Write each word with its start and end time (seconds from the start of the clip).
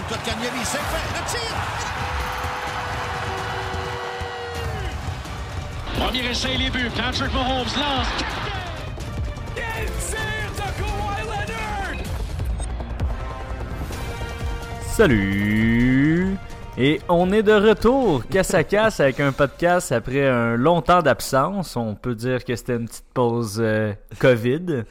devant 0.00 0.08
Kotkaniemi. 0.08 0.64
C'est 0.64 0.78
fait. 0.78 1.06
Le 1.14 1.22
tir. 1.30 1.56
Premier 5.98 6.30
essai, 6.30 6.56
les 6.56 6.70
buts. 6.70 6.90
Patrick 6.96 7.32
Mahomes 7.32 7.66
lance. 7.76 8.06
Salut! 14.86 16.36
Et 16.76 17.00
on 17.08 17.32
est 17.32 17.42
de 17.42 17.52
retour, 17.52 18.26
casse 18.26 18.54
à 18.54 18.64
casse, 18.64 19.00
avec 19.00 19.18
un 19.20 19.32
podcast 19.32 19.92
après 19.92 20.28
un 20.28 20.56
long 20.56 20.82
temps 20.82 21.00
d'absence. 21.02 21.76
On 21.76 21.94
peut 21.94 22.14
dire 22.14 22.44
que 22.44 22.54
c'était 22.54 22.76
une 22.76 22.86
petite 22.86 23.06
pause 23.14 23.58
euh, 23.60 23.92
COVID. 24.18 24.84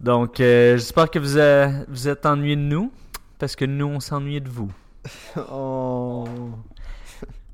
Donc, 0.00 0.40
euh, 0.40 0.76
j'espère 0.76 1.10
que 1.10 1.18
vous, 1.18 1.38
euh, 1.38 1.68
vous 1.88 2.08
êtes 2.08 2.26
ennuyés 2.26 2.56
de 2.56 2.60
nous, 2.60 2.92
parce 3.38 3.56
que 3.56 3.64
nous, 3.64 3.86
on 3.86 4.00
s'ennuyait 4.00 4.40
de 4.40 4.50
vous. 4.50 4.72
Oh. 5.50 6.24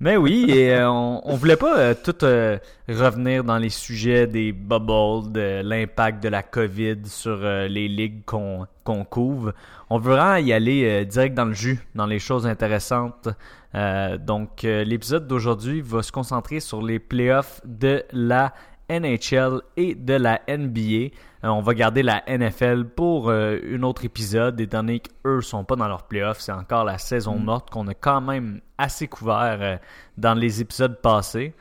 Mais 0.00 0.16
oui, 0.16 0.46
et 0.50 0.74
euh, 0.74 0.90
on, 0.90 1.22
on 1.24 1.36
voulait 1.36 1.56
pas 1.56 1.78
euh, 1.78 1.94
tout 1.94 2.24
euh, 2.24 2.58
revenir 2.88 3.44
dans 3.44 3.56
les 3.58 3.70
sujets 3.70 4.26
des 4.26 4.52
bubbles, 4.52 5.32
de 5.32 5.62
l'impact 5.64 6.22
de 6.22 6.28
la 6.28 6.42
COVID 6.42 7.06
sur 7.06 7.38
les 7.38 7.88
ligues 7.88 8.24
qu'on 8.24 8.66
qu'on 8.82 9.04
couvre. 9.04 9.54
On 9.88 9.98
veut 9.98 10.14
vraiment 10.14 10.36
y 10.36 10.52
aller 10.52 11.06
direct 11.06 11.34
dans 11.34 11.46
le 11.46 11.54
jus, 11.54 11.80
dans 11.94 12.06
les 12.06 12.18
choses 12.18 12.46
intéressantes. 12.46 13.28
Donc, 13.72 14.62
l'épisode 14.62 15.26
d'aujourd'hui 15.26 15.80
va 15.80 16.02
se 16.02 16.12
concentrer 16.12 16.60
sur 16.60 16.82
les 16.82 16.98
playoffs 16.98 17.62
de 17.64 18.04
la 18.12 18.52
NHL 18.88 19.60
et 19.76 19.94
de 19.94 20.14
la 20.14 20.40
NBA. 20.48 21.14
Euh, 21.44 21.48
on 21.48 21.60
va 21.60 21.74
garder 21.74 22.02
la 22.02 22.22
NFL 22.26 22.84
pour 22.84 23.28
euh, 23.28 23.58
un 23.72 23.82
autre 23.82 24.04
épisode, 24.04 24.60
étant 24.60 24.78
donné 24.82 25.00
qu'eux 25.00 25.40
sont 25.40 25.64
pas 25.64 25.76
dans 25.76 25.88
leurs 25.88 26.04
playoffs. 26.04 26.40
C'est 26.40 26.52
encore 26.52 26.84
la 26.84 26.98
saison 26.98 27.38
morte 27.38 27.70
qu'on 27.70 27.86
a 27.88 27.94
quand 27.94 28.20
même 28.20 28.60
assez 28.78 29.08
couvert 29.08 29.58
euh, 29.60 29.76
dans 30.16 30.34
les 30.34 30.60
épisodes 30.60 31.00
passés. 31.00 31.52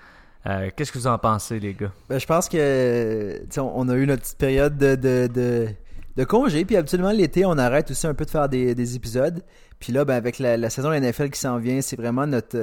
Euh, 0.46 0.70
Qu'est-ce 0.76 0.92
que 0.92 0.98
vous 0.98 1.08
en 1.08 1.18
pensez, 1.18 1.60
les 1.60 1.74
gars? 1.74 1.92
Ben, 2.10 2.20
je 2.20 2.26
pense 2.26 2.50
que 2.50 3.42
on 3.58 3.72
on 3.76 3.90
a 3.90 3.96
eu 3.96 4.06
notre 4.06 4.24
petite 4.24 4.38
période 4.38 4.78
de, 4.78 4.96
de, 4.96 5.28
de, 5.28 5.68
de 6.18 6.24
congé, 6.26 6.66
puis 6.66 6.76
absolument 6.76 7.12
l'été, 7.12 7.46
on 7.46 7.58
arrête 7.58 7.90
aussi 7.92 8.08
un 8.08 8.14
peu 8.14 8.26
de 8.26 8.30
faire 8.30 8.50
des, 8.50 8.76
des 8.76 8.96
épisodes. 8.96 9.42
Puis 9.80 9.94
là, 9.94 10.06
ben, 10.06 10.16
avec 10.16 10.40
la, 10.40 10.58
la 10.58 10.70
saison 10.70 10.90
de 10.90 10.94
la 10.94 11.00
NFL 11.00 11.30
qui 11.30 11.40
s'en 11.40 11.58
vient, 11.58 11.82
c'est 11.82 11.96
vraiment 11.96 12.28
notre. 12.28 12.58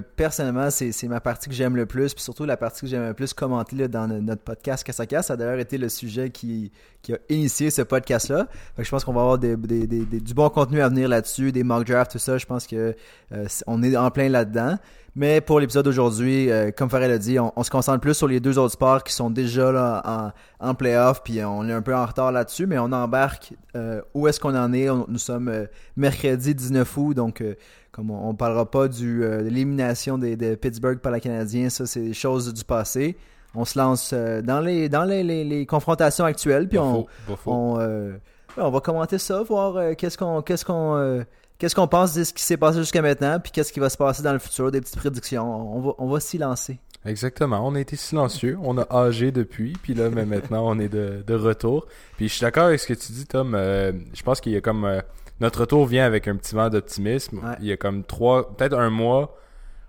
Personnellement, 0.00 0.70
c'est 0.70 1.06
ma 1.08 1.20
partie 1.20 1.48
que 1.48 1.54
j'aime 1.54 1.76
le 1.76 1.84
plus, 1.86 2.14
puis 2.14 2.22
surtout 2.22 2.44
la 2.44 2.56
partie 2.56 2.80
que 2.80 2.86
j'aime 2.86 3.06
le 3.06 3.14
plus 3.14 3.34
commenter 3.34 3.76
là, 3.76 3.88
dans 3.88 4.06
no- 4.08 4.20
notre 4.20 4.42
podcast 4.42 4.84
Casse 4.84 5.00
à. 5.00 5.22
Ça 5.22 5.34
a 5.34 5.36
d'ailleurs 5.36 5.58
été 5.58 5.76
le 5.76 5.88
sujet 5.88 6.30
qui, 6.30 6.72
qui 7.02 7.12
a 7.12 7.18
initié 7.28 7.70
ce 7.70 7.82
podcast-là. 7.82 8.46
Je 8.78 8.88
pense 8.88 9.04
qu'on 9.04 9.12
va 9.12 9.20
avoir 9.20 9.38
des, 9.38 9.56
des, 9.56 9.86
des- 9.86 10.20
du 10.20 10.32
bon 10.34 10.48
contenu 10.48 10.80
à 10.80 10.88
venir 10.88 11.08
là-dessus, 11.08 11.52
des 11.52 11.62
mock 11.64 11.84
drafts, 11.86 12.12
tout 12.12 12.18
ça. 12.18 12.38
Je 12.38 12.46
pense 12.46 12.66
que 12.66 12.94
euh, 13.32 13.46
on 13.66 13.82
est 13.82 13.96
en 13.96 14.10
plein 14.10 14.28
là-dedans. 14.28 14.78
Mais 15.14 15.42
pour 15.42 15.60
l'épisode 15.60 15.84
d'aujourd'hui, 15.84 16.50
euh, 16.50 16.70
comme 16.70 16.88
Farrell 16.88 17.10
a 17.10 17.18
dit, 17.18 17.38
on, 17.38 17.62
se 17.62 17.68
concentre 17.70 18.00
plus 18.00 18.14
sur 18.14 18.26
les 18.26 18.40
deux 18.40 18.58
autres 18.58 18.72
sports 18.72 19.04
qui 19.04 19.12
sont 19.12 19.28
déjà 19.28 19.70
là 19.70 20.00
en, 20.06 20.68
en 20.70 20.74
playoff, 20.74 21.22
puis 21.22 21.44
on 21.44 21.68
est 21.68 21.72
un 21.72 21.82
peu 21.82 21.94
en 21.94 22.06
retard 22.06 22.32
là-dessus, 22.32 22.66
mais 22.66 22.78
on 22.78 22.90
embarque 22.92 23.52
euh, 23.76 24.00
où 24.14 24.26
est-ce 24.26 24.40
qu'on 24.40 24.56
en 24.56 24.72
est? 24.72 24.86
Nous 24.86 25.18
sommes 25.18 25.48
euh, 25.48 25.66
mercredi 25.98 26.54
19 26.54 26.96
août, 26.96 27.12
donc 27.12 27.44
comme 27.92 28.10
on, 28.10 28.30
on 28.30 28.34
parlera 28.34 28.70
pas 28.70 28.88
du, 28.88 29.22
euh, 29.22 29.42
de 29.42 29.48
l'élimination 29.48 30.18
des, 30.18 30.36
de 30.36 30.54
Pittsburgh 30.54 30.98
par 30.98 31.12
la 31.12 31.20
Canadien, 31.20 31.68
ça 31.70 31.86
c'est 31.86 32.00
des 32.00 32.14
choses 32.14 32.52
du 32.52 32.64
passé. 32.64 33.16
On 33.54 33.64
se 33.64 33.78
lance 33.78 34.12
euh, 34.14 34.42
dans 34.42 34.60
les 34.60 34.88
dans 34.88 35.04
les, 35.04 35.22
les, 35.22 35.44
les 35.44 35.66
confrontations 35.66 36.24
actuelles, 36.24 36.68
puis 36.68 36.78
on, 36.78 37.06
faux, 37.36 37.36
on, 37.46 37.76
euh, 37.78 38.12
on 38.56 38.70
va 38.70 38.80
commenter 38.80 39.18
ça, 39.18 39.42
voir 39.42 39.94
qu'est-ce 39.96 40.18
qu'on 40.18 40.42
qu'est-ce 40.42 40.64
qu'on 40.64 41.24
qu'est-ce 41.58 41.74
qu'on 41.74 41.86
pense 41.86 42.14
de 42.14 42.24
ce 42.24 42.32
qui 42.32 42.42
s'est 42.42 42.56
passé 42.56 42.78
jusqu'à 42.78 43.02
maintenant, 43.02 43.38
puis 43.38 43.52
qu'est-ce 43.52 43.72
qui 43.72 43.78
va 43.78 43.90
se 43.90 43.96
passer 43.96 44.22
dans 44.22 44.32
le 44.32 44.38
futur, 44.38 44.72
des 44.72 44.80
petites 44.80 44.96
prédictions. 44.96 45.44
On 45.76 45.80
va 45.80 45.92
on 45.98 46.08
va 46.08 46.18
s'y 46.18 46.38
lancer. 46.38 46.80
Exactement. 47.04 47.66
On 47.66 47.74
a 47.74 47.80
été 47.80 47.96
silencieux. 47.96 48.56
On 48.62 48.78
a 48.78 48.86
âgé 48.88 49.32
depuis. 49.32 49.72
Puis 49.82 49.92
là, 49.92 50.08
mais 50.08 50.24
maintenant, 50.24 50.64
on 50.68 50.78
est 50.78 50.88
de, 50.88 51.24
de 51.26 51.34
retour. 51.34 51.86
Puis 52.16 52.28
je 52.28 52.34
suis 52.34 52.42
d'accord 52.42 52.66
avec 52.66 52.78
ce 52.78 52.86
que 52.86 52.94
tu 52.94 53.10
dis, 53.10 53.26
Tom. 53.26 53.56
Euh, 53.56 53.90
je 54.14 54.22
pense 54.22 54.40
qu'il 54.40 54.52
y 54.52 54.56
a 54.56 54.60
comme... 54.60 54.84
euh, 54.84 55.00
notre 55.42 55.60
retour 55.60 55.86
vient 55.86 56.06
avec 56.06 56.28
un 56.28 56.36
petit 56.36 56.54
vent 56.54 56.70
d'optimisme. 56.70 57.38
Ouais. 57.38 57.56
Il 57.60 57.66
y 57.66 57.72
a 57.72 57.76
comme 57.76 58.04
trois... 58.04 58.56
Peut-être 58.56 58.78
un 58.78 58.90
mois, 58.90 59.36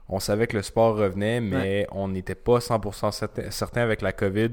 on 0.10 0.20
savait 0.20 0.48
que 0.48 0.58
le 0.58 0.64
sport 0.64 0.98
revenait, 0.98 1.40
mais 1.42 1.88
on 1.92 2.08
n'était 2.08 2.36
pas 2.36 2.58
100% 2.58 3.12
certain, 3.12 3.52
certain 3.52 3.82
avec 3.82 4.02
la 4.02 4.12
COVID, 4.12 4.50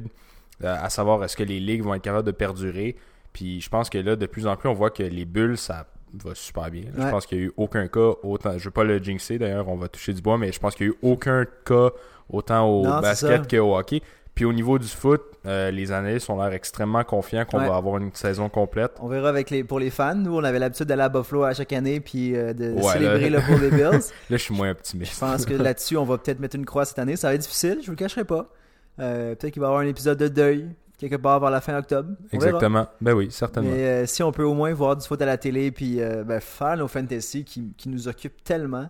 euh, 0.63 0.77
à 0.79 0.91
savoir 0.91 1.25
est-ce 1.25 1.37
que 1.37 1.43
les 1.43 1.59
ligues 1.59 1.83
vont 1.83 1.95
être 1.95 2.03
capables 2.03 2.27
de 2.27 2.33
perdurer. 2.33 2.97
Puis 3.33 3.61
je 3.63 3.71
pense 3.71 3.89
que 3.89 3.97
là, 3.97 4.15
de 4.15 4.27
plus 4.27 4.47
en 4.47 4.57
plus, 4.57 4.69
on 4.69 4.75
voit 4.75 4.91
que 4.91 5.03
les 5.03 5.25
bulles, 5.25 5.57
ça 5.57 5.87
va 6.13 6.35
super 6.35 6.71
bien. 6.71 6.85
Je 6.95 7.09
pense 7.09 7.25
qu'il 7.25 7.39
n'y 7.39 7.45
a 7.45 7.47
eu 7.47 7.53
aucun 7.57 7.89
cas 7.89 8.13
autant... 8.23 8.59
Je 8.59 8.65
veux 8.65 8.71
pas 8.71 8.85
le 8.85 8.99
jinxer, 8.99 9.39
d'ailleurs, 9.39 9.69
on 9.69 9.77
va 9.77 9.89
toucher 9.89 10.13
du 10.13 10.21
bois, 10.21 10.37
mais 10.37 10.53
je 10.53 10.61
pense 10.61 10.75
qu'il 10.75 10.87
n'y 10.87 10.93
a 10.93 10.97
eu 10.97 10.99
aucun 11.03 11.47
cas 11.65 11.91
autant 12.29 12.69
au 12.69 12.85
Non, 12.85 13.01
basket 13.01 13.51
qu'au 13.51 13.77
hockey. 13.77 14.03
Puis 14.41 14.47
au 14.47 14.55
niveau 14.55 14.79
du 14.79 14.87
foot, 14.89 15.21
euh, 15.45 15.71
les 15.71 15.93
analystes 15.93 16.31
ont 16.31 16.43
l'air 16.43 16.55
extrêmement 16.55 17.05
confiants 17.05 17.45
qu'on 17.45 17.59
Ouais. 17.59 17.69
va 17.69 17.77
avoir 17.77 17.99
une 17.99 18.11
saison 18.15 18.49
complète. 18.49 18.93
On 18.99 19.07
verra 19.07 19.29
avec 19.29 19.51
les 19.51 19.65
pour 19.65 19.79
les 19.79 19.91
fans. 19.91 20.15
Nous, 20.15 20.35
on 20.35 20.43
avait 20.43 20.59
l'habitude 20.59 20.87
d'aller 20.87 21.03
à 21.03 21.11
Buffalo 21.11 21.43
à 21.43 21.53
chaque 21.53 21.75
année 21.75 22.01
puis 22.01 22.35
euh, 22.35 22.55
de 22.55 22.73
Ouais, 22.73 22.83
célébrer 22.95 23.29
là. 23.29 23.41
le 23.41 23.45
pour 23.45 23.59
les 23.61 23.69
Bills. 23.71 23.83
Là, 23.91 24.01
je 24.31 24.37
suis 24.37 24.55
moins 24.55 24.69
Je 24.69 24.73
optimiste. 24.73 25.21
pense 25.21 25.45
que 25.45 25.53
là-dessus, 25.53 25.99
on 25.99 26.07
va 26.07 26.17
peut-être 26.17 26.41
mettre 26.41 26.57
une 26.57 26.65
croix 26.65 26.87
cette 26.87 26.99
année. 26.99 27.17
Ça 27.17 27.29
va 27.29 27.35
être 27.35 27.43
difficile, 27.43 27.81
je 27.83 27.85
vous 27.87 27.93
le 27.93 27.97
cacherai 27.99 28.25
pas. 28.25 28.49
Euh, 28.99 29.35
peut-être 29.35 29.53
qu'il 29.53 29.61
va 29.61 29.67
y 29.67 29.69
avoir 29.69 29.83
un 29.83 29.87
épisode 29.89 30.17
de 30.17 30.29
deuil 30.29 30.71
quelque 30.97 31.17
part 31.17 31.39
vers 31.39 31.51
la 31.51 31.61
fin 31.61 31.77
octobre. 31.77 32.09
On 32.33 32.39
verra. 32.39 32.47
Exactement. 32.53 32.87
Ben 33.03 33.13
oui, 33.13 33.29
certainement. 33.31 33.71
Mais 33.71 34.07
si 34.07 34.23
on 34.23 34.33
peut 34.33 34.45
au 34.45 34.55
moins 34.55 34.73
voir 34.73 34.97
du 34.97 35.07
foot 35.07 35.21
à 35.21 35.27
la 35.27 35.37
télé 35.37 35.71
puis 35.71 36.01
ben, 36.27 36.41
faire 36.41 36.79
nos 36.79 36.89
fantasy 36.89 37.45
qui, 37.45 37.75
qui 37.77 37.91
nous 37.91 38.09
occupent 38.09 38.43
tellement, 38.43 38.89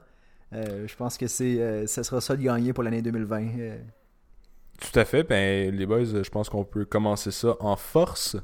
je 0.52 0.94
pense 0.96 1.18
que 1.18 1.26
c'est 1.26 1.88
ça 1.88 2.04
sera 2.04 2.20
ça 2.20 2.36
de 2.36 2.42
gagner 2.42 2.72
pour 2.72 2.84
l'année 2.84 3.02
2020. 3.02 3.46
Tout 4.80 4.98
à 4.98 5.04
fait. 5.04 5.22
Ben, 5.24 5.74
les 5.74 5.86
boys, 5.86 6.04
je 6.04 6.28
pense 6.30 6.48
qu'on 6.48 6.64
peut 6.64 6.84
commencer 6.84 7.30
ça 7.30 7.54
en 7.60 7.76
force. 7.76 8.36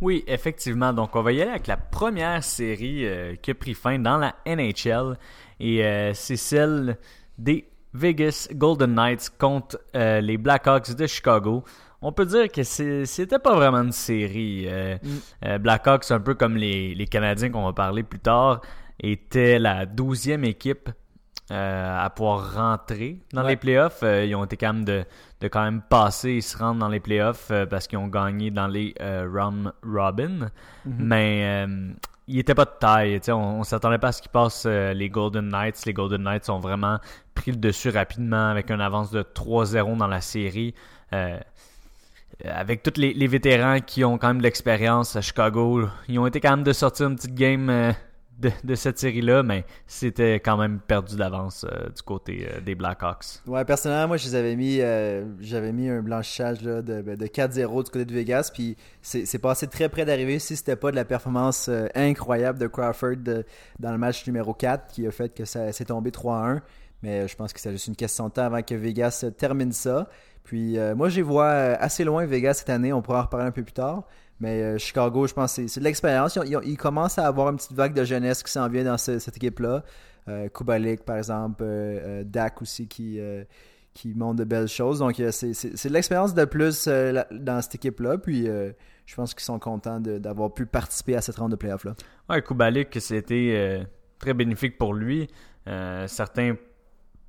Oui, 0.00 0.24
effectivement. 0.26 0.92
Donc, 0.92 1.14
on 1.16 1.22
va 1.22 1.32
y 1.32 1.40
aller 1.42 1.50
avec 1.50 1.66
la 1.66 1.76
première 1.76 2.42
série 2.44 3.06
euh, 3.06 3.34
qui 3.36 3.50
a 3.50 3.54
pris 3.54 3.74
fin 3.74 3.98
dans 3.98 4.18
la 4.18 4.34
NHL. 4.46 5.16
Et 5.60 5.84
euh, 5.84 6.12
c'est 6.14 6.36
celle 6.36 6.98
des 7.38 7.68
Vegas 7.92 8.48
Golden 8.52 8.94
Knights 8.94 9.30
contre 9.38 9.78
euh, 9.94 10.20
les 10.20 10.36
Blackhawks 10.36 10.94
de 10.94 11.06
Chicago. 11.06 11.64
On 12.02 12.12
peut 12.12 12.26
dire 12.26 12.48
que 12.48 12.62
c'est- 12.64 13.06
c'était 13.06 13.38
pas 13.38 13.54
vraiment 13.54 13.78
une 13.82 13.92
série. 13.92 14.66
Euh, 14.68 14.96
Mm. 15.02 15.08
euh, 15.46 15.58
Blackhawks, 15.58 16.10
un 16.10 16.20
peu 16.20 16.34
comme 16.34 16.56
les, 16.56 16.94
les 16.94 17.06
Canadiens 17.06 17.50
qu'on 17.50 17.64
va 17.64 17.72
parler 17.72 18.02
plus 18.02 18.18
tard, 18.18 18.60
étaient 19.00 19.58
la 19.58 19.86
douzième 19.86 20.44
équipe 20.44 20.90
euh, 21.50 22.04
à 22.04 22.08
pouvoir 22.10 22.54
rentrer 22.54 23.18
dans 23.32 23.42
Ouais. 23.42 23.50
les 23.50 23.56
playoffs. 23.56 24.02
Euh, 24.02 24.24
ils 24.24 24.34
ont 24.34 24.44
été 24.44 24.56
capables 24.56 24.84
de, 24.84 25.04
de 25.40 25.48
quand 25.48 25.62
même 25.62 25.82
passer 25.82 26.30
et 26.32 26.40
se 26.40 26.56
rendre 26.56 26.80
dans 26.80 26.88
les 26.88 27.00
playoffs 27.00 27.48
euh, 27.50 27.66
parce 27.66 27.86
qu'ils 27.86 27.98
ont 27.98 28.08
gagné 28.08 28.50
dans 28.50 28.66
les 28.66 28.94
round 29.00 29.72
robin. 29.84 30.48
Mais 30.86 31.64
euh, 31.66 31.92
ils 32.28 32.36
n'étaient 32.36 32.54
pas 32.54 32.64
de 32.64 32.70
taille. 32.80 33.20
On, 33.28 33.32
on 33.60 33.62
s'attendait 33.64 33.98
pas 33.98 34.08
à 34.08 34.12
ce 34.12 34.22
qu'ils 34.22 34.30
passent 34.30 34.64
les 34.66 35.10
Golden 35.10 35.48
Knights. 35.48 35.84
Les 35.84 35.92
Golden 35.92 36.22
Knights 36.22 36.48
ont 36.48 36.60
vraiment 36.60 36.98
pris 37.34 37.50
le 37.50 37.58
dessus 37.58 37.90
rapidement 37.90 38.48
avec 38.48 38.70
une 38.70 38.80
avance 38.80 39.10
de 39.10 39.22
3-0 39.22 39.96
dans 39.98 40.06
la 40.08 40.20
série. 40.22 40.74
Avec 42.44 42.82
tous 42.82 42.98
les, 43.00 43.14
les 43.14 43.26
vétérans 43.28 43.78
qui 43.80 44.04
ont 44.04 44.18
quand 44.18 44.26
même 44.28 44.38
de 44.38 44.42
l'expérience 44.42 45.14
à 45.14 45.20
Chicago, 45.20 45.88
ils 46.08 46.18
ont 46.18 46.26
été 46.26 46.40
quand 46.40 46.50
même 46.50 46.64
de 46.64 46.72
sortir 46.72 47.06
une 47.06 47.14
petite 47.14 47.34
game 47.34 47.70
euh, 47.70 47.92
de, 48.38 48.74
cette 48.74 48.98
série-là, 48.98 49.42
mais 49.42 49.64
c'était 49.86 50.34
quand 50.36 50.56
même 50.56 50.80
perdu 50.80 51.16
d'avance 51.16 51.64
euh, 51.64 51.88
du 51.88 52.02
côté 52.02 52.48
euh, 52.48 52.60
des 52.60 52.74
Blackhawks. 52.74 53.40
Ouais, 53.46 53.64
personnellement, 53.64 54.08
moi, 54.08 54.16
mis, 54.56 54.80
euh, 54.80 55.24
j'avais 55.40 55.72
mis 55.72 55.88
un 55.88 56.02
blanchissage 56.02 56.62
là, 56.62 56.82
de, 56.82 57.02
ben, 57.02 57.16
de 57.16 57.26
4-0 57.26 57.84
du 57.84 57.90
côté 57.90 58.04
de 58.04 58.12
Vegas, 58.12 58.50
puis 58.52 58.76
c'est 59.02 59.38
passé 59.38 59.66
très 59.66 59.88
près 59.88 60.04
d'arriver 60.04 60.38
si 60.38 60.56
c'était 60.56 60.76
pas 60.76 60.90
de 60.90 60.96
la 60.96 61.04
performance 61.04 61.70
incroyable 61.94 62.58
de 62.58 62.66
Crawford 62.66 63.16
dans 63.78 63.92
le 63.92 63.98
match 63.98 64.26
numéro 64.26 64.54
4 64.54 64.92
qui 64.92 65.06
a 65.06 65.10
fait 65.10 65.28
que 65.28 65.44
ça 65.44 65.72
s'est 65.72 65.84
tombé 65.84 66.10
3-1. 66.10 66.60
Mais 67.02 67.28
je 67.28 67.36
pense 67.36 67.52
que 67.52 67.60
c'est 67.60 67.70
juste 67.70 67.86
une 67.86 67.96
question 67.96 68.28
de 68.28 68.32
temps 68.32 68.44
avant 68.44 68.62
que 68.62 68.74
Vegas 68.74 69.26
termine 69.36 69.72
ça. 69.72 70.08
Puis 70.42 70.78
moi, 70.96 71.10
les 71.10 71.22
vois 71.22 71.50
assez 71.50 72.04
loin, 72.04 72.24
Vegas, 72.24 72.54
cette 72.54 72.70
année. 72.70 72.92
On 72.92 73.02
pourra 73.02 73.20
en 73.20 73.22
reparler 73.22 73.46
un 73.46 73.50
peu 73.50 73.62
plus 73.62 73.74
tard. 73.74 74.04
Mais 74.40 74.62
euh, 74.62 74.78
Chicago, 74.78 75.26
je 75.26 75.32
pense 75.34 75.56
que 75.56 75.66
c'est- 75.68 75.78
de 75.80 75.84
l'expérience. 75.84 76.38
Ils, 76.64 76.76
commencent 76.76 77.18
à 77.18 77.26
avoir 77.26 77.50
une 77.50 77.56
petite 77.56 77.72
vague 77.72 77.94
de 77.94 78.04
jeunesse 78.04 78.42
qui 78.42 78.50
s'en 78.52 78.68
vient 78.68 78.84
dans 78.84 78.98
ce- 78.98 79.18
cette 79.18 79.36
équipe-là. 79.36 79.84
Euh, 80.28 80.48
Kubalik, 80.48 81.04
par 81.04 81.18
exemple, 81.18 81.62
euh, 81.62 82.24
Dak 82.24 82.60
aussi 82.62 82.88
qui, 82.88 83.20
qui 83.92 84.14
montre 84.14 84.36
de 84.36 84.44
belles 84.44 84.68
choses. 84.68 84.98
Donc, 84.98 85.14
c'est 85.30 85.88
de 85.88 85.92
l'expérience 85.92 86.34
de 86.34 86.44
plus 86.44 86.88
dans 86.88 87.60
cette 87.62 87.76
équipe-là. 87.76 88.18
Puis, 88.18 88.46
je 88.46 89.14
pense 89.14 89.34
qu'ils 89.34 89.44
sont 89.44 89.58
contents 89.58 90.00
d'avoir 90.00 90.52
pu 90.52 90.66
participer 90.66 91.14
à 91.16 91.20
cette 91.20 91.36
ronde 91.36 91.52
de 91.52 91.56
playoff-là. 91.56 91.94
Ouais, 92.28 92.42
Kubalik, 92.42 92.96
c'était 93.00 93.86
très 94.18 94.34
bénéfique 94.34 94.78
pour 94.78 94.94
lui. 94.94 95.28
Certains 96.06 96.56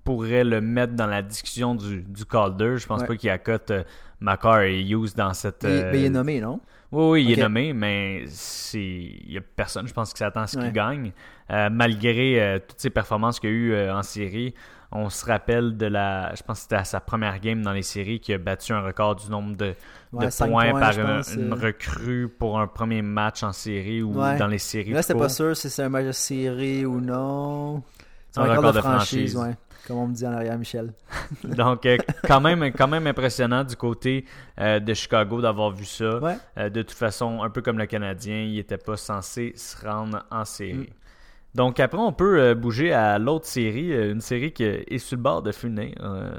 pourrait 0.05 0.45
le 0.45 0.61
mettre 0.61 0.93
dans 0.93 1.07
la 1.07 1.21
discussion 1.21 1.75
du, 1.75 2.01
du 2.03 2.25
Calder. 2.25 2.77
Je 2.77 2.85
pense 2.87 3.01
Ouais. 3.01 3.07
pas 3.07 3.15
qu'il 3.17 3.29
accote 3.29 3.71
euh, 3.71 3.83
Makar 4.21 4.61
et 4.61 4.81
Hughes 4.81 5.13
dans 5.17 5.33
cette. 5.33 5.65
Euh, 5.65 5.89
mais 5.91 5.99
il 5.99 6.05
est 6.05 6.09
nommé, 6.09 6.39
non? 6.39 6.61
Oui, 6.93 7.09
oui, 7.09 7.25
il 7.25 7.37
est 7.37 7.41
nommé, 7.41 7.73
mais 7.73 8.23
c'est 8.27 8.79
il 8.79 9.33
y 9.33 9.37
a 9.37 9.41
personne, 9.41 9.85
je 9.87 9.93
pense, 9.93 10.13
qui 10.13 10.19
s'attend 10.19 10.41
à 10.41 10.47
ce 10.47 10.57
qu'il 10.57 10.71
gagne. 10.71 11.11
Euh, 11.51 11.69
malgré 11.69 12.41
euh, 12.41 12.59
toutes 12.65 12.79
ses 12.79 12.89
performances 12.89 13.39
qu'il 13.41 13.49
y 13.49 13.53
a 13.53 13.55
eu 13.55 13.71
euh, 13.73 13.93
en 13.95 14.01
série, 14.03 14.53
on 14.91 15.09
se 15.09 15.25
rappelle 15.25 15.75
de 15.75 15.87
la. 15.87 16.33
Je 16.35 16.43
pense 16.43 16.59
que 16.59 16.63
c'était 16.63 16.75
à 16.75 16.85
sa 16.85 17.01
première 17.01 17.39
game 17.39 17.61
dans 17.63 17.73
les 17.73 17.81
séries 17.81 18.19
qui 18.21 18.31
a 18.33 18.37
battu 18.37 18.71
un 18.71 18.81
record 18.81 19.15
du 19.17 19.29
nombre 19.29 19.57
de, 19.57 19.73
Ouais, 20.13 20.27
de 20.27 20.31
points, 20.47 20.69
points, 20.71 20.79
par 20.79 20.95
pense, 20.95 21.33
une 21.33 21.51
euh. 21.51 21.55
recrue 21.55 22.29
pour 22.29 22.59
un 22.59 22.67
premier 22.67 23.01
match 23.01 23.43
en 23.43 23.51
série 23.51 24.01
ou 24.01 24.13
Ouais. 24.21 24.37
dans 24.37 24.47
les 24.47 24.59
séries. 24.59 24.91
Là, 24.91 25.01
c'était 25.01 25.19
pas 25.19 25.27
sûr 25.29 25.57
si 25.57 25.69
c'est 25.69 25.83
un 25.83 25.89
match 25.89 26.05
de 26.05 26.11
série 26.13 26.85
ou 26.85 27.01
non. 27.01 27.83
C'est 28.31 28.39
un, 28.39 28.43
Un 28.43 28.47
record, 28.55 28.57
record 28.57 28.71
de 28.73 28.77
de 28.77 28.81
franchise, 28.81 29.33
franchise. 29.33 29.37
ouais. 29.37 29.55
Comme 29.87 29.97
on 29.97 30.07
me 30.07 30.13
dit 30.13 30.25
en 30.25 30.33
arrière, 30.33 30.57
Michel. 30.57 30.93
Donc, 31.43 31.85
euh, 31.85 31.97
quand, 32.23 32.41
même, 32.41 32.63
quand 32.71 32.87
même 32.87 33.05
impressionnant 33.05 33.63
du 33.63 33.75
côté 33.75 34.25
euh, 34.59 34.79
de 34.79 34.93
Chicago 34.93 35.41
d'avoir 35.41 35.71
vu 35.71 35.85
ça. 35.85 36.17
Ouais. 36.17 36.37
Euh, 36.57 36.69
de 36.69 36.81
toute 36.81 36.97
façon, 36.97 37.43
un 37.43 37.49
peu 37.49 37.61
comme 37.61 37.77
le 37.77 37.85
Canadien, 37.85 38.41
il 38.41 38.55
n'était 38.55 38.77
pas 38.77 38.97
censé 38.97 39.53
se 39.55 39.85
rendre 39.85 40.25
en 40.31 40.43
série. 40.43 40.73
Mm. 40.73 41.55
Donc, 41.55 41.79
après, 41.79 41.99
on 41.99 42.11
peut 42.11 42.53
bouger 42.53 42.91
à 42.91 43.17
l'autre 43.17 43.45
série, 43.45 43.91
une 43.91 44.19
série 44.19 44.51
qui 44.51 44.63
est 44.63 44.97
sur 44.97 45.15
le 45.15 45.21
bord 45.21 45.41
de 45.41 45.53
finir, 45.53 45.93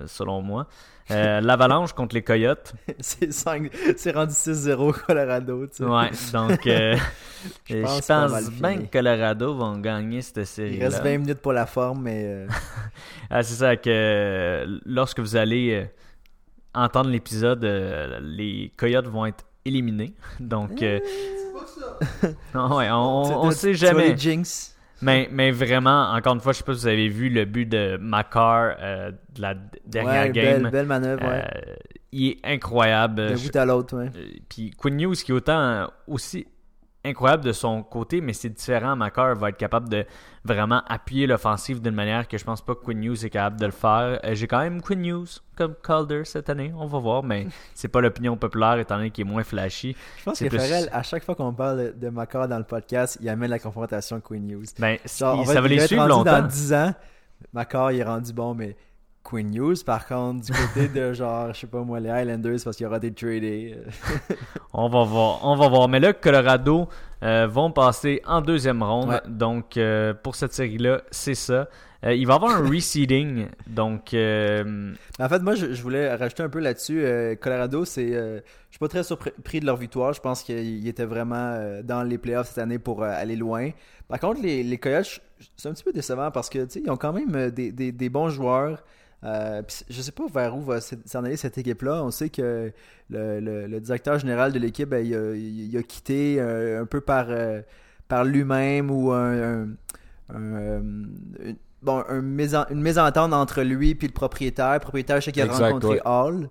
selon 0.04 0.42
moi. 0.42 0.66
Euh, 1.10 1.40
L'Avalanche 1.40 1.92
contre 1.92 2.14
les 2.16 2.22
Coyotes. 2.22 2.74
c'est 3.00 3.26
rendu 4.12 4.32
6-0 4.32 4.92
Colorado, 5.06 5.66
tu 5.68 5.76
sais. 5.76 5.84
Ouais, 5.84 6.10
donc 6.32 6.66
euh, 6.66 6.96
Je 7.68 7.82
pense 7.82 8.06
pas 8.06 8.28
bien 8.50 8.78
que 8.78 8.90
Colorado 8.90 9.54
vont 9.54 9.78
gagner 9.78 10.20
cette 10.22 10.38
Il 10.38 10.46
série. 10.46 10.82
reste 10.82 11.02
20 11.02 11.18
minutes 11.18 11.38
pour 11.40 11.52
la 11.52 11.66
forme, 11.66 12.02
mais 12.02 12.22
euh, 12.26 12.46
Ah, 13.30 13.42
c'est 13.44 13.54
ça 13.54 13.76
que 13.76 13.88
euh, 13.88 14.78
lorsque 14.84 15.20
vous 15.20 15.36
allez 15.36 15.88
entendre 16.74 17.10
l'épisode, 17.10 17.62
les 18.22 18.72
coyotes 18.76 19.06
vont 19.06 19.26
être 19.26 19.44
éliminés. 19.64 20.12
Donc, 20.40 20.82
euh, 20.82 20.98
non, 22.54 22.76
ouais, 22.76 22.88
on, 22.90 23.28
tu- 23.28 23.34
on 23.34 23.48
tu- 23.50 23.54
sait 23.56 23.74
jamais. 23.74 24.08
les 24.10 24.16
jinx? 24.16 24.75
Mais, 25.02 25.28
mais 25.30 25.50
vraiment, 25.50 26.10
encore 26.12 26.34
une 26.34 26.40
fois, 26.40 26.52
je 26.52 26.58
sais 26.58 26.64
pas 26.64 26.72
si 26.74 26.80
vous 26.80 26.86
avez 26.86 27.08
vu 27.08 27.28
le 27.28 27.44
but 27.44 27.66
de 27.66 27.98
Makar 28.00 28.76
euh, 28.80 29.10
de 29.34 29.42
la 29.42 29.54
dernière 29.86 30.22
Ouais, 30.24 30.30
game. 30.32 30.62
belle, 30.62 30.70
belle 30.72 30.86
manœuvre, 30.86 31.22
ouais. 31.22 31.44
Euh, 31.44 31.74
il 32.12 32.28
est 32.30 32.38
incroyable. 32.44 33.16
D'un 33.28 33.34
bout 33.34 33.56
à 33.56 33.64
l'autre, 33.66 33.96
ouais. 33.98 34.10
euh, 34.16 34.26
Puis 34.48 34.70
Quinn 34.70 34.98
Hughes 35.00 35.16
qui 35.16 35.32
est 35.32 35.34
autant 35.34 35.90
aussi 36.06 36.46
incroyable 37.06 37.44
de 37.44 37.52
son 37.52 37.82
côté, 37.82 38.20
mais 38.20 38.32
c'est 38.32 38.48
différent. 38.50 38.96
Makar 38.96 39.34
va 39.36 39.48
être 39.50 39.56
capable 39.56 39.88
de 39.88 40.04
vraiment 40.44 40.82
appuyer 40.88 41.26
l'offensive 41.26 41.80
d'une 41.82 41.94
manière 41.94 42.28
que 42.28 42.38
je 42.38 42.44
pense 42.44 42.60
pas 42.60 42.74
que 42.74 42.80
Quinn 42.84 43.02
Hughes 43.02 43.24
est 43.24 43.30
capable 43.30 43.58
de 43.60 43.66
le 43.66 43.72
faire. 43.72 44.20
Euh, 44.24 44.34
J'ai 44.34 44.46
quand 44.46 44.60
même 44.60 44.80
Quinn 44.80 45.04
Hughes 45.04 45.40
comme 45.56 45.74
Calder 45.82 46.22
cette 46.24 46.48
année, 46.50 46.72
on 46.76 46.86
va 46.86 46.98
voir, 46.98 47.22
mais 47.22 47.46
c'est 47.74 47.88
pas 47.88 48.00
l'opinion 48.00 48.36
populaire 48.36 48.78
étant 48.78 48.96
donné 48.96 49.10
qu'il 49.10 49.26
est 49.26 49.30
moins 49.30 49.42
flashy. 49.44 49.96
Je 50.18 50.24
pense 50.24 50.38
que 50.38 50.44
plus- 50.48 50.58
Farrell, 50.58 50.88
à 50.92 51.02
chaque 51.02 51.24
fois 51.24 51.34
qu'on 51.34 51.52
parle 51.52 51.98
de 51.98 52.08
Macar 52.10 52.46
dans 52.48 52.58
le 52.58 52.64
podcast, 52.64 53.18
il 53.20 53.28
amène 53.28 53.50
la 53.50 53.58
confrontation 53.58 54.20
Queen 54.20 54.46
News. 54.46 54.64
Ben, 54.78 54.98
Genre, 55.18 55.46
ça 55.46 55.60
va 55.60 55.68
les 55.68 55.86
suivre 55.86 56.06
longtemps. 56.06 56.40
Dans 56.42 56.46
10 56.46 56.72
ans, 56.74 56.94
Macar 57.52 57.92
il 57.92 58.00
est 58.00 58.04
rendu 58.04 58.32
bon, 58.32 58.54
mais 58.54 58.76
Queen 59.28 59.50
News, 59.50 59.74
par 59.84 60.06
contre, 60.06 60.46
du 60.46 60.52
côté 60.52 60.88
de 60.88 61.12
genre, 61.14 61.52
je 61.52 61.60
sais 61.60 61.66
pas 61.66 61.80
moi, 61.82 61.98
les 62.00 62.10
Highlanders, 62.10 62.58
parce 62.64 62.76
qu'il 62.76 62.84
y 62.84 62.86
aura 62.86 63.00
des 63.00 63.12
tradés. 63.12 63.76
euh, 63.76 64.34
On 64.72 64.88
va 64.88 65.02
voir, 65.04 65.40
on 65.42 65.56
va 65.56 65.68
voir. 65.68 65.88
Mais 65.88 65.98
là, 66.00 66.12
Colorado 66.12 66.88
euh, 67.22 67.46
vont 67.46 67.70
passer 67.72 68.20
en 68.26 68.40
deuxième 68.42 68.82
ronde. 68.82 69.08
Ouais. 69.08 69.20
Donc, 69.26 69.76
euh, 69.76 70.12
pour 70.14 70.34
cette 70.36 70.52
série-là, 70.52 71.00
c'est 71.10 71.34
ça. 71.34 71.68
Euh, 72.04 72.14
il 72.14 72.26
va 72.26 72.34
y 72.34 72.36
avoir 72.36 72.56
un 72.56 72.68
reseeding. 72.70 73.46
Donc, 73.66 74.14
En 74.14 75.28
fait, 75.28 75.38
moi, 75.42 75.54
je, 75.54 75.72
je 75.72 75.82
voulais 75.82 76.14
rajouter 76.14 76.42
un 76.42 76.48
peu 76.48 76.60
là-dessus. 76.60 77.04
Colorado, 77.40 77.84
c'est, 77.84 78.12
je 78.12 78.40
suis 78.70 78.78
pas 78.78 78.88
très 78.88 79.02
surpris 79.02 79.60
de 79.60 79.66
leur 79.66 79.76
victoire. 79.76 80.12
Je 80.12 80.20
pense 80.20 80.42
qu'ils 80.42 80.86
étaient 80.86 81.06
vraiment 81.06 81.58
dans 81.82 82.02
les 82.02 82.18
playoffs 82.18 82.48
cette 82.48 82.58
année 82.58 82.78
pour 82.78 83.02
aller 83.02 83.36
loin. 83.36 83.70
Par 84.08 84.20
contre, 84.20 84.40
les, 84.42 84.62
les 84.62 84.78
Coyotes, 84.78 85.20
c'est 85.56 85.68
un 85.68 85.72
petit 85.72 85.82
peu 85.84 85.92
décevant 85.92 86.30
parce 86.30 86.48
que 86.48 86.66
ils 86.78 86.90
ont 86.90 86.96
quand 86.96 87.12
même 87.12 87.50
des, 87.50 87.72
des- 87.72 87.92
des 87.92 88.08
bons 88.08 88.28
joueurs. 88.28 88.84
Euh, 89.26 89.62
je 89.90 90.00
sais 90.02 90.12
pas 90.12 90.24
vers 90.32 90.56
où 90.56 90.62
va 90.62 90.80
s'en 90.80 91.24
aller 91.24 91.36
cette 91.36 91.58
équipe-là. 91.58 92.02
On 92.04 92.10
sait 92.12 92.28
que 92.28 92.72
le, 93.10 93.40
le- 93.40 93.66
le 93.66 93.80
directeur 93.80 94.18
général 94.18 94.52
de 94.52 94.58
l'équipe, 94.60 94.88
ben, 94.88 95.04
il, 95.04 95.14
a, 95.14 95.34
il 95.34 95.76
a 95.76 95.82
quitté 95.82 96.36
euh, 96.38 96.82
un 96.82 96.86
peu 96.86 97.00
par, 97.00 97.26
euh, 97.28 97.60
par 98.08 98.24
lui-même 98.24 98.90
ou 98.90 99.10
un, 99.12 99.64
un- 99.64 99.68
un, 100.32 100.42
euh, 100.54 100.78
une- 100.78 101.56
bon, 101.82 102.04
une 102.10 102.80
mésentente 102.82 103.32
entre 103.32 103.62
lui 103.62 103.90
et 103.90 103.98
le 104.00 104.12
propriétaire. 104.12 104.74
Le 104.74 104.80
propriétaire, 104.80 105.20
je 105.20 105.24
sais 105.26 105.32
qu'il 105.32 105.42
a 105.42 105.46
Exact, 105.46 105.64
rencontré 105.72 105.94
ouais. 105.94 106.02
Hall 106.04 106.48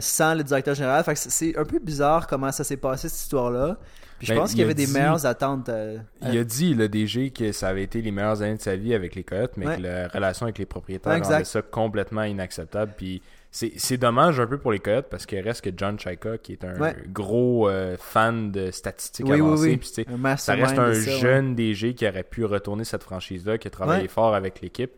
sans 0.00 0.34
le 0.34 0.42
directeur 0.42 0.74
général. 0.74 1.04
C'est 1.14 1.58
un 1.58 1.64
peu 1.64 1.78
bizarre 1.78 2.26
comment 2.26 2.50
ça 2.52 2.64
s'est 2.64 2.78
passé 2.78 3.10
cette 3.10 3.20
histoire-là. 3.20 3.76
Puis 4.18 4.28
je 4.28 4.32
Ben, 4.32 4.40
pense 4.40 4.50
qu'il 4.50 4.60
y 4.60 4.62
avait 4.64 4.74
des 4.74 4.86
meilleures 4.86 5.26
attentes. 5.26 5.68
euh, 5.68 5.98
Il 6.22 6.38
a 6.38 6.44
dit, 6.44 6.74
le 6.74 6.88
DG, 6.88 7.30
que 7.30 7.52
ça 7.52 7.68
avait 7.68 7.82
été 7.82 8.00
les 8.00 8.10
meilleures 8.10 8.42
années 8.42 8.56
de 8.56 8.62
sa 8.62 8.76
vie 8.76 8.94
avec 8.94 9.14
les 9.14 9.24
Coyotes, 9.24 9.52
mais 9.56 9.66
Ouais. 9.66 9.76
que 9.76 9.82
la 9.82 10.08
relation 10.08 10.44
avec 10.46 10.58
les 10.58 10.66
propriétaires 10.66 11.12
Ouais, 11.12 11.20
rendait 11.20 11.44
ça 11.44 11.62
complètement 11.62 12.22
inacceptable. 12.22 12.92
Puis 12.96 13.22
c'est 13.50 13.96
dommage 13.98 14.40
un 14.40 14.46
peu 14.46 14.58
pour 14.58 14.72
les 14.72 14.78
Coyotes 14.80 15.06
parce 15.10 15.26
qu'il 15.26 15.38
reste 15.40 15.62
que 15.62 15.70
John 15.76 15.98
Chaika, 15.98 16.38
qui 16.38 16.52
est 16.52 16.64
un 16.64 16.78
Ouais. 16.80 16.94
gros 17.12 17.68
euh, 17.68 17.96
fan 17.98 18.50
de 18.50 18.70
statistiques 18.70 19.26
Oui, 19.28 19.34
avancées. 19.40 19.78
oui. 19.80 20.04
Ça 20.38 20.54
reste 20.54 20.78
un 20.78 20.94
ça, 20.94 21.10
jeune 21.18 21.54
DG 21.54 21.94
qui 21.94 22.06
aurait 22.08 22.24
pu 22.24 22.44
retourner 22.44 22.84
cette 22.84 23.02
franchise-là, 23.04 23.58
qui 23.58 23.68
a 23.68 23.70
travaillé 23.70 24.08
fort 24.08 24.34
avec 24.34 24.60
l'équipe. 24.60 24.90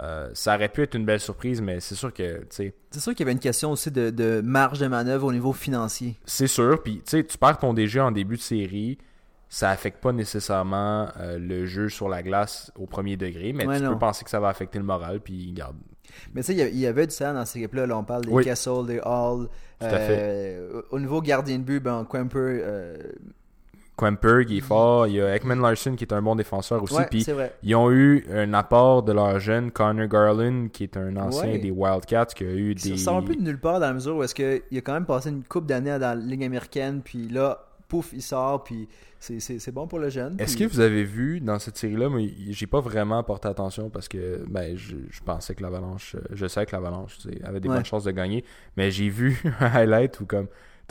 Euh, 0.00 0.30
ça 0.32 0.54
aurait 0.54 0.70
pu 0.70 0.82
être 0.82 0.94
une 0.94 1.04
belle 1.04 1.20
surprise, 1.20 1.60
mais 1.60 1.78
c'est 1.80 1.94
sûr 1.94 2.12
que, 2.14 2.46
C'est 2.50 2.72
sûr 2.96 3.12
qu'il 3.12 3.20
y 3.20 3.22
avait 3.24 3.32
une 3.32 3.38
question 3.38 3.70
aussi 3.72 3.90
de, 3.90 4.08
de 4.10 4.40
marge 4.42 4.78
de 4.78 4.86
manœuvre 4.86 5.26
au 5.26 5.32
niveau 5.32 5.52
financier. 5.52 6.16
C'est 6.24 6.46
sûr, 6.46 6.82
puis 6.82 6.96
tu 6.96 7.02
sais, 7.10 7.24
tu 7.24 7.36
perds 7.36 7.58
ton 7.58 7.74
DG 7.74 8.00
en 8.00 8.10
début 8.10 8.36
de 8.36 8.40
série, 8.40 8.96
ça 9.50 9.68
affecte 9.68 10.02
pas 10.02 10.12
nécessairement 10.12 11.08
euh, 11.20 11.38
le 11.38 11.66
jeu 11.66 11.90
sur 11.90 12.08
la 12.08 12.22
glace 12.22 12.72
au 12.78 12.86
premier 12.86 13.18
degré, 13.18 13.52
mais 13.52 13.66
Ouais, 13.66 13.76
tu 13.76 13.82
non. 13.84 13.92
peux 13.92 13.98
penser 13.98 14.24
que 14.24 14.30
ça 14.30 14.40
va 14.40 14.48
affecter 14.48 14.78
le 14.78 14.84
moral, 14.84 15.20
puis 15.20 15.52
garde. 15.52 15.76
Mais 16.34 16.42
tu 16.42 16.54
sais, 16.54 16.70
il 16.70 16.78
y 16.78 16.86
avait 16.86 17.06
du 17.06 17.14
talent 17.14 17.38
dans 17.38 17.44
cette 17.44 17.56
équipe-là. 17.56 17.86
Là, 17.86 17.96
on 17.98 18.04
parle 18.04 18.24
des 18.24 18.32
Oui. 18.32 18.44
Kessel, 18.44 18.86
des 18.86 18.98
Hall. 19.04 19.48
Tout 19.78 19.86
à 19.86 19.90
Euh, 19.90 20.82
Au 20.90 20.98
niveau 20.98 21.20
gardien 21.20 21.58
de 21.58 21.64
but, 21.64 21.80
ben, 21.80 22.04
Quemper. 22.08 22.62
Quemper 23.96 24.44
qui 24.46 24.58
est 24.58 24.60
fort, 24.62 25.06
il 25.06 25.14
y 25.14 25.20
a 25.20 25.34
Ekman 25.36 25.60
Larson 25.60 25.94
qui 25.96 26.04
est 26.04 26.12
un 26.12 26.22
bon 26.22 26.34
défenseur 26.34 26.82
aussi, 26.82 26.94
ouais, 26.94 27.06
puis 27.10 27.26
ils 27.62 27.74
ont 27.76 27.90
eu 27.90 28.24
un 28.32 28.52
apport 28.54 29.02
de 29.02 29.12
leur 29.12 29.38
jeune 29.38 29.70
Connor 29.70 30.06
Garland 30.08 30.68
qui 30.72 30.84
est 30.84 30.96
un 30.96 31.14
ancien 31.16 31.50
Ouais. 31.50 31.58
des 31.58 31.70
Wildcats 31.70 32.26
qui 32.34 32.44
a 32.44 32.50
eu 32.52 32.74
Ça 32.78 32.88
des 32.88 32.96
sort 32.96 33.16
un 33.18 33.22
peu 33.22 33.34
de 33.36 33.42
nulle 33.42 33.60
part 33.60 33.80
dans 33.80 33.86
la 33.86 33.92
mesure 33.92 34.16
où 34.16 34.22
est-ce 34.22 34.34
qu'il 34.34 34.78
a 34.78 34.80
quand 34.80 34.94
même 34.94 35.04
passé 35.06 35.28
une 35.28 35.44
coupe 35.44 35.66
d'années 35.66 35.90
dans 35.98 36.00
la 36.00 36.14
Ligue 36.16 36.42
américaine, 36.44 37.02
puis 37.04 37.28
là, 37.28 37.66
pouf, 37.86 38.12
il 38.14 38.22
sort, 38.22 38.64
puis 38.64 38.88
c'est- 39.20 39.70
bon 39.70 39.86
pour 39.86 39.98
le 39.98 40.08
jeune. 40.08 40.34
Est-ce 40.40 40.56
puis- 40.56 40.66
que 40.66 40.72
vous 40.72 40.80
avez 40.80 41.04
vu 41.04 41.40
dans 41.40 41.58
cette 41.58 41.76
série-là, 41.76 42.08
moi 42.08 42.20
j'ai 42.48 42.66
pas 42.66 42.80
vraiment 42.80 43.22
porté 43.22 43.46
attention 43.48 43.90
parce 43.90 44.08
que 44.08 44.42
ben 44.48 44.74
je, 44.76 44.96
je 45.10 45.20
pensais 45.22 45.54
que 45.54 45.62
l'Avalanche, 45.62 46.16
euh, 46.16 46.20
je 46.32 46.46
sais 46.48 46.64
que 46.66 46.72
l'Avalanche 46.74 47.18
avait 47.44 47.60
des 47.60 47.68
Ouais. 47.68 47.74
bonnes 47.76 47.84
chances 47.84 48.04
de 48.04 48.10
gagner, 48.10 48.42
mais 48.76 48.90
j'ai 48.90 49.10
vu 49.10 49.38
un 49.60 49.66
highlight 49.66 50.18
où 50.20 50.24
comme 50.26 50.46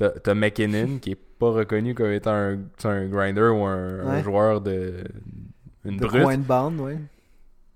t'as 0.09 0.33
McKinnon 0.33 0.99
qui 0.99 1.11
est 1.11 1.15
pas 1.15 1.51
reconnu 1.51 1.95
comme 1.95 2.11
étant 2.11 2.33
un, 2.33 2.59
un 2.83 3.07
grinder 3.07 3.49
ou 3.53 3.63
un, 3.65 4.21
joueur 4.21 4.61
de 4.61 5.03
une 5.85 5.97
de 5.97 6.05
brute, 6.05 6.23
coin 6.23 6.37
de 6.37 6.43
bande, 6.43 6.79
ouais. 6.79 6.97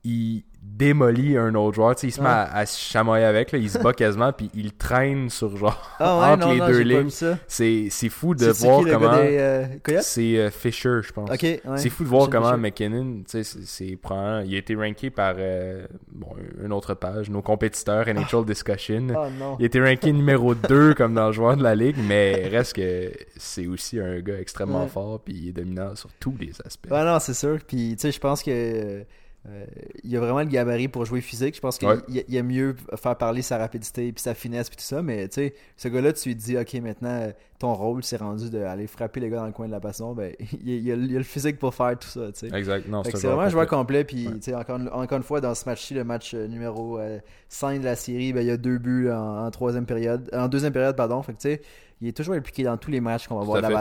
il 0.03 0.43
démolit 0.77 1.37
un 1.37 1.55
autre 1.55 1.75
joueur, 1.75 1.95
tu 1.95 2.01
sais, 2.01 2.07
il 2.07 2.11
se 2.11 2.21
met 2.21 2.27
à, 2.27 2.43
à 2.53 2.65
se 2.65 2.77
chamoyer 2.79 3.23
avec, 3.23 3.51
là, 3.51 3.57
il 3.59 3.69
se 3.69 3.77
bat 3.77 3.93
quasiment 3.93 4.33
puis 4.33 4.49
il 4.53 4.73
traîne 4.73 5.29
sur 5.29 5.55
genre 5.55 5.89
Ah 5.99 6.17
ouais, 6.19 6.25
entre 6.33 6.47
non, 6.47 6.51
les 6.53 6.59
non, 6.59 6.67
deux 6.67 6.79
lignes. 6.81 7.09
C'est 7.47 8.09
fou 8.09 8.35
de 8.35 8.45
voir 8.47 8.83
qui, 8.83 8.91
comment 8.91 9.13
euh, 9.13 9.65
c'est 10.01 10.37
euh, 10.37 10.49
Fisher, 10.51 10.99
je 11.01 11.11
pense. 11.13 11.29
Ouais. 11.29 11.61
C'est 11.77 11.89
fou 11.89 12.03
de 12.03 12.09
voir 12.09 12.23
Fisher, 12.25 12.31
comment 12.37 12.49
Fisher. 12.49 12.61
McKinnon, 12.61 13.23
tu 13.29 13.43
sais, 13.43 13.59
c'est- 13.65 13.85
il 13.85 14.55
a 14.55 14.57
été 14.57 14.75
ranké 14.75 15.09
par 15.09 15.35
euh, 15.37 15.85
bon, 16.11 16.29
une 16.63 16.73
autre 16.73 16.93
page, 16.93 17.29
nos 17.29 17.41
compétiteurs 17.41 18.05
NHL 18.13 18.45
Discussion. 18.45 19.07
Oh 19.15 19.27
non. 19.39 19.55
Il 19.59 19.63
a 19.63 19.65
été 19.67 19.81
ranké 19.81 20.11
numéro 20.11 20.55
2 20.55 20.93
comme 20.93 21.13
dans 21.13 21.27
le 21.27 21.33
joueur 21.33 21.55
de 21.57 21.63
la 21.63 21.75
ligue, 21.75 21.97
mais 22.07 22.47
reste 22.49 22.73
que 22.75 23.11
c'est 23.37 23.67
aussi 23.67 23.99
un 23.99 24.19
gars 24.19 24.39
extrêmement 24.39 24.83
Ouais. 24.83 24.89
fort 24.89 25.19
puis 25.23 25.33
il 25.35 25.49
est 25.49 25.53
dominant 25.53 25.95
sur 25.95 26.09
tous 26.19 26.35
les 26.39 26.51
aspects. 26.65 26.91
Ouais, 26.91 27.03
non, 27.05 27.19
c'est 27.19 27.33
sûr. 27.33 27.57
Puis, 27.65 27.95
tu 27.95 28.01
sais, 28.01 28.11
je 28.11 28.19
pense 28.19 28.43
que. 28.43 29.03
Euh, 29.47 29.65
il 30.03 30.15
a 30.17 30.19
vraiment 30.19 30.39
le 30.39 30.45
gabarit 30.45 30.87
pour 30.87 31.05
jouer 31.05 31.21
physique. 31.21 31.55
Je 31.55 31.61
pense 31.61 31.77
qu'il 31.77 31.87
Ouais. 31.87 31.97
il- 32.07 32.35
aime 32.35 32.47
mieux 32.47 32.75
faire 32.95 33.15
parler 33.15 33.41
sa 33.43 33.57
rapidité 33.59 34.11
puis 34.11 34.21
sa 34.21 34.33
finesse 34.33 34.69
puis 34.69 34.77
tout 34.77 34.83
ça. 34.83 35.01
Mais 35.03 35.27
tu 35.27 35.35
sais, 35.35 35.53
ce 35.77 35.87
gars-là, 35.87 36.13
tu 36.13 36.29
lui 36.29 36.35
dis, 36.35 36.57
OK, 36.57 36.73
maintenant, 36.75 37.09
euh, 37.09 37.31
ton 37.59 37.73
rôle, 37.73 38.03
c'est 38.03 38.17
rendu 38.17 38.49
d'aller 38.49 38.87
frapper 38.87 39.19
les 39.19 39.29
gars 39.29 39.37
dans 39.37 39.45
le 39.45 39.51
coin 39.51 39.67
de 39.67 39.71
la 39.71 39.79
passion. 39.79 40.13
Ben, 40.13 40.33
il, 40.63 40.69
il 40.69 40.91
a, 40.91 40.95
il 40.95 41.15
a 41.15 41.17
le 41.19 41.23
physique 41.23 41.59
pour 41.59 41.75
faire 41.75 41.97
tout 41.99 42.07
ça, 42.07 42.31
tu 42.31 42.49
sais. 42.49 42.57
Exact. 42.57 42.87
Non, 42.87 43.03
Fait 43.03 43.11
que 43.11 43.17
un 43.17 43.19
c'est 43.19 43.27
vraiment 43.27 43.43
un 43.43 43.49
joueur 43.49 43.67
complet. 43.67 44.03
Puis, 44.03 44.27
Ouais. 44.27 44.53
encore, 44.55 44.79
encore 44.91 45.17
une 45.17 45.23
fois, 45.23 45.41
dans 45.41 45.53
ce 45.53 45.65
match-ci, 45.69 45.93
le 45.93 46.03
match 46.03 46.33
euh, 46.33 46.47
numéro 46.47 46.97
euh, 46.97 47.19
5 47.49 47.79
de 47.81 47.85
la 47.85 47.95
série, 47.95 48.33
ben, 48.33 48.41
il 48.41 48.47
y 48.47 48.51
a 48.51 48.57
deux 48.57 48.77
buts 48.79 49.09
en, 49.11 49.45
en 49.45 49.51
troisième 49.51 49.85
période, 49.85 50.29
en 50.33 50.47
deuxième 50.47 50.73
période, 50.73 50.95
pardon. 50.95 51.21
Fait 51.21 51.33
que, 51.33 51.37
tu 51.37 51.49
sais, 51.49 51.61
il 52.01 52.07
est 52.07 52.17
toujours 52.17 52.33
impliqué 52.35 52.63
dans 52.63 52.77
tous 52.77 52.91
les 52.91 52.99
matchs 52.99 53.27
qu'on 53.27 53.35
va 53.35 53.41
Tout 53.41 53.45
voir 53.47 53.61
de 53.61 53.67
fait. 53.67 53.73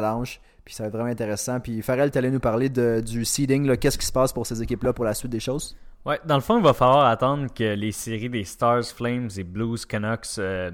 Puis, 0.64 0.74
ça 0.74 0.84
va 0.84 0.88
être 0.88 0.94
vraiment 0.94 1.10
intéressant. 1.10 1.60
Puis, 1.60 1.82
Farrell, 1.82 2.10
tu 2.10 2.18
allais 2.18 2.30
nous 2.30 2.40
parler 2.40 2.68
de, 2.68 3.02
du 3.04 3.24
seeding. 3.24 3.76
Qu'est-ce 3.76 3.98
qui 3.98 4.06
se 4.06 4.12
passe 4.12 4.32
pour 4.32 4.46
ces 4.46 4.62
équipes-là 4.62 4.92
pour 4.92 5.04
la 5.04 5.14
suite 5.14 5.30
des 5.30 5.40
choses? 5.40 5.76
Ouais, 6.06 6.20
dans 6.26 6.34
le 6.34 6.42
fond, 6.42 6.58
il 6.58 6.62
va 6.62 6.74
falloir 6.74 7.06
attendre 7.06 7.46
que 7.52 7.74
les 7.74 7.92
séries 7.92 8.28
des 8.28 8.44
Stars, 8.44 8.84
Flames 8.84 9.30
et 9.38 9.42
Blues 9.42 9.86
Canucks 9.86 10.38
euh, 10.38 10.70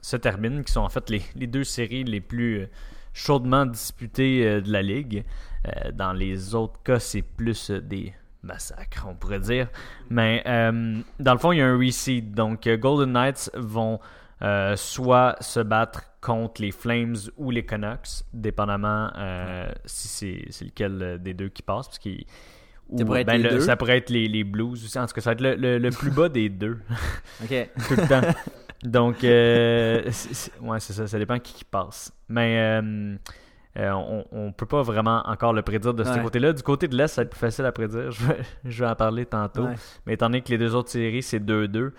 se 0.00 0.16
terminent, 0.16 0.62
qui 0.64 0.72
sont 0.72 0.80
en 0.80 0.88
fait 0.88 1.08
les, 1.08 1.22
les 1.36 1.46
deux 1.46 1.62
séries 1.62 2.02
les 2.02 2.20
plus 2.20 2.62
euh, 2.62 2.66
chaudement 3.12 3.64
disputées 3.64 4.44
euh, 4.44 4.60
de 4.60 4.72
la 4.72 4.82
ligue. 4.82 5.24
Dans 5.94 6.12
les 6.12 6.56
autres 6.56 6.82
cas, 6.82 6.98
c'est 6.98 7.22
plus 7.22 7.70
des 7.70 8.12
massacres, 8.42 9.06
on 9.08 9.14
pourrait 9.14 9.38
dire. 9.38 9.68
Mais 10.10 10.42
dans 10.44 11.32
le 11.32 11.38
fond, 11.38 11.52
il 11.52 11.58
y 11.58 11.62
a 11.62 11.68
un 11.68 11.78
reseed. 11.78 12.34
Donc, 12.34 12.68
Golden 12.68 13.12
Knights 13.12 13.48
vont 13.54 14.00
euh, 14.42 14.74
soit 14.76 15.36
se 15.40 15.60
battre 15.60 16.02
contre 16.20 16.62
les 16.62 16.72
Flames 16.72 17.16
ou 17.36 17.50
les 17.50 17.64
Canucks, 17.64 18.24
dépendamment 18.32 19.10
euh, 19.16 19.70
si 19.84 20.08
c'est 20.50 20.64
lequel 20.64 20.98
euh, 21.02 21.18
des 21.18 21.34
deux 21.34 21.48
qui 21.48 21.62
passe. 21.62 21.86
Parce 21.88 22.00
ou, 22.88 22.98
Ça 22.98 23.04
pourrait 23.04 23.20
être 23.22 23.26
ben, 23.28 23.36
les 23.38 23.42
le- 23.44 23.50
deux. 23.50 23.60
ça 23.60 23.76
pourrait 23.76 23.98
être 23.98 24.10
les, 24.10 24.28
les 24.28 24.44
Blues 24.44 24.84
aussi. 24.84 24.98
En 24.98 25.06
tout 25.06 25.14
cas, 25.14 25.20
ça 25.20 25.30
va 25.30 25.34
être 25.34 25.40
le, 25.40 25.54
le- 25.54 25.78
le 25.78 25.90
plus 25.90 26.10
bas 26.10 26.28
des 26.28 26.48
deux, 26.48 26.78
Ok. 27.42 27.68
tout 27.88 27.94
le 27.96 28.08
temps. 28.08 28.20
Donc, 28.82 29.22
euh, 29.24 30.02
c'est- 30.10 30.34
c'est- 30.34 30.60
ouais, 30.60 30.80
c'est 30.80 30.92
ça. 30.92 31.06
Ça 31.06 31.18
dépend 31.18 31.38
qui, 31.38 31.54
qui 31.54 31.64
passe. 31.64 32.12
Mais 32.28 32.82
on, 33.76 34.24
on 34.32 34.52
peut 34.52 34.66
pas 34.66 34.82
vraiment 34.82 35.22
encore 35.26 35.52
le 35.54 35.62
prédire 35.62 35.94
de 35.94 36.04
ce 36.04 36.18
côté-là. 36.18 36.52
Du 36.52 36.62
côté 36.62 36.88
de 36.88 36.96
l'Est, 36.96 37.06
ça 37.08 37.22
va 37.22 37.24
être 37.24 37.30
plus 37.30 37.38
facile 37.40 37.64
à 37.64 37.72
prédire. 37.72 38.10
Je 38.10 38.26
vais, 38.26 38.38
je 38.64 38.84
vais 38.84 38.90
en 38.90 38.94
parler 38.96 39.24
tantôt. 39.24 39.68
Mais 40.06 40.14
étant 40.14 40.26
donné 40.26 40.42
que 40.42 40.50
les 40.50 40.58
deux 40.58 40.74
autres 40.74 40.90
séries, 40.90 41.22
c'est 41.22 41.40
2-2, 41.40 41.92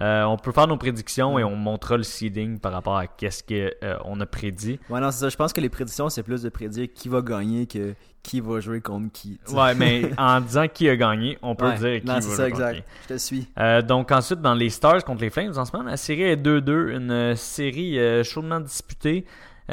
euh, 0.00 0.24
on 0.24 0.36
peut 0.38 0.52
faire 0.52 0.66
nos 0.66 0.76
prédictions 0.76 1.38
et 1.38 1.44
on 1.44 1.56
montrera 1.56 1.96
le 1.96 2.02
seeding 2.02 2.58
par 2.58 2.72
rapport 2.72 2.96
à 2.96 3.06
qu'est-ce 3.06 3.42
qu'on 3.44 4.20
a 4.20 4.26
prédit. 4.26 4.78
Ouais, 4.88 5.00
non, 5.00 5.10
c'est 5.10 5.20
ça. 5.20 5.28
Je 5.28 5.36
pense 5.36 5.52
que 5.52 5.60
les 5.60 5.68
prédictions, 5.68 6.08
c'est 6.08 6.22
plus 6.22 6.42
de 6.42 6.48
prédire 6.48 6.88
qui 6.94 7.08
va 7.08 7.20
gagner 7.20 7.66
que 7.66 7.94
qui 8.22 8.40
va 8.40 8.60
jouer 8.60 8.80
contre 8.82 9.10
qui. 9.12 9.38
Ouais, 9.52 9.74
mais 9.74 10.10
en 10.18 10.40
disant 10.40 10.66
qui 10.68 10.88
a 10.88 10.96
gagné, 10.96 11.38
on 11.42 11.54
peut 11.54 11.66
Ouais. 11.68 11.78
dire 11.78 12.00
qui 12.00 12.06
Non, 12.06 12.14
va 12.14 12.20
c'est 12.20 12.30
ça, 12.36 12.48
exact. 12.48 12.82
Je 13.08 13.14
te 13.14 13.18
suis. 13.18 13.48
Euh, 13.58 13.80
donc 13.82 14.10
ensuite, 14.12 14.40
dans 14.42 14.54
les 14.54 14.68
Stars 14.70 15.04
contre 15.04 15.22
les 15.22 15.30
Flames, 15.30 15.52
en 15.56 15.64
ce 15.64 15.74
moment, 15.76 15.88
la 15.90 15.96
série 15.96 16.22
est 16.24 16.36
2-2, 16.36 16.96
une 16.96 17.10
euh, 17.10 17.34
série 17.34 17.98
euh, 17.98 18.22
chaudement 18.22 18.60
disputée. 18.60 19.24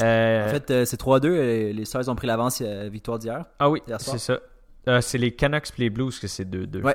Euh, 0.02 0.46
En 0.46 0.50
fait, 0.50 0.70
euh, 0.70 0.84
c'est 0.84 0.98
3-2. 1.00 1.26
euh, 1.26 1.72
Les 1.72 1.84
Stars 1.84 2.08
ont 2.08 2.14
pris 2.14 2.26
l'avance 2.26 2.62
euh, 2.64 2.88
victoire 2.90 3.18
d'hier. 3.18 3.44
ah 3.58 3.68
oui, 3.68 3.82
c'est 3.98 4.18
ça. 4.18 4.38
Euh, 4.88 5.00
c'est 5.02 5.18
les 5.18 5.32
Canucks 5.32 5.68
et 5.76 5.82
les 5.82 5.90
Blues 5.90 6.18
que 6.18 6.26
c'est 6.28 6.44
2-2. 6.48 6.82
Ouais. 6.82 6.94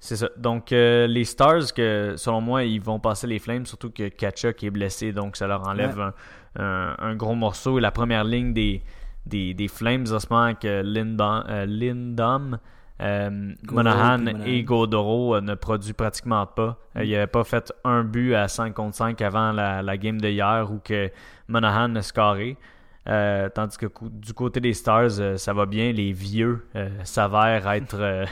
C'est 0.00 0.16
ça. 0.16 0.28
Donc, 0.36 0.70
euh, 0.72 1.06
les 1.08 1.24
Stars, 1.24 1.72
que 1.74 2.14
selon 2.16 2.40
moi, 2.40 2.62
ils 2.64 2.80
vont 2.80 3.00
passer 3.00 3.26
les 3.26 3.38
Flames, 3.40 3.66
surtout 3.66 3.90
que 3.90 4.08
Kachuk 4.08 4.62
est 4.62 4.70
blessé, 4.70 5.12
donc 5.12 5.36
ça 5.36 5.46
leur 5.48 5.66
enlève 5.66 5.98
un, 6.00 6.14
un- 6.62 6.94
un 6.98 7.14
gros 7.16 7.34
morceau. 7.34 7.78
Et 7.78 7.80
la 7.80 7.90
première 7.90 8.22
ligne 8.24 8.52
des, 8.52 8.82
des, 9.26 9.54
des 9.54 9.66
Flames, 9.68 10.04
en 10.12 10.18
ce 10.20 10.26
moment, 10.30 10.44
avec 10.44 10.64
euh, 10.64 10.82
Lindom, 10.84 11.42
euh, 11.48 11.66
Lindom, 11.66 12.58
euh, 13.00 13.52
Monahan 13.72 14.26
et 14.46 14.62
Godoro 14.64 15.40
ne 15.40 15.54
produit 15.54 15.92
pratiquement 15.92 16.46
pas. 16.46 16.78
Euh, 16.96 17.04
il 17.04 17.10
n'avait 17.10 17.26
pas 17.26 17.44
fait 17.44 17.72
un 17.84 18.04
but 18.04 18.34
à 18.34 18.46
5 18.48 18.74
contre 18.74 18.96
5 18.96 19.20
avant 19.22 19.50
la, 19.52 19.82
la 19.82 19.96
game 19.96 20.20
de 20.20 20.28
hier 20.28 20.68
où 20.70 20.78
que 20.78 21.10
Monahan 21.48 21.94
a 21.96 22.02
scoré. 22.02 22.56
Tandis 23.04 23.78
que 23.78 23.86
du 24.10 24.34
côté 24.34 24.60
des 24.60 24.74
Stars, 24.74 25.38
ça 25.38 25.52
va 25.54 25.64
bien. 25.66 25.92
Les 25.92 26.12
vieux 26.12 26.66
s'avèrent 27.04 27.66
être 27.72 28.26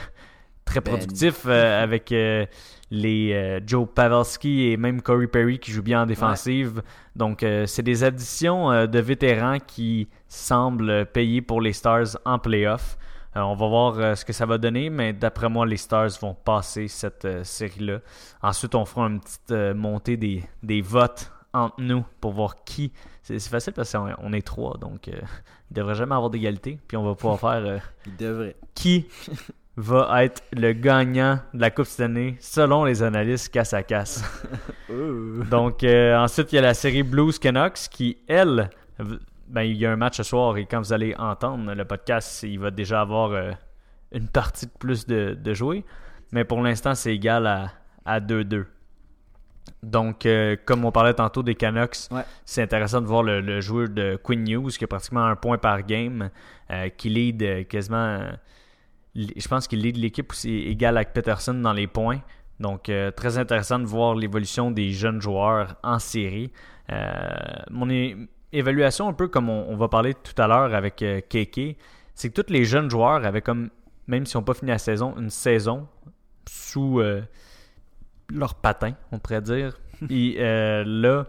très 0.67 0.81
Ben. 0.81 0.91
productifs 0.91 1.45
euh, 1.47 1.83
avec 1.83 2.11
euh, 2.11 2.45
les 2.91 3.33
euh, 3.33 3.59
Joe 3.65 3.87
Pavelski 3.93 4.71
et 4.71 4.77
même 4.77 5.01
Corey 5.01 5.27
Perry 5.27 5.57
qui 5.57 5.71
jouent 5.71 5.81
bien 5.81 6.03
en 6.03 6.05
défensive. 6.05 6.83
Donc, 7.15 7.43
c'est 7.65 7.81
des 7.81 8.03
additions 8.03 8.85
de 8.85 8.99
vétérans 8.99 9.57
qui 9.59 10.07
semblent 10.27 11.07
payer 11.07 11.41
pour 11.41 11.61
les 11.61 11.73
Stars 11.73 12.17
en 12.25 12.37
playoff. 12.37 12.95
On 13.33 13.55
va 13.55 13.67
voir 13.67 14.17
ce 14.17 14.23
que 14.23 14.33
ça 14.33 14.45
va 14.45 14.59
donner, 14.59 14.91
mais 14.91 15.13
d'après 15.13 15.49
moi, 15.49 15.65
les 15.65 15.77
Stars 15.77 16.11
vont 16.21 16.35
passer 16.35 16.87
cette 16.87 17.43
série-là. 17.43 17.99
Ensuite, 18.43 18.75
on 18.75 18.85
fera 18.85 19.07
une 19.07 19.19
petite 19.19 19.51
montée 19.75 20.15
des, 20.15 20.43
des 20.61 20.81
votes 20.81 21.31
entre 21.53 21.81
nous 21.81 22.05
pour 22.21 22.33
voir 22.33 22.63
qui. 22.63 22.93
C'est 23.23 23.39
facile 23.39 23.73
parce 23.73 23.91
qu'on 23.91 24.13
on 24.19 24.31
est 24.31 24.45
trois, 24.45 24.77
donc 24.77 25.07
il 25.07 25.17
devrait 25.71 25.95
jamais 25.95 26.13
avoir 26.13 26.29
d'égalité. 26.29 26.79
Puis 26.87 26.97
on 26.97 27.03
va 27.03 27.15
pouvoir 27.15 27.39
faire 27.61 27.81
Il 28.05 28.15
devrait. 28.15 28.55
qui 28.75 29.07
va 29.79 30.23
être 30.25 30.41
le 30.53 30.73
gagnant 30.73 31.39
de 31.53 31.61
la 31.61 31.69
Coupe 31.69 31.85
cette 31.85 32.01
année 32.01 32.35
selon 32.39 32.83
les 32.83 33.03
analystes 33.03 33.49
casse 33.53 33.73
à 33.73 33.83
casse. 33.83 34.23
Donc 35.51 35.83
euh, 35.83 36.17
ensuite, 36.17 36.51
il 36.51 36.55
y 36.55 36.59
a 36.59 36.61
la 36.63 36.73
série 36.73 37.03
Blues 37.03 37.37
Canucks 37.39 37.87
qui, 37.91 38.17
elle, 38.27 38.69
ben, 39.47 39.61
il 39.61 39.77
y 39.77 39.85
a 39.85 39.91
un 39.91 39.95
match 39.95 40.17
ce 40.17 40.23
soir 40.23 40.57
et 40.57 40.65
quand 40.65 40.79
vous 40.79 40.93
allez 40.93 41.15
entendre 41.17 41.73
le 41.73 41.85
podcast, 41.85 42.43
il 42.43 42.59
va 42.59 42.71
déjà 42.71 43.01
avoir 43.01 43.31
euh, 43.31 43.51
une 44.11 44.27
partie 44.27 44.65
de 44.65 44.71
plus 44.79 45.05
de, 45.05 45.37
de 45.39 45.53
jouer. 45.53 45.85
Mais 46.31 46.43
pour 46.43 46.61
l'instant, 46.61 46.95
c'est 46.95 47.13
égal 47.13 47.45
à, 47.45 47.71
à 48.05 48.19
2-2. 48.19 48.65
Donc, 49.83 50.25
euh, 50.25 50.55
comme 50.65 50.85
on 50.85 50.91
parlait 50.91 51.13
tantôt 51.13 51.43
des 51.43 51.55
Canucks, 51.55 51.97
Ouais. 52.11 52.23
c'est 52.45 52.61
intéressant 52.63 53.01
de 53.01 53.05
voir 53.05 53.21
le, 53.21 53.41
le 53.41 53.61
joueur 53.61 53.89
de 53.89 54.17
Quinn 54.21 54.43
News 54.43 54.69
qui 54.69 54.83
a 54.83 54.87
pratiquement 54.87 55.25
un 55.25 55.35
point 55.35 55.57
par 55.57 55.83
game, 55.83 56.29
euh, 56.71 56.89
qui 56.89 57.09
lead 57.09 57.43
euh, 57.43 57.63
quasiment. 57.63 58.21
Je 59.17 59.47
pense 59.47 59.67
qu'il 59.67 59.81
lead 59.81 59.97
l'équipe 59.97 60.31
aussi 60.31 60.51
égal 60.51 60.95
avec 60.95 61.13
Peterson 61.13 61.53
dans 61.55 61.73
les 61.73 61.87
points. 61.87 62.21
Donc, 62.59 62.89
euh, 62.89 63.11
très 63.11 63.37
intéressant 63.37 63.79
de 63.79 63.85
voir 63.85 64.15
l'évolution 64.15 64.71
des 64.71 64.91
jeunes 64.91 65.21
joueurs 65.21 65.75
en 65.83 65.99
série. 65.99 66.51
Euh, 66.91 67.19
mon 67.69 67.87
évaluation, 68.51 69.07
un 69.07 69.13
peu 69.13 69.27
comme 69.27 69.49
on, 69.49 69.67
on 69.69 69.75
va 69.75 69.87
parler 69.87 70.13
tout 70.13 70.39
à 70.41 70.47
l'heure 70.47 70.73
avec 70.73 71.01
euh, 71.01 71.21
Keke, 71.21 71.77
c'est 72.15 72.29
que 72.31 72.41
tous 72.41 72.51
les 72.51 72.65
jeunes 72.65 72.89
joueurs 72.89 73.25
avaient 73.25 73.41
comme, 73.41 73.69
même 74.07 74.25
s'ils 74.25 74.37
n'ont 74.37 74.43
pas 74.43 74.53
fini 74.53 74.71
la 74.71 74.77
saison, 74.77 75.15
une 75.17 75.29
saison 75.29 75.87
sous 76.49 76.99
euh, 76.99 77.21
leur 78.29 78.55
patin, 78.55 78.93
on 79.11 79.19
pourrait 79.19 79.41
dire. 79.41 79.79
Et 80.09 80.37
là, 80.39 81.25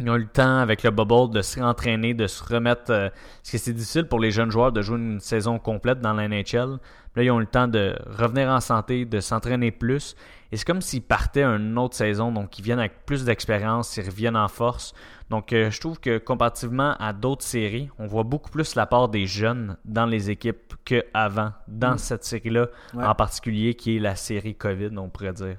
ils 0.00 0.10
ont 0.10 0.16
eu 0.16 0.20
le 0.20 0.26
temps 0.26 0.58
avec 0.58 0.82
le 0.82 0.90
bubble 0.90 1.32
de 1.34 1.42
se 1.42 1.56
réentraîner, 1.60 2.14
de 2.14 2.26
se 2.26 2.42
remettre. 2.42 2.90
euh, 2.90 3.08
parce 3.10 3.50
que 3.52 3.58
c'est 3.58 3.72
difficile 3.72 4.04
pour 4.06 4.18
les 4.20 4.30
jeunes 4.30 4.50
joueurs 4.50 4.72
de 4.72 4.82
jouer 4.82 4.96
une 4.98 5.20
saison 5.20 5.58
complète 5.58 6.00
dans 6.00 6.12
la 6.12 6.26
NHL. 6.28 6.78
Là, 7.16 7.22
ils 7.24 7.30
ont 7.30 7.38
eu 7.38 7.42
le 7.42 7.46
temps 7.46 7.68
de 7.68 7.96
revenir 8.06 8.48
en 8.48 8.60
santé, 8.60 9.04
de 9.04 9.20
s'entraîner 9.20 9.70
plus. 9.72 10.14
Et 10.52 10.56
c'est 10.56 10.64
comme 10.64 10.80
s'ils 10.80 11.02
partaient 11.02 11.44
une 11.44 11.76
autre 11.78 11.94
saison. 11.96 12.32
Donc, 12.32 12.58
ils 12.58 12.62
viennent 12.62 12.78
avec 12.78 13.04
plus 13.06 13.24
d'expérience, 13.24 13.96
ils 13.96 14.04
reviennent 14.04 14.36
en 14.36 14.48
force. 14.48 14.94
Donc, 15.28 15.52
euh, 15.52 15.70
je 15.70 15.80
trouve 15.80 16.00
que 16.00 16.18
comparativement 16.18 16.94
à 16.98 17.12
d'autres 17.12 17.44
séries, 17.44 17.88
on 17.98 18.06
voit 18.06 18.24
beaucoup 18.24 18.50
plus 18.50 18.74
la 18.74 18.86
part 18.86 19.08
des 19.08 19.26
jeunes 19.26 19.76
dans 19.84 20.06
les 20.06 20.30
équipes 20.30 20.74
qu'avant, 20.84 21.52
dans 21.68 21.94
Mm. 21.94 21.98
cette 21.98 22.24
série-là, 22.24 22.66
Ouais. 22.94 23.04
en 23.04 23.14
particulier, 23.14 23.74
qui 23.74 23.96
est 23.96 24.00
la 24.00 24.16
série 24.16 24.54
COVID, 24.56 24.90
on 24.96 25.08
pourrait 25.08 25.32
dire. 25.32 25.56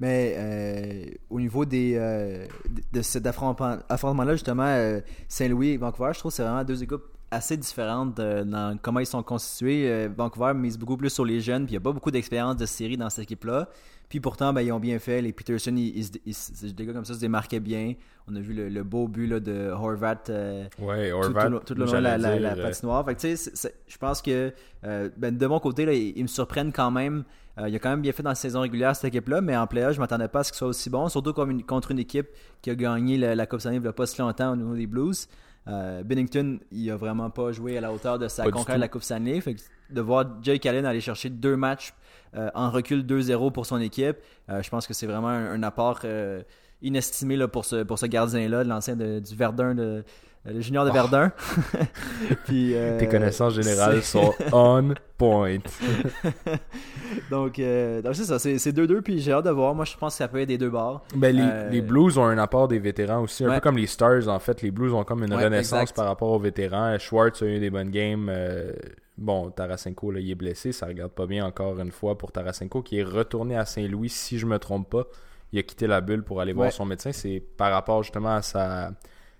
Mais 0.00 0.34
euh, 0.36 1.04
au 1.28 1.40
niveau 1.40 1.64
des, 1.64 1.94
euh, 1.96 2.46
de, 2.92 3.02
cet 3.02 3.26
affrontement- 3.26 3.78
affrontement-là, 3.88 4.32
justement, 4.34 4.62
euh, 4.66 5.00
Saint-Louis 5.28 5.70
et 5.70 5.76
Vancouver, 5.76 6.10
je 6.14 6.20
trouve 6.20 6.30
que 6.30 6.36
c'est 6.36 6.44
vraiment 6.44 6.62
deux 6.64 6.82
équipes 6.82 7.02
assez 7.30 7.56
différentes 7.56 8.14
dans 8.16 8.78
comment 8.80 9.00
ils 9.00 9.06
sont 9.06 9.22
constitués. 9.22 10.06
Vancouver 10.08 10.54
mise 10.54 10.78
beaucoup 10.78 10.96
plus 10.96 11.10
sur 11.10 11.24
les 11.26 11.40
jeunes, 11.40 11.64
puis 11.66 11.72
il 11.74 11.78
n'y 11.78 11.82
a 11.82 11.84
pas 11.84 11.92
beaucoup 11.92 12.10
d'expérience 12.10 12.56
de 12.56 12.64
série 12.64 12.96
dans 12.96 13.10
cette 13.10 13.24
équipe-là. 13.24 13.68
Puis 14.08 14.20
pourtant, 14.20 14.54
ben, 14.54 14.62
ils 14.62 14.72
ont 14.72 14.80
bien 14.80 14.98
fait. 14.98 15.20
Les 15.20 15.34
Peterson, 15.34 15.74
ils, 15.76 16.06
ils 16.24 16.74
des 16.74 16.86
gars 16.86 16.94
comme 16.94 17.04
ça 17.04 17.12
se 17.12 17.20
démarquaient 17.20 17.60
bien. 17.60 17.92
On 18.26 18.34
a 18.36 18.40
vu 18.40 18.54
le, 18.54 18.70
le 18.70 18.82
beau 18.82 19.06
but 19.08 19.26
là, 19.26 19.40
de 19.40 19.68
Horvat 19.70 20.22
euh, 20.30 20.64
Ouais, 20.78 21.10
tout, 21.10 21.16
Horvat. 21.16 21.44
tout 21.44 21.50
le- 21.52 21.60
tout 21.60 21.74
le 21.74 21.84
long 21.84 21.92
de 21.92 21.98
la, 22.42 22.56
patinoire. 22.56 23.04
Fait 23.04 23.14
que, 23.16 23.28
je 23.86 23.98
pense 23.98 24.22
que 24.22 24.54
euh, 24.84 25.10
ben, 25.18 25.36
de 25.36 25.46
mon 25.46 25.60
côté, 25.60 25.84
là, 25.84 25.92
ils, 25.92 26.16
ils 26.16 26.22
me 26.22 26.28
surprennent 26.28 26.72
quand 26.72 26.90
même. 26.90 27.24
Euh, 27.58 27.68
il 27.68 27.74
a 27.74 27.78
quand 27.78 27.90
même 27.90 28.02
bien 28.02 28.12
fait 28.12 28.22
dans 28.22 28.30
la 28.30 28.34
saison 28.34 28.60
régulière 28.60 28.94
cette 28.94 29.06
équipe-là, 29.06 29.40
mais 29.40 29.56
en 29.56 29.66
playoff, 29.66 29.94
je 29.94 30.00
m'attendais 30.00 30.28
pas 30.28 30.40
à 30.40 30.44
ce 30.44 30.52
qu'il 30.52 30.58
soit 30.58 30.68
aussi 30.68 30.90
bon, 30.90 31.08
surtout 31.08 31.32
contre 31.32 31.90
une 31.90 31.98
équipe 31.98 32.28
qui 32.62 32.70
a 32.70 32.74
gagné 32.74 33.16
la, 33.18 33.34
la 33.34 33.46
Coupe 33.46 33.60
Stanley 33.60 33.76
il 33.76 33.82
n'y 33.82 33.88
a 33.88 33.92
pas 33.92 34.06
si 34.06 34.20
longtemps 34.20 34.52
au 34.52 34.56
niveau 34.56 34.74
des 34.74 34.86
Blues. 34.86 35.28
Euh, 35.68 36.02
Bennington, 36.02 36.58
il 36.70 36.90
a 36.90 36.96
vraiment 36.96 37.30
pas 37.30 37.52
joué 37.52 37.76
à 37.76 37.80
la 37.80 37.92
hauteur 37.92 38.18
de 38.18 38.28
sa 38.28 38.44
Pas 38.44 38.50
conquête 38.50 38.76
de 38.76 38.80
la 38.80 38.88
Coupe 38.88 39.02
Stanley. 39.02 39.40
Fait 39.40 39.54
que 39.54 39.60
de 39.90 40.00
voir 40.00 40.24
Jake 40.42 40.64
Allen 40.66 40.86
aller 40.86 41.00
chercher 41.00 41.30
deux 41.30 41.56
matchs 41.56 41.92
euh, 42.36 42.50
en 42.54 42.70
recul 42.70 43.02
2-0 43.02 43.52
pour 43.52 43.66
son 43.66 43.80
équipe, 43.80 44.16
euh, 44.48 44.62
je 44.62 44.70
pense 44.70 44.86
que 44.86 44.94
c'est 44.94 45.06
vraiment 45.06 45.28
un, 45.28 45.52
un 45.52 45.62
apport 45.62 46.00
inestimé 46.80 47.36
là, 47.36 47.48
pour 47.48 47.64
ce, 47.64 47.82
pour 47.82 47.98
ce 47.98 48.06
gardien-là, 48.06 48.64
de 48.64 48.68
l'ancien 48.68 48.96
du 48.96 49.36
Verdun, 49.36 49.74
de, 49.74 50.04
le 50.52 50.60
junior 50.60 50.84
de 50.84 50.90
Verdun. 50.90 51.32
Puis, 52.46 52.74
euh, 52.74 52.98
Tes 52.98 53.08
connaissances 53.08 53.54
générales 53.54 54.02
sont 54.02 54.34
on 54.52 54.94
point. 55.16 55.58
donc, 57.30 57.58
euh, 57.58 58.02
donc 58.02 58.14
c'est 58.14 58.24
ça, 58.24 58.38
c'est 58.38 58.58
c'est 58.58 58.72
2-2, 58.72 59.00
puis 59.02 59.20
j'ai 59.20 59.32
hâte 59.32 59.44
de 59.44 59.50
voir. 59.50 59.74
Moi, 59.74 59.84
je 59.84 59.96
pense 59.96 60.14
que 60.14 60.18
ça 60.18 60.28
peut 60.28 60.40
être 60.40 60.48
des 60.48 60.58
deux 60.58 60.70
bords. 60.70 61.04
Ben, 61.14 61.34
les, 61.34 61.42
Euh, 61.42 61.70
les 61.70 61.80
Blues 61.80 62.18
ont 62.18 62.24
un 62.24 62.38
apport 62.38 62.68
des 62.68 62.78
vétérans 62.78 63.22
aussi, 63.22 63.44
un 63.44 63.48
Ouais. 63.48 63.54
peu 63.56 63.60
comme 63.60 63.76
les 63.76 63.86
Stars 63.86 64.28
en 64.28 64.38
fait. 64.38 64.62
Les 64.62 64.70
Blues 64.70 64.92
ont 64.92 65.04
comme 65.04 65.24
une 65.24 65.34
Ouais, 65.34 65.44
renaissance 65.44 65.80
exact. 65.82 65.96
par 65.96 66.06
rapport 66.06 66.30
aux 66.30 66.38
vétérans. 66.38 66.98
Schwartz 66.98 67.42
a 67.42 67.46
eu 67.46 67.58
des 67.58 67.70
bonnes 67.70 67.90
games. 67.90 68.30
bon, 69.16 69.50
Tarasenko, 69.50 70.12
là, 70.12 70.20
il 70.20 70.30
est 70.30 70.34
blessé, 70.36 70.70
ça 70.70 70.86
regarde 70.86 71.10
pas 71.10 71.26
bien 71.26 71.44
encore 71.44 71.78
une 71.80 71.90
fois 71.90 72.16
pour 72.16 72.30
Tarasenko 72.30 72.82
qui 72.82 72.98
est 73.00 73.02
retourné 73.04 73.56
à 73.56 73.64
Saint-Louis, 73.64 74.08
si 74.10 74.38
je 74.38 74.46
me 74.46 74.58
trompe 74.58 74.88
pas. 74.90 75.06
Il 75.52 75.58
a 75.58 75.62
quitté 75.62 75.86
la 75.86 76.00
bulle 76.00 76.22
pour 76.22 76.40
aller 76.40 76.52
voir 76.52 76.70
son 76.70 76.84
médecin. 76.84 77.10
C'est 77.10 77.42
par 77.56 77.72
rapport 77.72 78.02
justement 78.02 78.34
à 78.36 78.42
sa, 78.42 78.92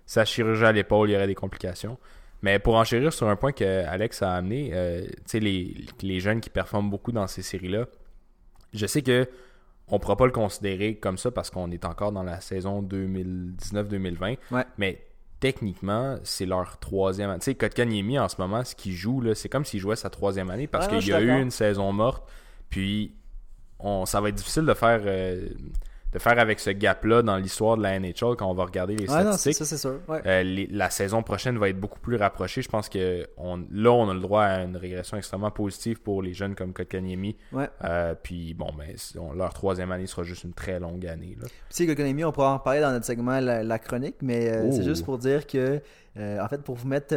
sa 0.09 0.25
chirurgie 0.25 0.65
à 0.65 0.71
l'épaule, 0.71 1.11
il 1.11 1.13
y 1.13 1.15
aurait 1.15 1.27
des 1.27 1.35
complications. 1.35 1.99
Mais 2.41 2.57
pour 2.57 2.73
enchérir 2.73 3.13
sur 3.13 3.29
un 3.29 3.35
point 3.35 3.51
que 3.51 3.85
Alex 3.85 4.23
a 4.23 4.33
amené, 4.33 4.71
euh, 4.73 5.05
tu 5.05 5.13
sais, 5.27 5.39
les, 5.39 5.85
les 6.01 6.19
jeunes 6.19 6.41
qui 6.41 6.49
performent 6.49 6.89
beaucoup 6.89 7.11
dans 7.11 7.27
ces 7.27 7.43
séries-là, 7.43 7.85
Je 8.73 8.87
sais 8.87 9.03
que 9.03 9.29
on 9.87 9.99
pourra 9.99 10.17
pas 10.17 10.25
le 10.25 10.31
considérer 10.31 10.95
comme 10.95 11.19
ça 11.19 11.29
parce 11.29 11.51
qu'on 11.51 11.69
est 11.69 11.85
encore 11.85 12.11
dans 12.11 12.23
la 12.23 12.41
saison 12.41 12.81
2019-2020. 12.81 14.37
Ouais. 14.49 14.65
Mais 14.79 15.05
techniquement, 15.39 16.17
c'est 16.23 16.47
leur 16.47 16.79
troisième 16.79 17.29
année. 17.29 17.39
Tu 17.39 17.45
sais, 17.45 17.55
Kotkaniemi, 17.55 18.17
en 18.17 18.29
ce 18.29 18.41
moment, 18.41 18.63
ce 18.63 18.73
qu'il 18.73 18.93
joue, 18.93 19.21
là, 19.21 19.35
c'est 19.35 19.49
comme 19.49 19.63
s'il 19.63 19.79
jouait 19.79 19.95
sa 19.95 20.09
troisième 20.09 20.49
année 20.49 20.65
parce 20.65 20.87
qu'il 20.87 21.05
y 21.07 21.13
a 21.13 21.21
eu 21.21 21.39
une 21.39 21.51
saison 21.51 21.93
morte. 21.93 22.27
Puis, 22.71 23.13
on, 23.77 24.07
ça 24.07 24.21
va 24.21 24.29
être 24.29 24.35
difficile 24.35 24.65
de 24.65 24.73
faire, 24.73 25.01
euh, 25.05 25.49
de 26.11 26.17
faire 26.19 26.39
avec 26.39 26.59
ce 26.59 26.71
gap-là 26.71 27.21
dans 27.21 27.37
l'histoire 27.37 27.77
de 27.77 27.83
la 27.83 27.99
NHL 27.99 28.35
quand 28.35 28.49
on 28.49 28.53
va 28.55 28.65
regarder 28.65 28.95
les 28.95 29.07
Ouais, 29.09 29.23
non, 29.23 29.33
c'est- 29.33 29.51
statistiques. 29.51 29.53
ça 29.55 29.65
c'est 29.65 29.77
sûr. 29.77 29.99
Ouais. 30.07 30.21
Euh, 30.25 30.41
les- 30.43 30.65
la 30.67 30.89
saison 30.89 31.21
prochaine 31.21 31.57
va 31.59 31.69
être 31.69 31.79
beaucoup 31.79 31.99
plus 31.99 32.15
rapprochée. 32.15 32.61
Je 32.63 32.69
pense 32.69 32.89
que 32.89 33.27
on, 33.37 33.57
là, 33.71 33.91
on 33.91 34.09
a 34.09 34.13
le 34.15 34.19
droit 34.19 34.41
à 34.43 34.63
une 34.63 34.75
régression 34.75 35.17
extrêmement 35.17 35.51
positive 35.51 36.01
pour 36.01 36.23
les 36.23 36.33
jeunes 36.33 36.55
comme 36.55 36.73
Kotkaniemi. 36.73 37.35
Ouais. 37.51 37.69
Euh, 37.83 38.15
puis 38.21 38.55
bon, 38.55 38.69
ben, 38.77 38.87
on- 39.19 39.33
leur 39.33 39.53
troisième 39.53 39.91
année 39.91 40.07
sera 40.07 40.23
juste 40.23 40.43
une 40.45 40.53
très 40.53 40.79
longue 40.79 41.05
année. 41.05 41.37
Là. 41.39 41.47
Sais, 41.69 41.85
l'économie, 41.85 42.23
on 42.23 42.31
pourra 42.31 42.53
en 42.53 42.59
parler 42.59 42.81
dans 42.81 42.91
notre 42.91 43.05
segment 43.05 43.39
la, 43.39 43.63
la 43.63 43.77
chronique, 43.79 44.15
mais 44.23 44.49
euh, 44.51 44.63
Oh. 44.65 44.71
c'est 44.71 44.83
juste 44.83 45.05
pour 45.05 45.19
dire 45.19 45.45
que, 45.45 45.79
en 46.17 46.47
fait, 46.47 46.61
pour 46.63 46.75
vous 46.75 46.87
mettre 46.87 47.13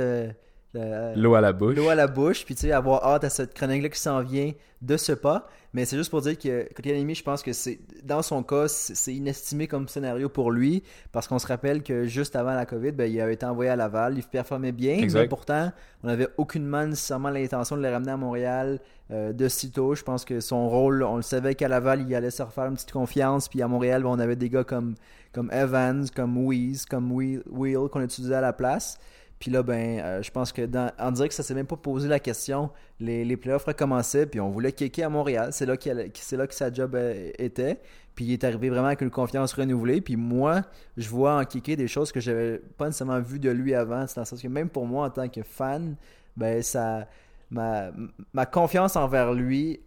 L'eau 0.75 1.35
à 1.35 1.41
la 1.41 1.53
bouche. 1.53 1.77
l'eau 1.77 1.89
à 1.89 1.95
la 1.95 2.07
bouche, 2.07 2.45
puis 2.45 2.55
tu 2.55 2.63
sais, 2.63 2.73
avoir 2.73 3.05
hâte 3.05 3.25
à 3.25 3.31
cette 3.31 3.55
chronique-là 3.55 3.89
qui 3.89 4.01
s'en 4.01 4.21
vient 4.23 4.53
de 4.81 4.97
ce 4.97 5.13
pas. 5.13 5.49
Mais 5.75 5.87
c'est 5.87 5.97
juste 5.97 6.11
pour 6.11 6.21
dire 6.21 6.39
que 6.39 6.69
Kotkaniemi, 6.75 7.15
je 7.15 7.23
pense 7.23 7.43
que 7.43 7.55
c'est 7.55 7.81
dans 8.05 8.21
son 8.21 8.43
cas, 8.43 8.69
c'est 8.69 9.15
inestimé 9.15 9.67
comme 9.67 9.89
scénario 9.89 10.29
pour 10.29 10.51
lui, 10.51 10.83
parce 11.13 11.29
qu'on 11.29 11.39
se 11.39 11.47
rappelle 11.47 11.83
que 11.83 12.05
juste 12.05 12.37
avant 12.37 12.55
la 12.55 12.67
COVID, 12.67 12.93
ben, 12.93 13.11
il 13.11 13.19
avait 13.21 13.35
été 13.35 13.47
envoyé 13.47 13.71
à 13.71 13.77
Laval, 13.77 14.19
il 14.19 14.23
performait 14.23 14.73
bien, 14.73 14.99
Exact. 14.99 15.21
mais 15.21 15.29
pourtant, 15.29 15.73
on 16.03 16.09
n'avait 16.09 16.29
aucunement 16.37 16.85
nécessairement 16.87 17.31
l'intention 17.31 17.77
de 17.79 17.83
le 17.83 17.89
ramener 17.91 18.13
à 18.13 18.17
Montréal 18.19 18.81
euh, 19.11 19.33
de 19.33 19.49
sitôt. 19.49 19.95
Je 19.95 20.03
pense 20.03 20.27
que 20.27 20.41
son 20.41 20.69
rôle, 20.69 21.03
on 21.05 21.17
le 21.17 21.23
savait 21.23 21.55
qu'à 21.55 21.69
Laval, 21.69 22.03
il 22.07 22.15
allait 22.15 22.31
se 22.31 22.43
refaire 22.43 22.67
une 22.67 22.75
petite 22.75 22.93
confiance, 22.93 23.49
puis 23.49 23.63
à 23.63 23.69
Montréal, 23.69 24.03
ben, 24.03 24.11
on 24.11 24.19
avait 24.19 24.37
des 24.37 24.51
gars 24.51 24.65
comme, 24.65 24.95
comme 25.33 25.51
Evans, 25.53 26.05
comme 26.15 26.37
Weeze, 26.47 26.85
comme 26.85 27.11
Wheel, 27.13 27.43
Wheel 27.51 27.89
qu'on 27.91 28.03
utilisait 28.03 28.35
à 28.35 28.43
la 28.43 28.53
place. 28.53 28.99
Puis 29.43 29.51
là, 29.51 29.65
ben, 29.65 29.99
euh, 29.99 30.23
je 30.23 30.31
pense 30.31 30.53
que 30.53 30.63
dans, 30.67 30.93
dirait 31.11 31.27
que 31.27 31.35
ça 31.35 31.43
s'est 31.43 31.53
même 31.53 31.67
pas 31.67 31.77
posé 31.77 32.07
la 32.07 32.21
question. 32.21 32.71
Les, 33.01 33.25
les 33.25 33.37
playoffs 33.37 33.65
recommençaient, 33.65 34.25
puis 34.25 34.39
on 34.39 34.51
voulait 34.51 34.71
kicker 34.71 35.03
à 35.03 35.09
Montréal. 35.09 35.49
C'est 35.51 35.67
là, 35.67 35.75
là 35.75 36.47
que 36.47 36.55
sa 36.55 36.73
job 36.73 36.95
euh, 36.95 37.33
était. 37.41 37.81
Puis 38.15 38.27
il 38.27 38.33
est 38.35 38.45
arrivé 38.45 38.71
vraiment 38.71 38.87
avec 38.87 39.01
une 39.01 39.11
confiance 39.11 39.53
renouvelée. 39.55 40.01
Puis 40.01 40.15
moi, 40.15 40.63
je 40.97 41.09
vois 41.09 41.41
en 41.41 41.45
kicker 41.45 41.75
des 41.75 41.89
choses 41.89 42.13
que 42.13 42.21
j'avais 42.21 42.59
pas 42.79 42.87
nécessairement 42.87 43.19
vues 43.19 43.41
de 43.41 43.51
lui 43.51 43.75
avant. 43.75 44.07
C'est 44.07 44.15
dans 44.15 44.23
le 44.23 44.27
sens 44.27 44.41
que 44.41 44.47
même 44.47 44.69
pour 44.69 44.87
moi, 44.87 45.07
en 45.07 45.11
tant 45.11 45.29
que 45.29 45.43
fan, 45.43 45.97
ben, 46.37 46.63
ça, 46.63 47.09
ma, 47.51 47.91
ma 48.33 48.47
confiance 48.47 48.95
envers 48.95 49.33
lui 49.33 49.81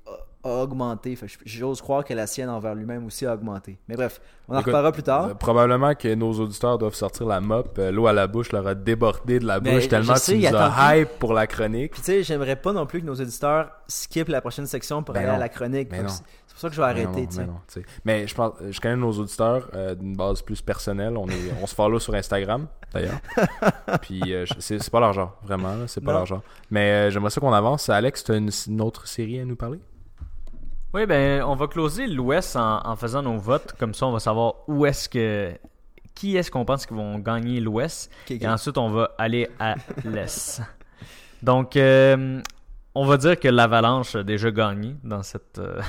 a, 0.46 0.50
augmenté. 0.64 1.16
Fait 1.16 1.28
J'ose 1.46 1.82
croire 1.82 2.04
que 2.04 2.14
la 2.14 2.28
sienne 2.28 2.50
envers 2.50 2.76
lui-même 2.76 3.06
aussi 3.06 3.26
a 3.26 3.34
augmenté. 3.34 3.78
Mais 3.88 3.96
bref, 3.96 4.22
on 4.48 4.54
en 4.56 4.60
Écoute, 4.60 4.68
reparlera 4.68 4.92
plus 4.92 5.04
tard. 5.04 5.26
Euh, 5.26 5.34
probablement 5.34 5.94
que 5.96 6.14
nos 6.14 6.34
auditeurs 6.34 6.78
doivent 6.78 6.94
sortir 6.96 7.26
la 7.28 7.42
mop. 7.42 7.78
Euh, 7.80 7.92
L'eau 7.92 8.08
à 8.08 8.14
la 8.14 8.28
bouche 8.28 8.52
leur 8.52 8.68
a 8.68 8.76
débordé 8.76 9.40
de 9.40 9.46
la 9.46 9.60
Mais 9.60 9.76
bouche 9.76 9.88
tellement 9.88 10.16
sais, 10.16 10.38
tu 10.40 10.48
nous 10.52 10.56
as 10.56 10.98
hype 10.98 11.10
pour 11.20 11.34
la 11.34 11.48
chronique. 11.48 11.92
Puis 11.94 12.02
tu 12.02 12.06
sais, 12.06 12.24
j'aimerais 12.24 12.56
pas 12.56 12.74
non 12.74 12.86
plus 12.86 13.02
que 13.02 13.06
nos 13.06 13.16
auditeurs 13.16 13.72
skippent 13.88 14.30
la 14.30 14.42
prochaine 14.42 14.68
section 14.68 15.04
pour 15.04 15.14
Ben 15.14 15.22
aller 15.24 15.32
à 15.32 15.38
la 15.38 15.50
chronique. 15.50 15.90
Ben. 15.90 16.08
C'est 16.08 16.24
pour 16.54 16.60
ça 16.62 16.70
que 16.70 16.76
je 16.76 16.82
vais 16.82 16.94
Mais 16.94 17.06
arrêter. 17.06 17.28
non, 17.46 17.60
mais 18.06 18.22
non, 18.22 18.28
je 18.28 18.34
pense, 18.34 18.54
je 18.70 18.80
connais 18.80 18.96
nos 18.96 19.12
auditeurs 19.12 19.68
euh, 19.74 19.94
d'une 19.94 20.16
base 20.16 20.42
plus 20.42 20.62
personnelle. 20.62 21.18
On 21.18 21.28
est, 21.28 21.52
on 21.62 21.68
se 21.68 21.76
follow 21.76 22.00
sur 22.00 22.14
Instagram 22.16 22.68
d'ailleurs. 22.94 23.20
Puis 24.02 24.34
euh, 24.34 24.46
c'est 24.60 24.90
pas 24.90 25.02
leur 25.02 25.12
genre, 25.12 25.38
vraiment. 25.44 25.76
C'est 25.88 26.00
pas 26.00 26.14
Non. 26.14 26.20
leur 26.20 26.26
genre. 26.28 26.42
Mais 26.72 26.92
euh, 26.92 27.10
j'aimerais 27.12 27.30
ça 27.32 27.42
qu'on 27.42 27.52
avance. 27.52 27.90
Alex, 27.90 28.24
tu 28.24 28.32
as 28.32 28.36
une, 28.38 28.52
une 28.68 28.80
autre 28.82 29.06
série 29.06 29.38
à 29.42 29.44
nous 29.44 29.58
parler? 29.58 29.80
Oui, 30.96 31.06
ben, 31.06 31.44
on 31.44 31.56
va 31.56 31.68
closer 31.68 32.08
l'Ouest 32.08 32.56
en, 32.56 32.80
en 32.88 32.96
faisant 32.96 33.22
nos 33.22 33.38
votes. 33.38 33.74
Comme 33.78 33.94
ça, 33.94 34.06
on 34.08 34.12
va 34.14 34.20
savoir 34.20 34.54
où 34.70 34.86
est-ce 34.86 35.10
que. 35.10 35.52
Qui 36.14 36.38
est-ce 36.38 36.50
qu'on 36.50 36.64
pense 36.64 36.86
qu'ils 36.86 36.96
vont 36.96 37.20
gagner 37.20 37.60
l'Ouest. 37.60 38.10
Et 38.30 38.48
ensuite, 38.48 38.78
on 38.78 38.90
va 38.90 39.12
aller 39.18 39.50
à 39.60 39.76
l'Est. 40.06 40.62
Donc, 41.44 41.76
euh, 41.76 42.42
on 42.96 43.06
va 43.06 43.18
dire 43.18 43.38
que 43.38 43.50
l'Avalanche 43.50 44.16
a 44.16 44.24
déjà 44.24 44.50
gagné 44.52 44.96
dans 45.04 45.22
cette, 45.22 45.60
euh, 45.60 45.82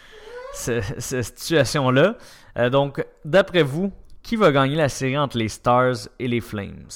ce- 0.54 0.82
cette 0.98 1.38
situation-là. 1.38 2.16
Euh, 2.58 2.68
donc, 2.68 3.02
d'après 3.24 3.62
vous, 3.62 3.90
qui 4.22 4.36
va 4.36 4.52
gagner 4.52 4.76
la 4.76 4.90
série 4.90 5.16
entre 5.16 5.38
les 5.38 5.48
Stars 5.48 5.96
et 6.18 6.28
les 6.28 6.42
Flames? 6.42 6.88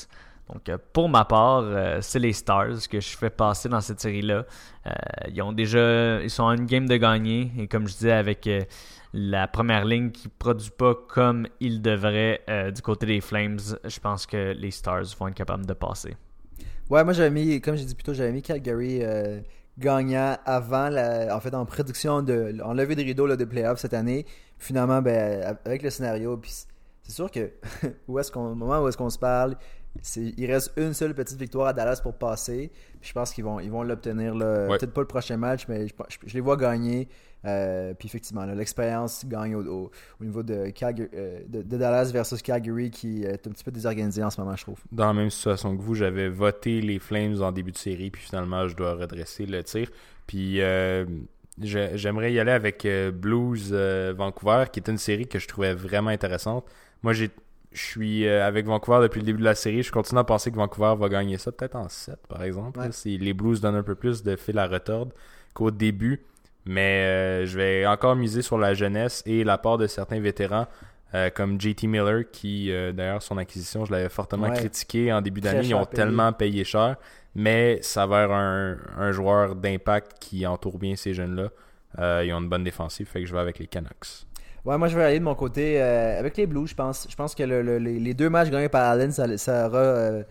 Donc, 0.53 0.69
euh, 0.69 0.77
pour 0.93 1.09
ma 1.09 1.25
part, 1.25 1.63
euh, 1.65 1.99
c'est 2.03 2.19
les 2.19 2.33
Stars 2.33 2.89
que 2.91 3.01
je 3.01 3.17
fais 3.17 3.31
passer 3.31 3.69
dans 3.69 3.81
cette 3.81 4.01
série-là. 4.01 4.45
Euh, 4.87 4.91
ils 5.29 5.41
ont 5.43 5.53
déjà, 5.53 6.21
ils 6.23 6.31
sont 6.31 6.47
à 6.47 6.55
une 6.55 6.67
game 6.67 6.87
de 6.87 6.97
gagner 6.97 7.51
et 7.59 7.67
comme 7.67 7.89
je 7.89 7.95
disais 7.95 8.13
avec 8.13 8.49
la 9.15 9.49
première 9.49 9.85
ligne 9.85 10.11
qui 10.11 10.29
produit 10.29 10.71
pas 10.71 10.95
comme 10.95 11.47
il 11.61 11.81
devrait 11.81 12.43
du 12.75 12.83
côté 12.83 13.07
des 13.07 13.21
Flames, 13.21 13.59
je 13.85 14.01
pense 14.01 14.27
que 14.27 14.53
les 14.53 14.71
Stars 14.71 15.05
vont 15.19 15.29
être 15.29 15.35
capables 15.35 15.65
de 15.65 15.73
passer. 15.73 16.17
Ouais, 16.91 17.03
moi 17.05 17.15
j'avais 17.15 17.31
mis, 17.31 17.61
comme 17.61 17.77
j'ai 17.77 17.85
dit 17.85 17.95
plus 17.95 18.05
tôt, 18.05 18.13
j'avais 18.13 18.33
mis 18.33 18.43
Calgary 18.43 19.03
gagnant 19.79 20.37
avant, 20.45 20.91
en 21.31 21.41
fait, 21.41 21.55
en 21.55 21.65
prédiction 21.65 22.23
de, 22.23 22.61
en 22.63 22.75
levée 22.75 22.97
de 22.97 23.03
rideau 23.03 23.27
là, 23.27 23.37
de 23.37 23.45
playoffs 23.45 23.79
cette 23.79 23.95
année. 23.95 24.27
Finalement, 24.59 25.01
ben, 25.01 25.57
avec 25.65 25.83
le 25.83 25.91
scénario, 25.91 26.41
c'est 26.45 27.13
sûr 27.13 27.31
que 27.31 27.51
où 28.09 28.19
est-ce 28.19 28.31
qu'on, 28.31 28.53
au 28.53 28.55
moment 28.55 28.83
où 28.83 28.89
est-ce 28.89 28.97
qu'on 28.97 29.11
se 29.11 29.19
parle, 29.19 29.57
il 30.17 30.47
reste 30.51 30.73
une 30.77 30.93
seule 30.95 31.15
petite 31.15 31.39
victoire 31.39 31.69
à 31.69 31.73
Dallas 31.73 32.01
pour 32.03 32.15
passer. 32.15 32.71
Puis 33.01 33.09
je 33.11 33.13
pense 33.15 33.33
qu'ils 33.33 33.45
vont, 33.45 33.61
ils 33.61 33.71
vont 33.71 33.83
l'obtenir 33.83 34.35
Ouais. 34.35 34.77
peut-être 34.79 34.93
pas 34.93 35.01
le 35.01 35.07
prochain 35.07 35.37
match, 35.37 35.67
mais 35.69 35.87
je, 35.89 35.95
je- 36.09 36.19
je 36.29 36.35
les 36.35 36.41
vois 36.41 36.57
gagner. 36.57 37.09
Euh, 37.47 37.93
puis 37.93 38.07
effectivement, 38.09 38.45
l'expérience 38.47 39.27
gagne 39.27 39.55
au, 39.55 39.63
au- 39.67 39.91
au 40.21 40.25
niveau 40.25 40.43
de, 40.43 40.71
Calgary- 40.71 41.11
euh, 41.15 41.41
de, 41.47 41.61
de 41.63 41.77
Dallas 41.77 42.11
versus 42.11 42.41
Calgary 42.41 42.91
qui 42.91 43.23
est 43.25 43.47
un 43.47 43.51
petit 43.51 43.63
peu 43.65 43.71
désorganisé 43.71 44.23
en 44.25 44.31
ce 44.31 44.41
moment, 44.41 44.57
je 44.57 44.63
trouve. 44.63 44.79
Dans 44.91 45.07
la 45.09 45.13
même 45.13 45.29
situation 45.31 45.77
que 45.77 45.83
vous, 45.83 45.95
j'avais 45.95 46.29
voté 46.31 46.81
les 46.81 46.99
Flames 46.99 47.43
en 47.43 47.53
début 47.53 47.73
de 47.73 47.77
série, 47.77 48.11
puis 48.11 48.23
finalement, 48.23 48.67
je 48.67 48.75
dois 48.75 48.95
redresser 48.95 49.45
le 49.45 49.63
tir. 49.63 49.91
Puis 50.27 50.63
euh, 50.63 51.05
j'ai- 51.61 51.97
j'aimerais 51.99 52.33
y 52.33 52.41
aller 52.41 52.53
avec 52.53 52.87
Blues 53.13 53.73
Vancouver, 54.17 54.65
qui 54.73 54.81
est 54.81 54.89
une 54.89 54.99
série 54.99 55.27
que 55.27 55.39
je 55.39 55.47
trouvais 55.47 55.75
vraiment 55.75 56.11
intéressante. 56.11 56.65
Moi, 57.03 57.13
j'ai 57.13 57.31
je 57.75 57.83
suis 57.83 58.27
euh, 58.27 58.47
avec 58.47 58.65
Vancouver 58.67 59.01
depuis 59.03 59.21
le 59.21 59.27
début 59.27 59.41
de 59.41 59.45
la 59.45 59.55
série. 59.55 59.83
Je 59.83 59.93
continue 59.93 60.21
à 60.21 60.25
penser 60.25 60.51
que 60.51 60.57
Vancouver 60.57 60.95
va 60.99 61.09
gagner 61.09 61.37
ça, 61.39 61.53
peut-être 61.53 61.77
en 61.77 61.89
7 61.89 62.17
par 62.29 62.43
exemple. 62.43 62.79
Ouais. 62.79 62.87
là, 62.87 62.93
si 62.93 63.19
les 63.19 63.35
Blues 63.35 63.61
donnent 63.61 63.75
un 63.77 63.83
peu 63.83 63.95
plus 63.95 64.23
de 64.23 64.37
fil 64.37 64.59
à 64.59 64.67
retordre 64.67 65.13
qu'au 65.53 65.71
début. 65.71 66.23
Mais 66.67 67.05
euh, 67.05 67.47
je 67.47 67.59
vais 67.59 67.87
encore 67.87 68.17
miser 68.17 68.41
sur 68.41 68.57
la 68.57 68.73
jeunesse 68.73 69.23
et 69.27 69.45
la 69.45 69.59
part 69.59 69.77
de 69.77 69.87
certains 69.87 70.19
vétérans 70.19 70.67
euh, 71.15 71.29
comme 71.29 71.61
JT 71.61 71.87
Miller, 71.87 72.23
qui 72.33 72.73
euh, 72.73 72.91
d'ailleurs 72.93 73.23
son 73.23 73.37
acquisition, 73.37 73.85
je 73.85 73.93
l'avais 73.93 74.09
fortement 74.09 74.49
Ouais. 74.49 74.57
critiqué 74.57 75.13
en 75.13 75.21
début 75.21 75.43
d'année. 75.43 75.67
Ils 75.69 75.75
ont 75.75 75.85
payé. 75.85 75.95
tellement 75.97 76.33
payé 76.33 76.65
cher, 76.65 76.97
mais 77.35 77.81
s'avère 77.83 78.33
un, 78.33 78.79
un 78.97 79.13
joueur 79.13 79.55
d'impact 79.57 80.13
qui 80.21 80.47
entoure 80.47 80.79
bien 80.79 80.97
ces 80.97 81.13
jeunes-là. 81.13 81.51
Ils 82.25 82.33
ont 82.33 82.39
une 82.41 82.49
bonne 82.49 82.65
défensive, 82.65 83.07
fait 83.07 83.21
que 83.21 83.27
je 83.27 83.33
vais 83.35 83.41
avec 83.41 83.59
les 83.59 83.67
Canucks. 83.67 84.25
Ouais, 84.65 84.79
moi 84.79 84.89
je 84.89 84.97
vais 84.97 85.05
aller 85.05 85.19
de 85.19 85.25
mon 85.25 85.35
côté 85.35 85.81
euh, 85.83 86.19
avec 86.19 86.37
les 86.39 86.47
Blues, 86.47 86.69
je 86.71 86.75
pense. 86.75 87.07
Je 87.11 87.15
pense 87.17 87.35
que 87.35 87.43
le- 87.43 87.61
le- 87.63 87.77
les, 87.79 88.15
deux 88.15 88.31
matchs 88.31 88.49
gagnés 88.51 88.71
par 88.71 88.85
Allen, 88.91 89.13
ça, 89.13 89.67
aura 89.67 89.79
euh, 89.79 90.23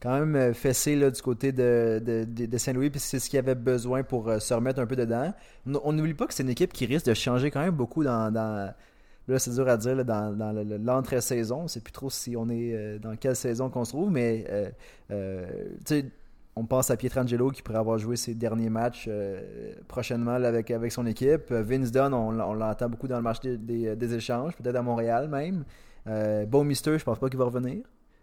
quand 0.00 0.18
même 0.18 0.34
euh, 0.34 0.54
fessé 0.54 0.96
là, 0.96 1.10
du 1.10 1.20
côté 1.20 1.52
de, 1.52 2.00
de, 2.02 2.58
Saint-Louis, 2.58 2.88
puis 2.88 3.00
c'est 3.00 3.18
ce 3.18 3.28
qu'il 3.28 3.38
avait 3.38 3.54
besoin 3.54 4.02
pour 4.02 4.32
se 4.40 4.54
remettre 4.54 4.80
un 4.80 4.86
peu 4.86 4.96
dedans. 4.96 5.34
On 5.84 5.92
n'oublie 5.92 6.14
pas 6.14 6.26
que 6.26 6.32
c'est 6.34 6.42
une 6.42 6.48
équipe 6.48 6.72
qui 6.72 6.86
risque 6.86 7.04
de 7.06 7.12
changer 7.14 7.50
quand 7.50 7.60
même 7.60 7.74
beaucoup 7.74 8.02
dans. 8.02 8.32
dans 8.32 8.72
là, 9.28 9.38
c'est 9.38 9.52
dur 9.52 9.68
à 9.68 9.76
dire 9.76 9.94
là, 9.94 10.04
dans, 10.04 10.32
dans 10.36 10.52
le- 10.52 10.64
le- 10.64 10.78
l'entre-saison. 10.78 11.60
On 11.60 11.62
ne 11.64 11.68
sait 11.68 11.80
plus 11.80 11.92
trop 11.92 12.08
si 12.08 12.34
on 12.36 12.48
est 12.48 12.98
dans 12.98 13.14
quelle 13.16 13.36
saison 13.36 13.68
qu'on 13.68 13.84
se 13.84 13.92
trouve, 13.92 14.10
mais 14.10 14.46
euh, 16.56 16.60
euh, 16.60 16.62
on 16.62 16.66
pense 16.66 16.90
à 16.90 16.96
Pietrangelo 16.96 17.50
qui 17.50 17.62
pourrait 17.62 17.78
avoir 17.78 17.98
joué 17.98 18.16
ses 18.16 18.34
derniers 18.34 18.70
matchs 18.70 19.06
euh, 19.08 19.74
prochainement 19.88 20.32
avec, 20.32 20.72
son 20.90 21.06
équipe. 21.06 21.50
Euh, 21.50 21.62
Vince 21.62 21.90
Dunn, 21.90 22.12
on, 22.14 22.30
l'entend 22.30 22.88
beaucoup 22.88 23.08
dans 23.08 23.16
le 23.16 23.22
match 23.22 23.40
des, 23.40 23.96
des- 23.96 24.14
échanges, 24.14 24.56
peut-être 24.56 24.76
à 24.76 24.82
Montréal 24.82 25.28
même. 25.28 25.64
Euh, 26.06 26.46
Mister, 26.64 26.98
je 26.98 27.04
pense 27.04 27.18
pas 27.18 27.28
qu'il 27.28 27.38
va 27.38 27.44
revenir. 27.44 27.82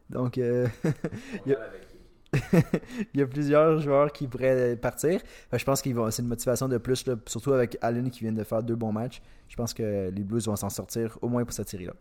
Donc, 0.10 0.38
euh, 0.38 0.68
il, 1.46 3.20
y 3.20 3.22
a, 3.24 3.28
plusieurs 3.28 3.80
joueurs 3.80 4.12
qui 4.12 4.28
pourraient 4.28 4.76
partir. 4.76 5.20
Je 5.52 5.64
pense 5.64 5.82
que 5.82 5.90
c'est 6.12 6.22
une 6.22 6.28
motivation 6.28 6.68
de 6.68 6.78
plus, 6.78 7.04
surtout 7.26 7.54
avec 7.54 7.78
Allen 7.82 8.12
qui 8.12 8.20
vient 8.20 8.32
de 8.32 8.44
faire 8.44 8.62
deux 8.62 8.76
bons 8.76 8.92
matchs. 8.92 9.22
Je 9.48 9.56
pense 9.56 9.74
que 9.74 10.10
les 10.10 10.24
Blues 10.24 10.46
vont 10.46 10.56
s'en 10.56 10.70
sortir 10.70 11.18
au 11.22 11.28
moins 11.28 11.44
pour 11.44 11.54
cette 11.54 11.70
série-là. 11.70 11.94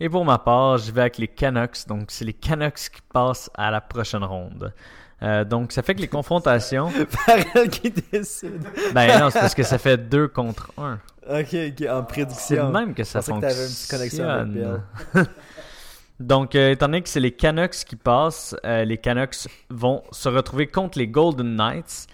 Et 0.00 0.10
pour 0.10 0.24
ma 0.24 0.38
part, 0.38 0.78
je 0.78 0.92
vais 0.92 1.02
avec 1.02 1.18
les 1.18 1.28
Canucks. 1.28 1.86
Donc, 1.86 2.10
c'est 2.10 2.24
les 2.24 2.32
Canucks 2.32 2.90
qui 2.92 3.00
passent 3.12 3.50
à 3.54 3.70
la 3.70 3.80
prochaine 3.80 4.24
ronde. 4.24 4.74
Euh, 5.22 5.44
donc, 5.44 5.72
ça 5.72 5.82
fait 5.82 5.94
que 5.94 6.00
les 6.00 6.08
confrontations. 6.08 6.88
Farrell 7.08 7.70
qui 7.70 7.90
décide. 7.90 8.62
ben 8.92 9.20
non, 9.20 9.30
c'est 9.30 9.40
parce 9.40 9.54
que 9.54 9.62
ça 9.62 9.78
fait 9.78 9.96
deux 9.96 10.28
contre 10.28 10.72
un. 10.78 10.98
Ok, 11.28 11.54
ok, 11.54 11.88
en 11.88 12.00
C'est 12.00 12.06
prédiction. 12.08 12.66
de 12.68 12.72
même 12.72 12.94
que 12.94 13.04
ça 13.04 13.20
Je 13.20 13.30
pensais 13.30 13.40
que 13.40 13.52
une 13.52 13.68
petite 13.68 13.90
connexion 13.90 14.28
avec 14.28 14.46
fonctionne. 14.52 14.82
Donc, 16.20 16.54
euh, 16.54 16.72
étant 16.72 16.86
donné 16.86 17.02
que 17.02 17.08
c'est 17.08 17.20
les 17.20 17.32
Canucks 17.32 17.84
qui 17.86 17.96
passent, 17.96 18.54
euh, 18.64 18.84
les 18.84 18.98
Canucks 18.98 19.48
vont 19.70 20.02
se 20.10 20.28
retrouver 20.28 20.66
contre 20.66 20.98
les 20.98 21.08
Golden 21.08 21.56
Knights. 21.56 22.06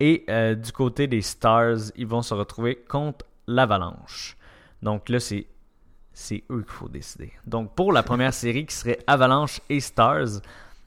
Et 0.00 0.24
du 0.56 0.72
côté 0.72 1.06
des 1.06 1.22
Stars, 1.22 1.92
ils 1.94 2.08
vont 2.08 2.22
se 2.22 2.34
retrouver 2.34 2.74
contre 2.74 3.24
l'Avalanche. 3.46 4.36
Donc 4.82 5.08
là, 5.08 5.20
c'est 5.20 5.46
c'est 6.12 6.44
eux 6.50 6.62
qu'il 6.62 6.72
faut 6.72 6.88
décider. 6.88 7.32
Donc 7.46 7.74
pour 7.74 7.92
la 7.92 8.02
première 8.02 8.34
série 8.34 8.66
qui 8.66 8.74
serait 8.74 8.98
Avalanche 9.06 9.60
et 9.70 9.80
Stars, 9.80 10.40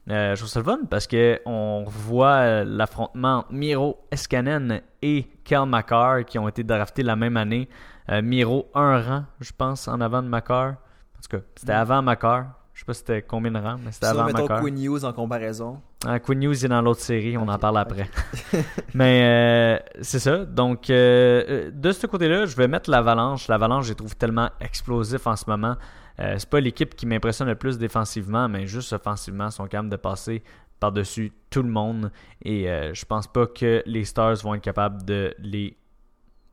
euh, 0.08 0.34
je 0.34 0.40
trouve 0.40 0.48
ça 0.48 0.60
le 0.60 0.64
fun 0.64 0.78
parce 0.88 1.06
que 1.08 1.40
on 1.46 1.84
voit 1.88 2.36
euh, 2.36 2.64
l'affrontement 2.64 3.38
entre 3.38 3.52
Miro 3.52 3.98
Eskanen 4.12 4.80
et 5.02 5.26
Kel 5.42 5.66
Makar 5.66 6.24
qui 6.24 6.38
ont 6.38 6.48
été 6.48 6.62
draftés 6.62 7.02
la 7.02 7.16
même 7.16 7.36
année. 7.36 7.68
Euh, 8.08 8.22
Miro 8.22 8.70
un 8.74 9.00
rang, 9.00 9.24
je 9.40 9.50
pense, 9.56 9.88
en 9.88 10.00
avant 10.00 10.22
de 10.22 10.28
Makar. 10.28 10.70
En 10.70 11.20
tout 11.20 11.36
cas, 11.36 11.42
c'était 11.56 11.72
avant 11.72 12.02
Makar. 12.02 12.46
Je 12.72 12.80
sais 12.80 12.84
pas 12.84 12.94
c'était 12.94 13.22
combien 13.22 13.50
de 13.50 13.58
rangs, 13.58 13.78
mais 13.84 13.90
c'était 13.90 14.06
avant 14.06 14.26
mettons 14.26 14.42
Makar. 14.42 14.60
Quinn 14.60 14.78
Hughes 14.78 15.04
en 15.04 15.12
comparaison. 15.12 15.80
Ah, 16.04 16.20
Quinn 16.20 16.42
Hughes 16.42 16.64
est 16.64 16.68
dans 16.68 16.82
l'autre 16.82 17.00
série, 17.00 17.38
on 17.38 17.48
en 17.48 17.58
parle 17.58 17.78
après. 17.78 18.08
Mais 18.94 19.22
euh, 19.22 19.78
c'est 20.02 20.18
ça. 20.18 20.44
Donc, 20.44 20.90
euh, 20.90 21.42
euh, 21.48 21.70
de 21.72 21.90
ce 21.90 22.06
côté-là, 22.06 22.44
je 22.44 22.54
vais 22.54 22.68
mettre 22.68 22.90
l'Avalanche. 22.90 23.48
L'Avalanche, 23.48 23.86
je 23.86 23.90
les 23.90 23.94
trouve 23.96 24.14
tellement 24.14 24.50
explosif 24.60 25.26
en 25.26 25.36
ce 25.36 25.44
moment. 25.48 25.76
Euh, 26.20 26.34
c'est 26.38 26.50
pas 26.50 26.60
l'équipe 26.60 26.94
qui 26.94 27.06
m'impressionne 27.06 27.48
le 27.48 27.54
plus 27.54 27.78
défensivement, 27.78 28.48
mais 28.48 28.66
juste 28.66 28.92
offensivement, 28.92 29.46
ils 29.46 29.52
sont 29.52 29.66
capables 29.66 29.88
de 29.88 29.96
passer 29.96 30.42
par-dessus 30.80 31.32
tout 31.48 31.62
le 31.62 31.70
monde. 31.70 32.12
Et 32.44 32.66
je 32.66 33.04
pense 33.06 33.26
pas 33.26 33.46
que 33.46 33.82
les 33.86 34.04
Stars 34.04 34.36
vont 34.42 34.54
être 34.54 34.62
capables 34.62 35.02
de 35.06 35.34
les, 35.38 35.78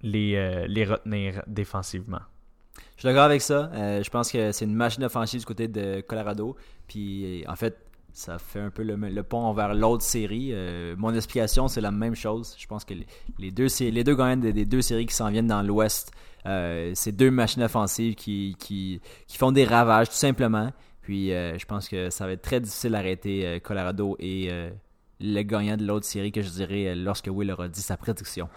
les, 0.01 0.65
les 0.67 0.86
retenir 0.86 1.43
défensivement. 1.45 2.21
Je 2.95 3.01
suis 3.01 3.08
d'accord 3.10 3.23
avec 3.23 3.41
ça. 3.41 3.69
Je 3.73 4.10
pense 4.10 4.32
que 4.32 4.53
c'est 4.53 4.63
une 4.63 4.75
machine 4.75 5.03
offensive 5.03 5.41
du 5.41 5.45
côté 5.45 5.67
de 5.67 5.99
Colorado. 5.99 6.56
Puis, 6.88 7.43
en 7.49 7.58
fait, 7.58 7.77
ça 8.13 8.38
fait 8.38 8.60
un 8.60 8.69
peu 8.69 8.84
le, 8.84 9.23
pont 9.23 9.52
vers 9.54 9.73
l'autre 9.73 10.04
série. 10.04 10.49
Euh, 10.52 10.95
mon 10.97 11.13
explication, 11.15 11.67
c'est 11.67 11.82
la 11.82 11.91
même 11.91 12.15
chose. 12.15 12.56
Je 12.60 12.67
pense 12.67 12.86
que 12.86 12.93
les, 13.39 13.52
deux, 13.52 13.67
les 13.80 14.04
gagnants 14.04 14.38
des, 14.38 14.65
deux 14.65 14.84
séries 14.84 15.08
qui 15.08 15.15
s'en 15.15 15.32
viennent 15.32 15.47
dans 15.47 15.63
l'Ouest, 15.63 16.12
euh, 16.45 16.91
c'est 16.93 17.12
deux 17.12 17.32
machines 17.32 17.63
offensives 17.63 18.13
qui, 18.13 19.02
font 19.30 19.52
des 19.52 19.65
ravages, 19.65 20.10
tout 20.10 20.15
simplement. 20.15 20.71
Puis, 21.02 21.34
euh, 21.34 21.58
je 21.58 21.65
pense 21.65 21.89
que 21.89 22.12
ça 22.12 22.28
va 22.28 22.34
être 22.34 22.43
très 22.43 22.62
difficile 22.62 22.91
d'arrêter 22.91 23.60
Colorado 23.63 24.15
et 24.19 24.49
le 25.19 25.41
gagnant 25.41 25.76
de 25.76 25.86
l'autre 25.86 26.06
série, 26.06 26.32
que 26.32 26.43
je 26.43 26.49
dirais 26.49 26.95
lorsque 26.95 27.28
Will 27.28 27.52
aura 27.52 27.67
dit 27.67 27.82
sa 27.82 27.97
prédiction. 27.97 28.47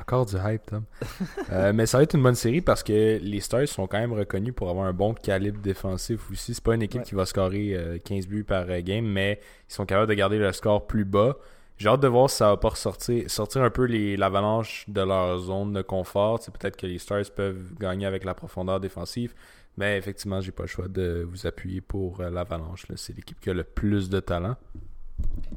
Encore 0.00 0.26
du 0.26 0.36
hype, 0.36 0.66
Tom. 0.66 0.84
Euh, 1.52 1.72
mais 1.74 1.84
ça 1.86 1.98
va 1.98 2.04
être 2.04 2.14
une 2.14 2.22
bonne 2.22 2.34
série 2.34 2.62
parce 2.62 2.82
que 2.82 3.18
les 3.20 3.40
Stars 3.40 3.68
sont 3.68 3.86
quand 3.86 3.98
même 3.98 4.12
reconnus 4.14 4.54
pour 4.54 4.70
avoir 4.70 4.86
un 4.86 4.92
bon 4.94 5.12
calibre 5.12 5.60
défensif 5.60 6.30
aussi. 6.30 6.54
C'est 6.54 6.64
pas 6.64 6.74
une 6.74 6.82
équipe 6.82 7.00
Ouais. 7.00 7.06
qui 7.06 7.14
va 7.14 7.26
scorer 7.26 7.74
euh, 7.74 7.98
15 7.98 8.26
buts 8.26 8.44
par 8.44 8.64
euh, 8.70 8.80
game, 8.80 9.04
mais 9.04 9.38
ils 9.68 9.74
sont 9.74 9.84
capables 9.84 10.08
de 10.08 10.14
garder 10.14 10.38
le 10.38 10.50
score 10.52 10.86
plus 10.86 11.04
bas. 11.04 11.36
J'ai 11.76 11.88
hâte 11.88 12.00
de 12.00 12.08
voir 12.08 12.30
si 12.30 12.36
ça 12.36 12.48
va 12.48 12.56
pas 12.56 12.70
ressortir, 12.70 13.28
sortir 13.30 13.62
un 13.62 13.70
peu 13.70 13.86
l'avalanche 13.86 14.84
de 14.88 15.00
leur 15.02 15.38
zone 15.40 15.72
de 15.74 15.82
confort. 15.82 16.38
C'est 16.42 16.56
peut-être 16.56 16.76
que 16.76 16.86
les 16.86 16.98
Stars 16.98 17.24
peuvent 17.34 17.74
gagner 17.78 18.06
avec 18.06 18.24
la 18.24 18.34
profondeur 18.34 18.80
défensive. 18.80 19.34
Mais 19.76 19.98
effectivement, 19.98 20.40
j'ai 20.40 20.52
pas 20.52 20.62
le 20.64 20.68
choix 20.68 20.88
de 20.88 21.26
vous 21.28 21.46
appuyer 21.46 21.80
pour 21.80 22.20
euh, 22.20 22.30
l'avalanche. 22.30 22.84
C'est 22.96 23.14
l'équipe 23.16 23.40
qui 23.40 23.50
a 23.50 23.54
le 23.54 23.64
plus 23.64 24.08
de 24.08 24.20
talent. 24.20 24.56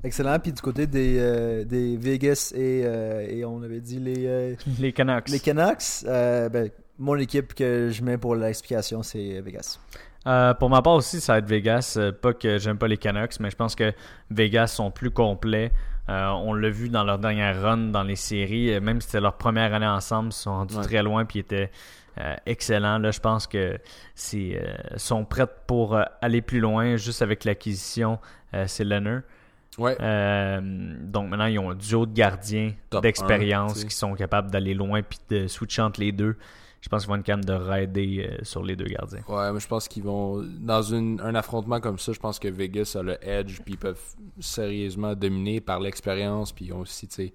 Excellent. 0.04 0.38
Puis, 0.40 0.52
du 0.52 0.62
côté 0.62 0.86
des, 0.88 1.18
euh, 1.20 1.64
des 1.64 1.98
Vegas 1.98 2.54
et, 2.56 2.84
euh, 2.86 3.26
et 3.28 3.44
on 3.46 3.62
avait 3.64 3.80
dit 3.82 4.00
les. 4.00 4.26
euh, 4.28 4.56
Les 4.80 4.94
Canucks. 4.94 5.30
Les 5.30 5.40
Canucks, 5.40 6.04
ben, 6.06 6.70
mon 7.00 7.16
équipe 7.18 7.54
que 7.54 7.90
je 7.92 8.04
mets 8.04 8.18
pour 8.18 8.36
l'explication, 8.36 9.02
c'est 9.04 9.42
Vegas. 9.42 9.80
Pour 10.60 10.70
ma 10.70 10.82
part 10.82 10.94
aussi, 10.94 11.20
ça 11.22 11.34
va 11.34 11.40
être 11.40 11.48
Vegas. 11.48 12.00
Pas 12.22 12.34
que 12.34 12.58
j'aime 12.58 12.78
pas 12.78 12.88
les 12.88 12.98
Canucks, 12.98 13.40
mais 13.40 13.50
je 13.50 13.56
pense 13.56 13.76
que 13.76 13.94
Vegas 14.32 14.68
sont 14.68 14.92
plus 14.92 15.12
complets. 15.12 15.72
On 16.08 16.54
l'a 16.54 16.70
vu 16.70 16.90
dans 16.90 17.04
leur 17.04 17.18
dernière 17.20 17.62
run 17.62 17.78
dans 17.90 18.04
les 18.04 18.16
séries. 18.16 18.80
Même 18.80 19.02
si 19.02 19.08
c'était 19.08 19.22
leur 19.22 19.38
première 19.38 19.74
année 19.74 19.86
ensemble, 19.88 20.30
ils 20.30 20.34
sont 20.34 20.52
rendus 20.52 20.76
Ouais. 20.76 20.84
très 20.84 21.04
loin 21.04 21.26
puis 21.26 21.40
ils 21.40 21.42
étaient 21.42 21.70
euh, 22.20 22.34
excellents. 22.46 22.98
Là, 23.00 23.12
je 23.12 23.20
pense 23.20 23.46
que 23.46 23.78
c'est 24.16 24.60
euh, 24.64 24.98
sont 24.98 25.26
prêts 25.26 25.48
pour 25.68 25.96
euh, 25.96 26.04
aller 26.22 26.42
plus 26.42 26.60
loin 26.60 26.96
juste 26.96 27.22
avec 27.22 27.44
l'acquisition. 27.44 28.20
C'est 28.68 28.86
Leonard. 28.86 29.22
Ouais. 29.78 29.98
Euh, 30.00 30.62
donc 31.02 31.30
maintenant, 31.30 31.46
ils 31.46 31.60
ont 31.60 31.72
un 31.72 31.76
duo 31.76 32.06
de 32.06 32.14
gardiens 32.14 32.74
d'expérience 33.02 33.84
qui 33.84 33.96
sont 33.96 34.14
capables 34.14 34.52
d'aller 34.52 34.74
loin 34.74 35.02
puis 35.02 35.20
de 35.30 35.48
switcher 35.48 35.82
entre 35.82 36.00
les 36.00 36.12
deux. 36.12 36.38
Je 36.82 36.90
pense 36.90 37.02
qu'ils 37.04 37.10
vont 37.10 37.16
être 37.16 37.26
capables 37.26 37.46
de 37.46 37.54
raider 37.54 38.30
euh, 38.30 38.44
sur 38.44 38.62
les 38.62 38.76
deux 38.76 38.86
gardiens. 38.86 39.22
Ouais, 39.28 39.52
mais 39.52 39.60
je 39.60 39.68
pense 39.68 39.88
qu'ils 39.88 40.04
vont. 40.04 40.46
Dans 40.60 40.84
une, 40.84 41.20
un 41.20 41.34
affrontement 41.34 41.80
comme 41.80 41.98
ça, 41.98 42.14
je 42.14 42.20
pense 42.20 42.38
que 42.38 42.48
Vegas 42.48 42.96
a 43.00 43.02
le 43.02 43.18
edge, 43.28 43.60
puis 43.62 43.74
ils 43.74 43.78
peuvent 43.80 44.00
sérieusement 44.40 45.16
dominer 45.16 45.62
par 45.62 45.80
l'expérience, 45.80 46.52
puis 46.52 46.66
ils 46.66 46.74
ont 46.74 46.82
aussi, 46.82 47.08
tu 47.08 47.16
sais, 47.16 47.34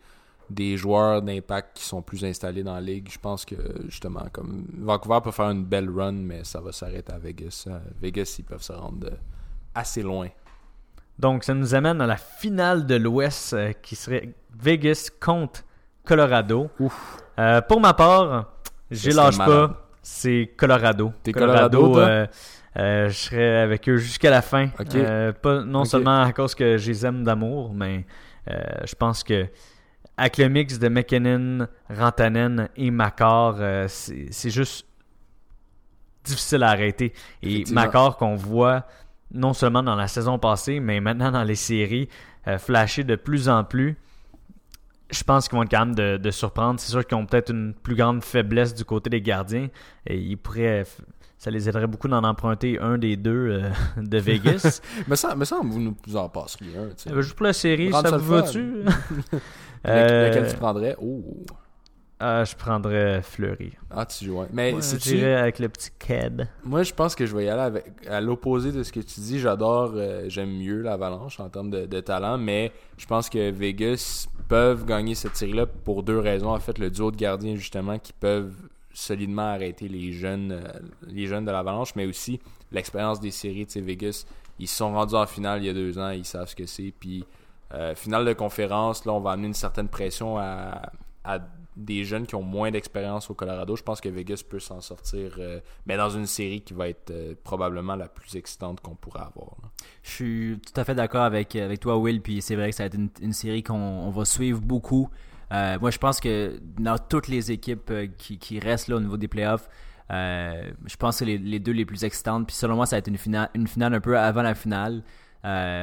des 0.49 0.77
joueurs 0.77 1.21
d'impact 1.21 1.79
qui 1.79 1.85
sont 1.85 2.01
plus 2.01 2.25
installés 2.25 2.63
dans 2.63 2.75
la 2.75 2.81
ligue. 2.81 3.09
Je 3.11 3.19
pense 3.19 3.45
que, 3.45 3.57
justement, 3.89 4.27
comme 4.33 4.67
Vancouver 4.79 5.19
peut 5.23 5.33
faire 5.33 5.51
une 5.51 5.65
belle 5.65 5.91
run, 5.91 6.13
mais 6.13 6.45
ça 6.45 6.61
va 6.61 6.71
s'arrêter 6.71 7.13
à 7.13 7.19
Vegas. 7.19 7.65
Euh, 7.67 7.81
Vegas, 8.01 8.37
ils 8.39 8.45
peuvent 8.45 8.63
se 8.63 8.73
rendre 8.73 9.11
assez 9.75 10.03
loin. 10.03 10.29
Donc, 11.21 11.45
ça 11.45 11.53
nous 11.53 11.75
amène 11.75 12.01
à 12.01 12.07
la 12.07 12.17
finale 12.17 12.87
de 12.87 12.95
l'Ouest 12.95 13.53
euh, 13.53 13.73
qui 13.83 13.95
serait 13.95 14.33
Vegas 14.59 15.11
contre 15.21 15.65
Colorado. 16.03 16.71
Euh, 17.39 17.61
pour 17.61 17.79
ma 17.79 17.93
part, 17.93 18.55
serait 18.91 19.15
lâche 19.15 19.37
pas. 19.37 19.87
C'est 20.03 20.55
Colorado. 20.57 21.13
T'es 21.23 21.33
Colorado, 21.33 21.99
euh, 21.99 22.27
je 22.75 23.13
serai 23.13 23.59
avec 23.59 23.87
eux 23.91 23.99
jusqu'à 23.99 24.31
la 24.31 24.41
fin. 24.41 24.69
Pas, 24.69 25.63
non 25.63 25.85
seulement 25.85 26.23
à 26.23 26.33
cause 26.33 26.55
que 26.55 26.79
je 26.79 26.91
les 26.91 27.05
aime 27.05 27.23
d'amour, 27.23 27.75
mais 27.75 28.07
je 28.47 28.95
pense 28.95 29.23
que 29.23 29.47
avec 30.17 30.39
le 30.39 30.49
mix 30.49 30.79
de 30.79 30.89
McKinnon, 30.89 31.67
Rantanen 31.91 32.71
et 32.77 32.91
Makar, 32.91 33.89
c'est 33.89 34.51
juste 34.51 34.87
difficile 36.25 36.63
à 36.63 36.71
arrêter. 36.71 37.13
Et. 37.43 37.65
Makar 37.71 38.17
qu'on 38.17 38.37
voit 38.37 38.87
non 39.33 39.53
seulement 39.53 39.83
dans 39.83 39.97
la 39.97 40.09
saison 40.09 40.39
passée, 40.39 40.81
mais 40.81 41.01
maintenant 41.01 41.31
dans 41.31 41.45
les 41.45 41.55
séries, 41.55 42.09
euh, 42.49 42.59
flasher 42.59 43.05
de 43.05 43.17
plus 43.17 43.49
en 43.49 43.65
plus. 43.65 43.97
Je 45.11 45.25
pense 45.25 45.49
qu'ils 45.49 45.57
vont 45.57 45.65
être 45.65 45.71
capables 45.71 45.95
de, 45.97 46.17
de 46.19 46.31
surprendre. 46.31 46.79
C'est 46.79 46.91
sûr 46.93 47.05
qu'ils 47.05 47.17
ont 47.17 47.27
peut-être 47.27 47.51
une 47.51 47.75
plus 47.75 47.97
grande 47.97 48.23
faiblesse 48.23 48.75
du 48.75 48.85
côté 48.85 49.11
des 49.11 49.21
gardiens. 49.21 49.69
Et 50.07 50.17
ils 50.17 50.37
pourraient, 50.37 50.85
ça 51.37 51.51
les 51.51 51.69
aiderait 51.69 51.89
beaucoup 51.89 52.07
d'en 52.07 52.23
emprunter 52.23 52.79
un 52.79 52.97
des 52.97 53.17
deux 53.17 53.31
euh, 53.65 53.71
de 53.97 54.19
Vegas. 54.21 54.81
Mais 55.09 55.17
ça, 55.17 55.35
mais 55.35 55.45
ça 55.45 55.59
vous 55.63 55.81
nous 55.81 56.17
en 56.17 56.29
passeriez 56.29 56.77
un. 56.79 56.91
Euh, 57.13 57.23
Juste 57.23 57.35
pour 57.35 57.47
la 57.47 57.53
série, 57.53 57.91
ça 57.91 58.17
vous 58.17 58.25
va-tu? 58.31 58.61
Lequel- 58.85 59.41
Euh, 59.87 60.29
Lequel 60.29 60.51
tu 60.53 60.57
prendrais? 60.59 60.95
Oh 61.03 61.25
ah, 62.23 62.45
je 62.45 62.55
prendrais 62.55 63.23
Fleury. 63.23 63.73
Ah, 63.91 64.05
tu 64.05 64.27
joues. 64.27 64.45
Mais 64.53 64.75
Ouais, 64.75 64.83
dirais 64.99 65.37
avec 65.37 65.59
le 65.59 65.71
petit 65.71 65.89
Ked. 65.99 66.47
Moi, 66.65 66.83
je 66.83 66.93
pense 66.93 67.15
que 67.15 67.25
je 67.25 67.35
vais 67.35 67.47
y 67.47 67.49
aller 67.49 67.63
avec, 67.63 67.87
à 68.07 68.21
l'opposé 68.21 68.73
de 68.73 68.83
ce 68.83 68.93
que 68.93 69.01
tu 69.01 69.21
dis. 69.21 69.39
J'adore, 69.41 69.93
euh, 69.95 70.25
j'aime 70.29 70.51
mieux 70.51 70.83
l'Avalanche 70.83 71.41
en 71.41 71.49
termes 71.49 71.71
de, 71.71 71.87
de 71.87 72.01
talent, 72.01 72.37
mais 72.37 72.73
je 72.99 73.07
pense 73.07 73.31
que 73.31 73.51
Vegas 73.51 74.29
peuvent 74.49 74.85
gagner 74.85 75.15
cette 75.15 75.35
série-là 75.35 75.65
pour 75.65 76.03
deux 76.03 76.19
raisons. 76.19 76.51
En 76.51 76.61
fait, 76.61 76.79
le 76.79 76.91
duo 76.91 77.11
de 77.11 77.17
gardiens, 77.17 77.57
justement, 77.57 77.99
qui 77.99 78.13
peuvent 78.13 78.53
solidement 78.93 79.49
arrêter 79.53 79.89
les 79.89 80.13
jeunes, 80.13 80.53
euh, 80.53 80.79
les 81.07 81.27
jeunes 81.27 81.47
de 81.47 81.51
l'Avalanche, 81.51 81.95
mais 81.97 82.05
aussi 82.05 82.39
l'expérience 82.71 83.19
des 83.21 83.31
séries. 83.31 83.65
Tu 83.65 83.73
sais, 83.73 83.81
Vegas, 83.81 84.27
ils 84.59 84.69
se 84.69 84.77
sont 84.77 84.93
rendus 84.93 85.15
en 85.15 85.27
finale 85.27 85.63
il 85.63 85.67
y 85.69 85.71
a 85.71 85.73
deux 85.75 85.99
ans, 85.99 86.11
ils 86.11 86.27
savent 86.27 86.49
ce 86.49 86.55
que 86.57 86.67
c'est. 86.67 86.93
Puis, 87.01 87.25
euh, 87.73 87.95
finale 87.95 88.27
de 88.27 88.35
conférence, 88.35 89.07
là, 89.07 89.15
on 89.15 89.21
va 89.21 89.31
amener 89.31 89.47
une 89.47 89.55
certaine 89.55 89.89
pression 89.89 90.37
à, 90.37 90.93
à 91.25 91.39
des 91.81 92.05
jeunes 92.05 92.27
qui 92.27 92.35
ont 92.35 92.43
moins 92.43 92.71
d'expérience 92.71 93.31
au 93.31 93.35
Colorado. 93.35 93.75
Je 93.75 93.83
pense 93.83 94.01
que 94.01 94.09
Vegas 94.09 94.43
peut 94.49 94.61
s'en 94.61 94.81
sortir, 94.81 95.37
euh, 95.39 95.61
mais 95.87 95.97
dans 95.97 96.11
une 96.11 96.27
série 96.27 96.61
qui 96.61 96.75
va 96.75 96.89
être 96.89 97.11
euh, 97.11 97.35
probablement 97.43 97.97
la 97.97 98.09
plus 98.09 98.37
excitante 98.37 98.81
qu'on 98.81 98.95
pourra 98.95 99.27
avoir. 99.27 99.57
Je 100.03 100.11
suis 100.11 100.61
tout 100.61 100.79
à 100.79 100.85
fait 100.85 100.95
d'accord 100.95 101.23
avec, 101.23 101.57
toi, 101.81 101.97
Will. 101.97 102.21
Puis 102.21 102.43
c'est 102.43 102.55
vrai 102.55 102.71
que 102.71 102.77
ça 102.77 102.85
va 102.85 102.87
être 102.89 102.99
une, 103.21 103.33
série 103.33 103.63
qu'on 103.63 103.75
on 103.75 104.11
va 104.11 104.25
suivre 104.25 104.61
beaucoup. 104.61 105.09
Euh, 105.53 105.79
moi, 105.81 105.91
je 105.91 105.99
pense 105.99 106.21
que 106.21 106.61
dans 106.79 106.99
toutes 106.99 107.29
les 107.29 107.51
équipes 107.51 107.93
qui, 108.17 108.61
restent 108.61 108.89
là 108.89 108.97
au 108.97 109.01
niveau 109.01 109.17
des 109.17 109.29
playoffs, 109.29 109.69
je 110.11 110.97
pense 110.99 111.17
que 111.17 111.19
c'est 111.21 111.25
les, 111.25 111.39
les 111.39 111.59
deux 111.59 111.73
les 111.73 111.87
plus 111.87 112.05
excitantes. 112.05 112.47
Puis 112.47 112.57
selon 112.57 112.77
moi, 112.77 112.87
ça 112.87 112.97
va 112.97 112.99
être 112.99 113.09
une 113.09 113.19
finale, 113.19 113.49
une 113.55 113.67
finale 113.67 113.95
un 113.95 114.01
peu 114.01 114.19
avant 114.19 114.43
la 114.43 114.55
finale. 114.55 115.03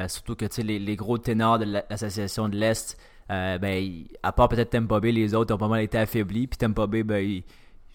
Surtout 0.08 0.36
que 0.36 0.46
les, 0.62 0.78
les 0.78 0.96
gros 0.96 1.18
ténors 1.18 1.58
de 1.58 1.66
la- 1.66 1.86
l'association 1.90 2.50
de 2.50 2.56
l'Est, 2.56 2.98
euh, 3.32 3.58
ben, 3.58 4.04
à 4.24 4.32
part 4.32 4.50
peut-être 4.50 4.72
Tampa 4.72 5.00
Bay, 5.00 5.12
les 5.12 5.34
autres 5.34 5.54
ont 5.54 5.58
pas 5.58 5.68
mal 5.68 5.82
été 5.82 5.98
affaiblis. 5.98 6.48
Puis 6.48 6.58
Tampa 6.58 6.88
ben, 6.88 7.42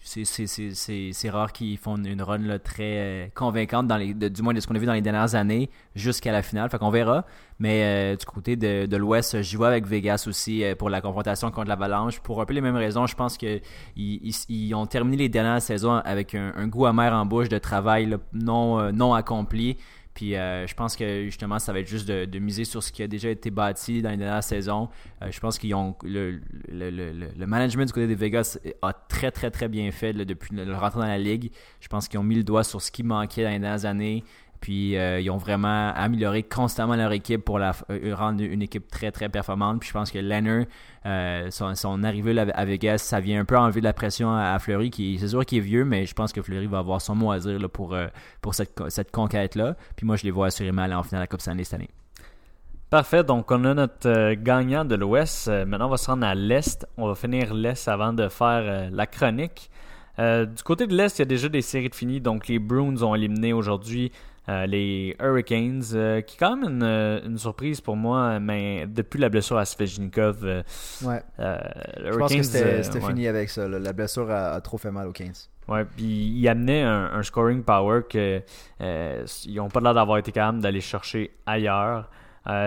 c'est- 0.03 1.29
rare 1.29 1.51
qu'ils 1.53 1.77
font 1.77 1.95
une 1.95 2.21
run 2.21 2.59
très 2.59 2.83
euh, 2.83 3.27
convaincante, 3.33 3.87
dans 3.87 3.97
les, 3.97 4.13
du 4.13 4.41
moins 4.41 4.53
de 4.53 4.59
ce 4.59 4.67
qu'on 4.67 4.75
a 4.75 4.79
vu 4.79 4.85
dans 4.85 4.93
les 4.93 5.01
dernières 5.01 5.33
années, 5.35 5.69
jusqu'à 5.95 6.31
la 6.31 6.41
finale. 6.41 6.69
Fait 6.69 6.77
verra. 6.91 7.25
Mais 7.59 7.83
euh, 7.83 8.15
du 8.15 8.25
côté 8.25 8.55
de, 8.55 8.97
l'Ouest, 8.97 9.41
j'y 9.41 9.55
vois 9.55 9.69
avec 9.69 9.87
Vegas 9.87 10.25
aussi 10.27 10.63
pour 10.77 10.89
la 10.89 11.01
confrontation 11.01 11.49
contre 11.51 11.69
l'Avalanche. 11.69 12.19
Pour 12.19 12.41
un 12.41 12.45
peu 12.45 12.53
les 12.53 12.61
mêmes 12.61 12.75
raisons, 12.75 13.07
je 13.07 13.15
pense 13.15 13.37
qu'ils 13.37 13.61
ils, 13.95 14.35
ils 14.49 14.73
ont 14.75 14.85
terminé 14.85 15.17
les 15.17 15.29
dernières 15.29 15.61
saisons 15.61 15.93
avec 15.93 16.35
un, 16.35 16.67
goût 16.67 16.85
amer 16.85 17.13
en 17.13 17.25
bouche 17.25 17.49
de 17.49 17.57
travail 17.57 18.17
non, 18.33 18.91
non 18.91 19.13
accompli. 19.13 19.77
Puis 20.13 20.35
euh, 20.35 20.67
je 20.67 20.73
pense 20.75 20.95
que 20.95 21.25
justement, 21.25 21.59
ça 21.59 21.73
va 21.73 21.79
être 21.79 21.87
juste 21.87 22.07
de, 22.07 22.39
miser 22.39 22.65
sur 22.65 22.83
ce 22.83 22.91
qui 22.91 23.01
a 23.01 23.07
déjà 23.07 23.29
été 23.29 23.49
bâti 23.49 24.01
dans 24.01 24.11
les 24.11 24.17
dernières 24.17 24.43
saisons. 24.43 24.89
Euh, 25.21 25.31
je 25.31 25.39
pense 25.39 25.57
qu'ils 25.57 25.73
ont 25.73 25.95
le, 26.03 26.39
le, 26.67 26.89
le, 26.89 27.11
le, 27.35 27.47
management 27.47 27.85
du 27.85 27.93
côté 27.93 28.07
des 28.07 28.15
Vegas 28.15 28.59
a 28.81 28.93
très 28.93 29.31
très 29.31 29.49
très 29.49 29.67
bien 29.67 29.89
fait 29.91 30.13
là, 30.13 30.25
depuis 30.25 30.55
le 30.55 30.75
rentrée 30.75 30.99
dans 30.99 31.07
la 31.07 31.17
ligue. 31.17 31.51
Je 31.79 31.87
pense 31.87 32.07
qu'ils 32.07 32.19
ont 32.19 32.23
mis 32.23 32.35
le 32.35 32.43
doigt 32.43 32.63
sur 32.63 32.81
ce 32.81 32.91
qui 32.91 33.03
manquait 33.03 33.43
dans 33.43 33.49
les 33.49 33.59
dernières 33.59 33.85
années. 33.85 34.23
Puis 34.63 34.95
euh, 34.95 35.19
ils 35.19 35.29
ont 35.29 35.35
vraiment 35.35 35.91
amélioré 35.93 36.41
constamment 36.41 36.95
leur 36.95 37.11
équipe 37.11 37.43
pour 37.43 37.59
la 37.59 37.73
euh, 37.89 38.15
rendre 38.15 38.41
une 38.41 38.61
équipe 38.61 38.89
très 38.89 39.11
très 39.11 39.27
performante. 39.27 39.81
Puis 39.81 39.89
je 39.89 39.93
pense 39.93 40.09
que 40.09 40.19
Leonard, 40.19 40.67
euh, 41.05 41.49
son, 41.51 42.03
arrivée 42.05 42.39
à 42.39 42.63
Vegas, 42.63 42.99
ça 42.99 43.19
vient 43.19 43.41
un 43.41 43.43
peu 43.43 43.57
enlever 43.57 43.81
de 43.81 43.85
la 43.85 43.91
pression 43.91 44.33
à, 44.33 44.57
Fleury, 44.59 44.89
qui 44.89 45.19
c'est 45.19 45.27
sûr 45.27 45.45
qu'il 45.45 45.57
est 45.57 45.61
vieux, 45.61 45.83
mais 45.83 46.05
je 46.05 46.13
pense 46.13 46.31
que 46.31 46.41
Fleury 46.41 46.67
va 46.67 46.77
avoir 46.77 47.01
son 47.01 47.13
mot 47.13 47.33
à 47.33 47.39
dire 47.39 47.59
pour, 47.69 47.93
pour 48.39 48.55
cette, 48.55 48.81
cette 48.87 49.11
conquête-là. 49.11 49.75
Puis 49.97 50.05
moi, 50.05 50.15
je 50.15 50.23
les 50.23 50.31
vois 50.31 50.47
assurément 50.47 50.83
aller 50.83 50.93
en 50.93 51.03
finale 51.03 51.19
de 51.19 51.23
la 51.23 51.27
Coupe 51.27 51.41
Stanley 51.41 51.65
cette 51.65 51.73
année. 51.73 51.89
Parfait, 52.89 53.25
donc 53.25 53.51
on 53.51 53.65
a 53.65 53.73
notre 53.73 54.33
gagnant 54.35 54.85
de 54.85 54.95
l'Ouest. 54.95 55.49
maintenant, 55.49 55.87
on 55.87 55.91
va 55.91 55.97
se 55.97 56.09
rendre 56.09 56.25
à 56.25 56.35
l'Est. 56.35 56.87
On 56.95 57.09
va 57.09 57.15
finir 57.15 57.53
l'Est 57.53 57.85
avant 57.89 58.13
de 58.13 58.29
faire 58.29 58.89
la 58.89 59.07
chronique. 59.07 59.69
du 60.17 60.63
côté 60.63 60.87
de 60.87 60.95
l'Est, 60.95 61.19
il 61.19 61.21
y 61.21 61.23
a 61.23 61.25
déjà 61.25 61.49
des 61.49 61.61
séries 61.61 61.89
de 61.89 61.95
finis. 61.95 62.21
Donc 62.21 62.47
les 62.47 62.59
Bruins 62.59 63.01
ont 63.01 63.13
éliminé 63.13 63.51
aujourd'hui 63.51 64.13
euh, 64.49 64.65
les 64.65 65.15
Hurricanes, 65.21 65.83
euh, 65.93 66.19
qui 66.19 66.35
est 66.35 66.37
quand 66.37 66.57
même 66.57 66.69
une, 66.69 66.83
euh, 66.83 67.25
une, 67.25 67.37
surprise 67.37 67.79
pour 67.79 67.95
moi, 67.95 68.41
mais 68.41 68.85
depuis 68.87 69.17
la 69.17 69.29
blessure 69.29 69.57
à 69.57 69.63
Svechnikov, 69.63 70.43
ouais. 70.43 71.23
Je 71.37 72.17
pense 72.17 72.33
que 72.33 72.43
c'était 72.43 73.01
fini 73.01 73.27
avec 73.27 73.49
ça. 73.49 73.67
La 73.67 73.93
blessure 73.93 74.29
a, 74.29 74.59
trop 74.59 74.77
fait 74.77 74.91
mal 74.91 75.07
aux 75.07 75.13
15. 75.13 75.49
Ouais, 75.69 75.85
puis 75.85 76.03
il 76.03 76.47
amenait 76.49 76.83
un, 76.83 77.23
scoring 77.23 77.63
power 77.63 78.01
que 78.09 78.41
ils 78.81 79.55
n'ont 79.55 79.69
pas 79.69 79.79
l'air 79.79 79.93
d'avoir 79.93 80.17
été 80.17 80.33
capables 80.33 80.59
d'aller 80.59 80.81
chercher 80.81 81.31
ailleurs. 81.45 82.09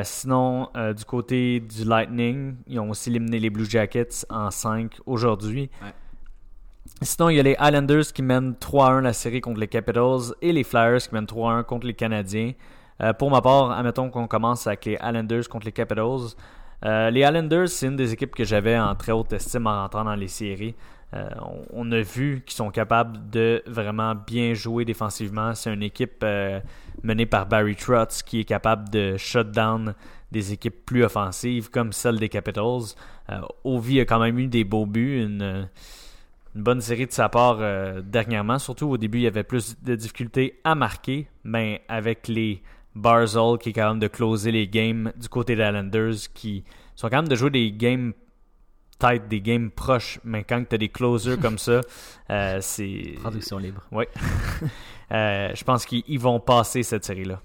sinon, 0.02 0.70
du 0.96 1.04
côté 1.04 1.60
du 1.60 1.84
Lightning, 1.84 2.56
ils 2.66 2.80
ont 2.80 2.88
aussi 2.88 3.10
éliminé 3.10 3.38
les 3.38 3.50
Blue 3.50 3.68
Jackets 3.68 4.24
en 4.30 4.50
5 4.50 4.94
aujourd'hui. 5.04 5.70
Ouais. 5.82 5.92
Sinon, 7.02 7.28
il 7.28 7.36
y 7.36 7.40
a 7.40 7.42
les 7.42 7.56
Islanders 7.60 8.10
qui 8.14 8.22
mènent 8.22 8.54
3-1 8.54 9.00
la 9.00 9.12
série 9.12 9.42
contre 9.42 9.60
les 9.60 9.68
Capitals 9.68 10.34
et 10.40 10.50
les 10.52 10.64
Flyers 10.64 10.98
qui 10.98 11.14
mènent 11.14 11.26
3-1 11.26 11.64
contre 11.64 11.86
les 11.86 11.92
Canadiens. 11.92 12.52
Euh, 13.02 13.12
pour 13.12 13.30
ma 13.30 13.42
part, 13.42 13.70
admettons 13.70 14.08
qu'on 14.08 14.26
commence 14.26 14.66
avec 14.66 14.86
les 14.86 14.94
Islanders 14.94 15.46
contre 15.50 15.66
les 15.66 15.72
Capitals. 15.72 16.34
Euh, 16.86 17.10
les 17.10 17.20
Islanders, 17.20 17.68
c'est 17.68 17.88
une 17.88 17.96
des 17.96 18.14
équipes 18.14 18.34
que 18.34 18.44
j'avais 18.44 18.78
en 18.78 18.94
très 18.94 19.12
haute 19.12 19.30
estime 19.34 19.66
en 19.66 19.82
rentrant 19.82 20.04
dans 20.04 20.14
les 20.14 20.28
séries. 20.28 20.74
Euh, 21.12 21.28
on, 21.72 21.92
a 21.92 22.00
vu 22.00 22.42
qu'ils 22.46 22.56
sont 22.56 22.70
capables 22.70 23.28
de 23.28 23.62
vraiment 23.66 24.14
bien 24.14 24.54
jouer 24.54 24.86
défensivement. 24.86 25.54
C'est 25.54 25.72
une 25.72 25.82
équipe 25.82 26.24
menée 27.02 27.26
par 27.26 27.44
Barry 27.44 27.76
Trotz 27.76 28.22
qui 28.22 28.40
est 28.40 28.44
capable 28.44 28.88
de 28.88 29.18
shut 29.18 29.50
down 29.50 29.94
des 30.32 30.54
équipes 30.54 30.86
plus 30.86 31.04
offensives 31.04 31.70
comme 31.70 31.92
celle 31.92 32.18
des 32.18 32.30
Capitals. 32.30 32.94
Ovi 33.64 34.00
a 34.00 34.06
quand 34.06 34.18
même 34.18 34.38
eu 34.38 34.48
des 34.48 34.64
beaux 34.64 34.86
buts, 34.86 35.38
une 36.56 36.62
bonne 36.62 36.80
série 36.80 37.06
de 37.06 37.12
sa 37.12 37.28
part 37.28 37.58
euh, 37.60 38.00
dernièrement. 38.02 38.58
Surtout 38.58 38.88
au 38.88 38.96
début, 38.96 39.18
il 39.18 39.24
y 39.24 39.26
avait 39.26 39.44
plus 39.44 39.76
de 39.82 39.94
difficultés 39.94 40.58
à 40.64 40.74
marquer, 40.74 41.28
mais 41.44 41.82
avec 41.88 42.28
les 42.28 42.62
Barzell 42.94 43.58
qui 43.60 43.68
est 43.68 43.72
capable 43.74 44.00
de 44.00 44.08
closer 44.08 44.50
les 44.50 44.66
games 44.66 45.12
du 45.16 45.28
côté 45.28 45.54
des 45.54 45.62
Islanders 45.62 46.14
qui 46.32 46.64
sont 46.94 47.08
capables 47.08 47.28
de 47.28 47.36
jouer 47.36 47.50
des 47.50 47.72
games 47.72 48.14
tight, 48.98 49.28
des 49.28 49.42
games 49.42 49.70
proches, 49.70 50.18
mais 50.24 50.44
quand 50.44 50.64
tu 50.66 50.74
as 50.74 50.78
des 50.78 50.88
closers 50.88 51.38
comme 51.38 51.58
ça, 51.58 51.82
euh, 52.30 52.58
c'est. 52.62 53.16
Traduction 53.20 53.58
libre. 53.58 53.82
Oui. 53.92 54.04
Euh, 55.12 55.50
je 55.54 55.62
pense 55.62 55.86
qu'ils 55.86 56.18
vont 56.18 56.40
passer 56.40 56.82
cette 56.82 57.04
série-là. 57.04 57.40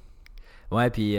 Ouais, 0.72 0.90
puis 0.90 1.18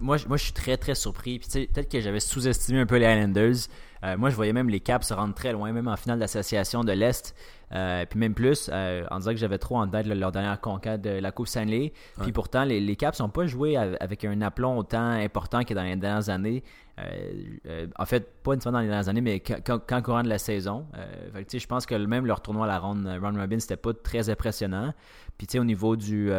moi, 0.00 0.16
moi 0.28 0.36
je 0.36 0.42
suis 0.42 0.52
très 0.52 0.76
très 0.76 0.94
surpris. 0.94 1.38
Puis 1.38 1.66
peut-être 1.66 1.90
que 1.90 2.00
j'avais 2.00 2.20
sous-estimé 2.20 2.80
un 2.80 2.86
peu 2.86 2.98
les 2.98 3.06
Islanders. 3.06 3.68
Euh, 4.04 4.16
moi, 4.16 4.30
je 4.30 4.36
voyais 4.36 4.52
même 4.52 4.68
les 4.68 4.80
Caps 4.80 5.06
se 5.06 5.14
rendre 5.14 5.34
très 5.34 5.52
loin, 5.52 5.72
même 5.72 5.88
en 5.88 5.96
finale 5.96 6.18
d'association 6.18 6.82
de 6.82 6.92
l'Est. 6.92 7.34
Euh, 7.72 8.04
puis 8.04 8.18
même 8.18 8.34
plus, 8.34 8.68
euh, 8.72 9.04
en 9.10 9.18
disant 9.18 9.30
que 9.30 9.36
j'avais 9.36 9.58
trop 9.58 9.78
en 9.78 9.88
tête 9.88 10.06
leur 10.06 10.32
dernière 10.32 10.60
conquête 10.60 11.00
de 11.00 11.10
la 11.10 11.30
Coupe 11.30 11.46
Stanley. 11.46 11.92
Puis 12.20 12.32
pourtant, 12.32 12.64
les, 12.64 12.80
les 12.80 12.96
Caps 12.96 13.18
n'ont 13.20 13.28
pas 13.28 13.46
joué 13.46 13.76
avec 13.76 14.24
un 14.24 14.40
aplomb 14.42 14.76
autant 14.76 15.10
important 15.10 15.62
que 15.62 15.72
dans 15.72 15.82
les 15.82 15.96
dernières 15.96 16.28
années. 16.28 16.62
en 16.98 18.04
fait, 18.04 18.42
pas 18.42 18.54
nécessairement 18.54 18.78
dans 18.78 18.82
les 18.82 18.88
dernières 18.88 19.08
années, 19.08 19.20
mais 19.20 19.40
quand, 19.40 20.02
courant 20.02 20.22
de 20.22 20.28
la 20.28 20.38
saison. 20.38 20.86
Fait 21.32 21.58
je 21.58 21.66
pense 21.66 21.86
que 21.86 21.94
même 21.94 22.26
leur 22.26 22.42
tournoi 22.42 22.66
à 22.66 22.68
la 22.68 22.78
ronde 22.78 23.08
Ron 23.22 23.38
Robin, 23.38 23.58
c'était 23.58 23.76
pas 23.76 23.94
très 23.94 24.28
impressionnant. 24.28 24.92
Puis 25.38 25.58
au 25.58 25.64
niveau 25.64 25.96
du 25.96 26.30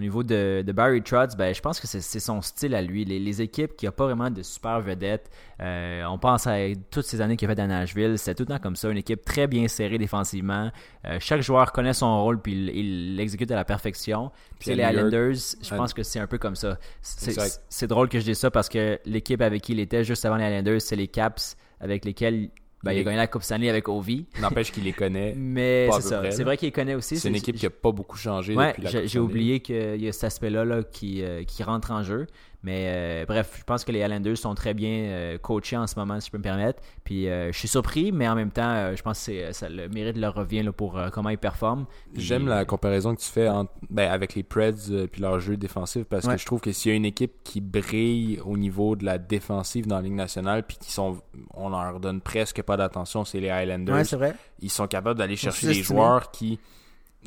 au 0.00 0.02
niveau 0.02 0.22
de, 0.22 0.64
Barry 0.72 1.02
Trotz, 1.02 1.36
ben, 1.36 1.54
je 1.54 1.60
pense 1.60 1.78
que 1.78 1.86
c'est 1.86 2.20
son 2.20 2.40
style 2.40 2.74
à 2.74 2.80
lui. 2.80 3.04
Les, 3.04 3.42
équipes 3.42 3.76
qui 3.76 3.84
n'ont 3.84 3.92
pas 3.92 4.06
vraiment 4.06 4.30
de 4.30 4.42
super 4.42 4.80
vedettes, 4.80 5.30
euh, 5.60 6.04
on 6.04 6.18
pense 6.18 6.46
à 6.46 6.56
toutes 6.90 7.04
ces 7.04 7.20
années 7.20 7.36
qu'il 7.36 7.48
a 7.50 7.54
fait 7.54 7.60
à 7.60 7.66
Nashville, 7.66 8.18
c'est 8.18 8.34
tout 8.34 8.44
le 8.44 8.48
temps 8.48 8.58
comme 8.58 8.76
ça, 8.76 8.88
une 8.88 8.96
équipe 8.96 9.24
très 9.24 9.46
bien 9.46 9.68
serrée 9.68 9.98
défensivement. 9.98 10.70
Euh, 11.06 11.18
chaque 11.20 11.42
joueur 11.42 11.72
connaît 11.72 11.92
son 11.92 12.22
rôle 12.22 12.40
puis 12.40 12.52
il 12.52 13.16
l'exécute 13.16 13.50
à 13.50 13.56
la 13.56 13.64
perfection. 13.64 14.32
Puis 14.58 14.74
les 14.74 14.82
Islanders, 14.82 15.34
je 15.62 15.74
pense 15.74 15.92
que 15.92 16.02
c'est 16.02 16.18
un 16.18 16.26
peu 16.26 16.38
comme 16.38 16.56
ça. 16.56 16.78
C'est 17.02 17.86
drôle 17.86 18.08
que 18.08 18.18
je 18.18 18.24
dise 18.24 18.38
ça 18.38 18.50
parce 18.50 18.70
que 18.70 18.98
l'équipe 19.04 19.42
avec 19.42 19.62
qui 19.62 19.72
il 19.72 19.80
était 19.80 20.02
juste 20.02 20.24
avant 20.24 20.36
les 20.36 20.46
Islanders, 20.46 20.80
c'est 20.80 20.96
les 20.96 21.08
Caps 21.08 21.56
avec 21.78 22.06
lesquels 22.06 22.48
ben, 22.82 22.92
il 22.92 23.00
a 23.00 23.02
gagné 23.02 23.16
la 23.18 23.26
Coupe 23.26 23.42
Stanley 23.42 23.68
avec 23.68 23.88
Ovi. 23.88 24.26
N'empêche 24.40 24.72
qu'il 24.72 24.84
les 24.84 24.92
connaît. 24.92 25.34
Mais 25.36 25.88
c'est 25.92 26.00
ça. 26.02 26.30
C'est 26.30 26.44
vrai 26.44 26.56
qu'il 26.56 26.68
les 26.68 26.72
connaît 26.72 26.94
aussi. 26.94 27.18
C'est 27.18 27.28
une 27.28 27.36
équipe 27.36 27.56
qui 27.56 27.66
n'a 27.66 27.70
pas 27.70 27.92
beaucoup 27.92 28.16
changé 28.16 28.54
ouais, 28.54 28.74
depuis 28.76 28.82
la 28.82 29.06
J'ai 29.06 29.18
oublié 29.18 29.60
qu'il 29.60 30.00
y 30.00 30.08
a 30.08 30.12
cet 30.12 30.24
aspect-là 30.24 30.64
là, 30.64 30.82
qui, 30.82 31.22
euh, 31.22 31.44
qui 31.44 31.62
rentre 31.62 31.90
en 31.90 32.02
jeu. 32.02 32.26
Mais 32.62 32.86
euh, 32.88 33.24
bref, 33.26 33.56
je 33.58 33.64
pense 33.64 33.84
que 33.84 33.92
les 33.92 34.00
Islanders 34.00 34.36
sont 34.36 34.54
très 34.54 34.74
bien 34.74 34.90
euh, 34.90 35.38
coachés 35.38 35.76
en 35.76 35.86
ce 35.86 35.98
moment, 35.98 36.20
si 36.20 36.26
je 36.26 36.32
peux 36.32 36.38
me 36.38 36.42
permettre. 36.42 36.82
Puis 37.04 37.24
je 37.24 37.52
suis 37.52 37.68
surpris, 37.68 38.12
mais 38.12 38.28
en 38.28 38.34
même 38.34 38.50
temps, 38.50 38.94
je 38.94 39.02
pense 39.02 39.26
que 39.26 39.52
ça, 39.52 39.68
le 39.68 39.88
mérite 39.88 40.16
leur 40.16 40.34
revient 40.34 40.62
là, 40.62 40.72
pour 40.72 41.00
comment 41.12 41.30
ils 41.30 41.38
performent. 41.38 41.86
J'aime 42.14 42.46
la 42.46 42.64
comparaison 42.64 43.14
que 43.14 43.20
tu 43.20 43.28
fais 43.28 43.48
ben, 43.88 44.10
avec 44.10 44.34
les 44.34 44.42
Preds 44.42 45.06
puis 45.10 45.22
leur 45.22 45.40
jeu 45.40 45.56
défensif 45.56 46.04
parce 46.04 46.26
que 46.26 46.36
je 46.36 46.46
trouve 46.46 46.60
que 46.60 46.72
s'il 46.72 46.90
y 46.90 46.94
a 46.94 46.96
une 46.96 47.04
équipe 47.04 47.32
qui 47.44 47.60
brille 47.60 48.40
au 48.44 48.56
niveau 48.56 48.96
de 48.96 49.04
la 49.04 49.18
défensive 49.18 49.86
dans 49.86 49.96
la 49.96 50.02
Ligue 50.02 50.14
nationale 50.14 50.64
puis 50.66 50.76
qui 50.78 50.92
sont, 50.92 51.18
on 51.54 51.70
leur 51.70 52.00
donne 52.00 52.20
presque 52.20 52.62
pas 52.62 52.76
d'attention, 52.76 53.24
c'est 53.24 53.40
les 53.40 53.48
Islanders. 53.48 53.94
Ouais, 53.94 54.04
c'est 54.04 54.16
vrai. 54.16 54.34
Ils 54.60 54.70
sont 54.70 54.86
capables 54.86 55.18
d'aller 55.18 55.36
chercher 55.36 55.68
des 55.68 55.82
joueurs 55.82 56.30
qui 56.30 56.58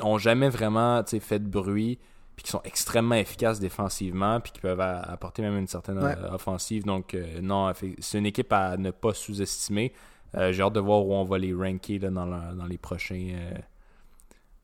ont 0.02 0.18
jamais 0.18 0.50
vraiment 0.50 1.04
fait 1.06 1.40
de 1.40 1.48
bruit 1.48 2.00
puis 2.36 2.44
qui 2.44 2.52
sont 2.52 2.62
extrêmement 2.64 3.16
efficaces 3.16 3.60
défensivement, 3.60 4.40
puis 4.40 4.52
qui 4.52 4.62
peuvent 4.62 4.82
apporter 4.82 5.42
même 5.42 5.58
une 5.58 5.68
certaine 5.68 6.00
euh, 6.00 6.32
offensive. 6.32 6.84
Donc, 6.84 7.14
euh, 7.14 7.42
non, 7.42 7.72
c'est 8.00 8.18
une 8.18 8.26
équipe 8.26 8.52
à 8.52 8.78
ne 8.78 8.92
pas 8.92 9.14
sous-estimer. 9.14 9.94
Euh, 10.36 10.52
j'ai 10.52 10.64
hâte 10.64 10.74
de 10.74 10.80
voir 10.80 11.06
où 11.06 11.14
on 11.14 11.24
va 11.24 11.38
les 11.38 11.54
ranker 11.54 12.00
là, 12.00 12.10
dans, 12.10 12.26
dans, 12.26 12.66
les 12.66 12.80
prochains. 12.80 13.36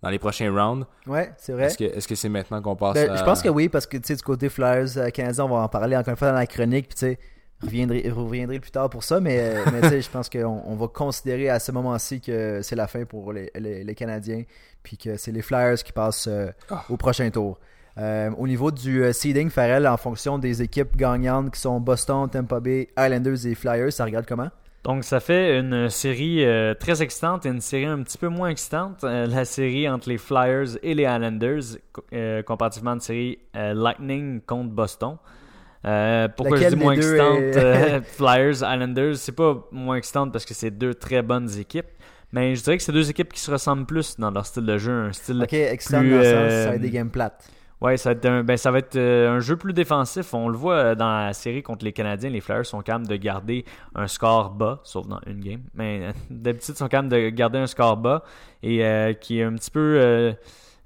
dans 0.02 0.10
les 0.10 0.18
prochains 0.18 0.52
rounds. 0.52 0.88
Ouais, 1.06 1.32
c'est 1.38 1.54
vrai. 1.54 1.68
Est-ce 1.68 2.08
que 2.08 2.16
c'est 2.16 2.30
maintenant 2.30 2.62
qu'on 2.62 2.76
passe 2.76 2.96
ben, 2.96 3.16
Je 3.16 3.24
pense 3.24 3.42
que 3.42 3.50
oui, 3.50 3.70
parce 3.70 3.86
que 3.86 3.98
du 3.98 4.22
côté 4.24 4.50
Flyers 4.50 5.12
canadien, 5.14 5.46
on 5.46 5.50
va 5.50 5.58
en 5.58 5.70
parler 5.70 5.96
encore 5.96 6.12
une 6.12 6.18
fois 6.18 6.30
dans 6.30 6.38
la 6.38 6.48
chronique. 6.48 6.88
Puis 6.88 6.96
tu 6.96 7.06
sais, 7.06 7.20
reviendrai, 7.62 8.10
reviendrai 8.10 8.60
plus 8.60 8.72
tard 8.72 8.90
pour 8.90 9.04
ça, 9.04 9.20
mais, 9.20 9.54
mais 9.72 10.02
je 10.02 10.10
pense 10.10 10.30
qu'on 10.30 10.62
on 10.66 10.76
va 10.76 10.88
considérer 10.88 11.50
à 11.50 11.60
ce 11.60 11.72
moment-ci 11.72 12.22
que 12.22 12.62
c'est 12.62 12.76
la 12.76 12.88
fin 12.88 13.06
pour 13.06 13.34
les, 13.34 13.52
les 13.56 13.96
Canadiens 13.96 14.44
puis 14.84 14.98
que 14.98 15.18
c'est 15.18 15.32
les 15.32 15.42
Flyers 15.42 15.84
qui 15.84 15.92
passent 15.92 16.28
euh, 16.28 16.50
ah. 16.70 16.84
au 16.90 16.98
prochain 16.98 17.30
tour. 17.30 17.60
Euh, 17.98 18.32
au 18.38 18.48
niveau 18.48 18.72
du 18.72 19.04
euh, 19.04 19.12
seeding, 19.12 19.50
Farrell, 19.50 19.88
en 19.88 19.98
fonction 19.98 20.38
des 20.38 20.62
équipes 20.62 20.96
gagnantes 20.96 21.52
qui 21.52 21.60
sont 21.60 21.80
Boston, 21.80 22.30
Tampa 22.30 22.60
Bay, 22.60 22.90
Islanders 22.98 23.46
et 23.46 23.56
Flyers, 23.56 23.92
ça 23.92 24.06
regarde 24.06 24.26
comment? 24.26 24.50
Donc, 24.84 25.04
ça 25.04 25.20
fait 25.20 25.60
une 25.60 25.90
série 25.90 26.46
très 26.80 27.02
excitante 27.02 27.46
et 27.46 27.50
une 27.50 27.60
série 27.60 27.86
un 27.86 28.02
petit 28.02 28.18
peu 28.18 28.30
moins 28.30 28.48
excitante. 28.48 29.04
la 29.04 29.44
série 29.44 29.90
entre 29.90 30.08
les 30.08 30.18
Flyers 30.18 30.78
et 30.82 30.94
les 30.94 31.04
Islanders, 31.04 31.76
comparativement 32.46 32.92
à 32.92 32.94
une 32.94 33.02
série 33.02 33.40
Lightning 33.54 34.40
contre 34.40 34.70
Boston. 34.70 35.18
Pourquoi 36.36 36.58
je 36.58 36.68
dis 36.68 36.76
moins 36.76 36.94
excitante 36.94 38.04
Flyers, 38.18 38.56
Islanders? 38.56 39.16
C'est 39.16 39.36
pas 39.36 39.68
moins 39.72 39.96
excitante 39.96 40.32
parce 40.32 40.46
que 40.46 40.54
c'est 40.54 40.72
deux 40.72 40.94
très 40.94 41.22
bonnes 41.22 41.50
équipes. 41.58 41.88
Mais 42.32 42.56
je 42.56 42.64
dirais 42.64 42.78
que 42.78 42.84
c'est 42.84 42.92
deux 42.92 43.10
équipes 43.10 43.34
qui 43.34 43.40
se 43.40 43.50
ressemblent 43.50 43.86
plus 43.86 44.18
dans 44.18 44.32
leur 44.32 44.46
style 44.46 44.66
de 44.66 44.78
jeu. 44.78 44.92
Un 44.92 45.14
style 45.14 45.42
ok, 45.42 45.50
plus, 45.50 45.92
dans 45.92 45.92
ça 45.92 46.00
va 46.00 46.76
être 46.76 46.82
des 46.82 46.88
euh, 46.90 46.92
games 46.92 47.10
plates. 47.10 47.50
Ouais, 47.82 47.96
ça 47.98 48.10
va 48.10 48.18
être, 48.18 48.26
un, 48.26 48.44
ben, 48.44 48.58
ça 48.58 48.72
va 48.72 48.80
être 48.80 48.98
euh, 48.98 49.32
un 49.32 49.40
jeu 49.40 49.56
plus 49.56 49.74
défensif. 49.74 50.34
On 50.34 50.50
le 50.50 50.58
voit 50.58 50.76
euh, 50.76 50.96
dans 50.96 51.10
la 51.10 51.34
série 51.34 51.64
contre 51.64 51.86
les 51.86 51.94
Canadiens. 51.94 52.30
Les 52.30 52.42
Flyers 52.42 52.66
sont 52.66 52.82
capables 52.82 53.08
de 53.08 53.16
garder 53.16 53.66
un 53.96 54.08
score 54.08 54.52
bas, 54.52 54.80
sauf 54.84 55.08
dans 55.08 55.22
une 55.26 55.40
game. 55.40 55.62
Mais 55.74 56.10
d'habitude, 56.30 56.76
ils 56.76 56.78
sont 56.78 56.88
capables 56.88 57.10
de 57.10 57.30
garder 57.30 57.58
un 57.58 57.68
score 57.68 57.98
bas 57.98 58.24
et 58.62 58.84
qui 59.22 59.40
est 59.40 59.44
un 59.44 59.54
petit 59.54 59.72
peu 59.72 60.36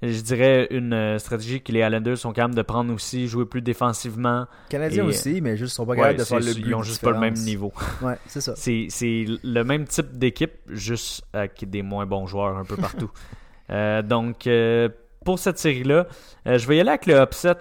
je 0.02 0.20
dirais, 0.20 0.66
une 0.70 0.92
euh, 0.92 1.18
stratégie 1.18 1.60
que 1.62 1.72
les 1.72 1.80
Islanders 1.80 2.18
sont 2.18 2.32
capables 2.32 2.54
de 2.54 2.62
prendre 2.62 2.92
aussi, 2.92 3.28
jouer 3.28 3.46
plus 3.46 3.62
défensivement. 3.62 4.46
Canadiens 4.68 5.04
aussi, 5.04 5.40
mais 5.40 5.56
juste 5.56 5.74
sont 5.74 5.86
pas 5.86 5.96
capables 5.96 6.18
de 6.18 6.24
faire 6.24 6.40
le 6.40 6.54
but. 6.54 6.64
Ils 6.66 6.74
ont 6.74 6.82
juste 6.82 7.02
pas 7.02 7.12
le 7.12 7.18
même 7.18 7.34
niveau. 7.34 7.72
Ouais, 8.02 8.18
c'est 8.26 8.40
ça. 8.40 8.54
C'est 8.56 9.26
le 9.42 9.62
même 9.62 9.86
type 9.86 10.18
d'équipe, 10.18 10.52
juste 10.68 11.24
avec 11.32 11.68
des 11.68 11.82
moins 11.82 12.06
bons 12.06 12.26
joueurs 12.26 12.56
un 12.56 12.64
peu 12.64 12.76
partout. 12.76 13.10
Euh, 13.70 14.02
donc, 14.02 14.46
euh, 14.46 14.90
pour 15.24 15.38
cette 15.38 15.58
série-là, 15.58 16.06
euh, 16.46 16.58
je 16.58 16.68
vais 16.68 16.76
y 16.76 16.80
aller 16.80 16.90
avec 16.90 17.06
le 17.06 17.14
upset 17.18 17.54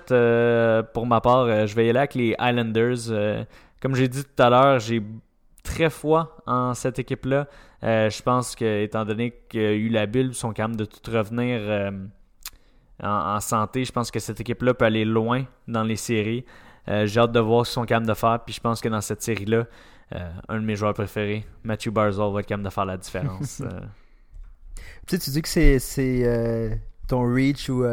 pour 0.94 1.06
ma 1.06 1.22
part. 1.22 1.66
je 1.66 1.74
vais 1.76 1.86
y 1.86 1.90
aller 1.90 2.00
avec 2.00 2.16
les 2.16 2.36
Islanders. 2.38 3.46
Comme 3.82 3.96
j'ai 3.96 4.10
dit 4.10 4.24
tout 4.24 4.44
à 4.44 4.50
l'heure, 4.50 4.80
j'ai 4.80 5.02
très 5.64 5.90
foi 5.90 6.36
en 6.46 6.74
cette 6.74 7.00
équipe-là. 7.00 7.48
Je 7.82 8.22
pense 8.22 8.54
que, 8.56 8.84
étant 8.84 9.06
donné 9.06 9.34
qu'il 9.50 9.62
y 9.62 9.66
a 9.66 9.72
eu 9.72 9.88
la 9.88 10.08
bulle, 10.08 10.28
ils 10.28 10.36
sont 10.36 10.52
capables 10.52 10.76
de 10.76 10.84
tout 10.84 11.10
revenir 11.10 11.92
en, 13.02 13.36
en 13.36 13.40
santé. 13.40 13.86
Je 13.86 13.92
pense 13.92 14.12
que 14.12 14.20
cette 14.20 14.40
équipe-là 14.42 14.74
peut 14.74 14.86
aller 14.86 15.06
loin 15.06 15.46
dans 15.68 15.84
les 15.84 15.96
séries. 15.96 16.46
Euh, 16.90 17.06
j'ai 17.06 17.20
hâte 17.20 17.32
de 17.32 17.40
voir 17.40 17.66
ce 17.66 17.72
qu'ils 17.72 17.76
sont 17.76 17.86
capables 17.86 18.08
de 18.08 18.14
faire. 18.14 18.40
Puis 18.46 18.54
je 18.56 18.60
pense 18.60 18.82
que 18.82 18.90
dans 18.90 19.02
cette 19.02 19.22
série-là, 19.22 19.66
euh, 20.16 20.30
un 20.50 20.60
de 20.60 20.66
mes 20.66 20.76
joueurs 20.76 20.94
préférés, 20.94 21.46
Matthew 21.64 21.90
Barzal, 21.90 22.32
va 22.32 22.42
être 22.42 22.46
capable 22.46 22.66
de 22.66 22.70
faire 22.74 22.86
la 22.86 22.98
différence. 22.98 23.62
Euh, 23.72 23.80
Tu 25.08 25.16
sais, 25.18 25.20
tu 25.20 25.30
dis 25.32 25.42
que 25.42 25.50
c'est 25.80 26.80
ton 27.08 27.24
reach 27.34 27.70
ou 27.70 27.84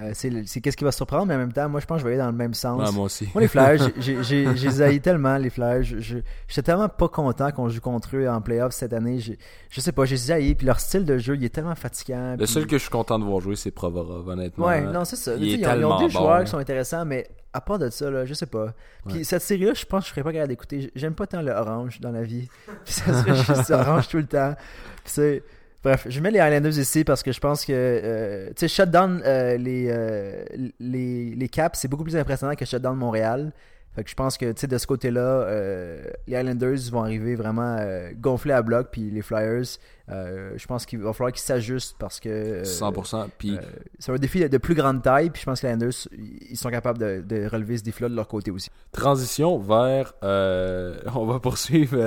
euh, 0.00 0.10
c'est 0.14 0.60
qu'est-ce 0.60 0.76
qui 0.76 0.84
va 0.84 0.92
surprendre, 0.92 1.26
mais 1.26 1.34
en 1.34 1.38
même 1.38 1.52
temps, 1.52 1.68
moi 1.68 1.80
je 1.80 1.86
pense 1.86 1.96
que 1.96 2.00
je 2.02 2.04
vais 2.06 2.12
aller 2.14 2.22
dans 2.22 2.30
le 2.30 2.36
même 2.36 2.54
sens. 2.54 2.92
Moi 2.94 3.04
aussi. 3.04 3.28
Moi, 3.34 3.42
les 3.42 3.48
Flyers, 3.48 3.90
j'ai- 3.98 4.22
j'ai 4.22 4.46
j'ai 4.56 4.70
zaï 4.70 5.00
tellement, 5.00 5.36
les 5.38 5.50
Flyers. 5.50 5.82
Je- 5.82 5.98
je- 5.98 6.18
J'étais 6.46 6.62
tellement 6.62 6.88
pas 6.88 7.08
content 7.08 7.50
qu'on 7.50 7.68
joue 7.68 7.80
contre 7.80 8.16
eux 8.16 8.28
en 8.28 8.40
playoff 8.40 8.72
cette 8.72 8.92
année. 8.92 9.18
J'ai- 9.18 9.38
Je 9.70 9.80
sais 9.80 9.90
pas, 9.92 10.04
j'ai 10.04 10.16
zaï. 10.16 10.54
Puis 10.54 10.66
leur 10.66 10.78
style 10.78 11.04
de 11.04 11.18
jeu, 11.18 11.34
il 11.36 11.44
est 11.44 11.48
tellement 11.48 11.74
fatigant. 11.74 12.32
Le 12.32 12.36
puis- 12.38 12.46
seul 12.46 12.66
que 12.66 12.76
je 12.78 12.82
suis 12.82 12.90
content 12.90 13.18
de 13.18 13.24
voir 13.24 13.40
jouer, 13.40 13.56
c'est 13.56 13.70
Provorov, 13.72 14.28
honnêtement. 14.28 14.66
Ouais, 14.66 14.82
non, 14.82 15.04
c'est 15.04 15.16
ça. 15.16 15.34
Il 15.34 15.48
est 15.54 15.56
ils, 15.58 15.66
ont, 15.84 15.98
ils 15.98 16.02
bon, 16.04 16.08
joueurs 16.08 16.44
qui 16.44 16.50
sont 16.50 16.58
intéressants, 16.58 17.04
mais 17.04 17.26
à 17.52 17.60
part 17.60 17.78
de 17.80 17.90
ça, 17.90 18.08
là, 18.10 18.24
je 18.24 18.34
sais 18.34 18.46
pas. 18.46 18.74
Puis 19.08 19.18
Ouais. 19.18 19.24
cette 19.24 19.42
série-là, 19.42 19.74
je 19.74 19.84
pense 19.84 20.02
que 20.04 20.08
je 20.08 20.10
serais 20.12 20.22
pas 20.22 20.32
capable 20.32 20.50
d'écouter. 20.50 20.92
J'aime 20.94 21.14
pas 21.14 21.26
tant 21.26 21.42
le 21.42 21.50
orange 21.50 22.00
dans 22.00 22.12
la 22.12 22.22
vie. 22.22 22.48
Puis 22.84 22.94
ça 22.94 23.12
serait 23.12 23.34
juste 23.34 23.70
orange 23.70 24.06
tout 24.08 24.18
le 24.18 24.26
temps. 24.26 24.54
Puis 25.02 25.12
c'est. 25.12 25.42
Bref, 25.84 26.06
je 26.08 26.20
mets 26.20 26.32
les 26.32 26.40
Highlanders 26.40 26.76
ici 26.78 27.04
parce 27.04 27.22
que 27.22 27.30
je 27.30 27.38
pense 27.38 27.64
que, 27.64 27.72
euh, 27.72 28.48
tu 28.48 28.54
sais, 28.56 28.68
shutdown 28.68 29.22
euh, 29.24 29.56
les, 29.56 29.86
euh, 29.88 30.44
les, 30.80 31.34
les 31.36 31.48
Caps, 31.48 31.78
c'est 31.78 31.86
beaucoup 31.88 32.02
plus 32.02 32.16
impressionnant 32.16 32.54
que 32.56 32.64
shutdown 32.64 32.96
Montréal. 32.96 33.52
Fait 33.98 34.04
que 34.04 34.10
je 34.10 34.14
pense 34.14 34.38
que, 34.38 34.64
de 34.64 34.78
ce 34.78 34.86
côté-là, 34.86 35.20
euh, 35.20 36.04
les 36.28 36.38
Islanders 36.38 36.78
vont 36.92 37.02
arriver 37.02 37.34
vraiment 37.34 37.78
euh, 37.80 38.12
gonflés 38.14 38.52
à 38.52 38.62
bloc, 38.62 38.90
puis 38.92 39.10
les 39.10 39.22
Flyers, 39.22 39.64
euh, 40.08 40.52
je 40.54 40.66
pense 40.68 40.86
qu'il 40.86 41.00
va 41.00 41.12
falloir 41.12 41.32
qu'ils 41.32 41.42
s'ajustent 41.42 41.96
parce 41.98 42.20
que... 42.20 42.28
euh, 42.28 42.62
100%. 42.62 43.26
Puis 43.38 43.56
euh, 43.56 43.60
c'est 43.98 44.12
un 44.12 44.14
défi 44.14 44.38
de, 44.38 44.46
de 44.46 44.58
plus 44.58 44.76
grande 44.76 45.02
taille, 45.02 45.30
puis 45.30 45.40
je 45.40 45.46
pense 45.46 45.60
que 45.60 45.66
les 45.66 45.72
Islanders, 45.72 46.08
ils 46.48 46.56
sont 46.56 46.70
capables 46.70 46.98
de, 46.98 47.24
de 47.26 47.48
relever 47.48 47.76
ce 47.76 47.82
défi-là 47.82 48.08
de 48.08 48.14
leur 48.14 48.28
côté 48.28 48.52
aussi. 48.52 48.70
transition 48.92 49.58
vers. 49.58 50.14
on 50.22 51.26
va 51.26 51.40
poursuivre 51.40 51.98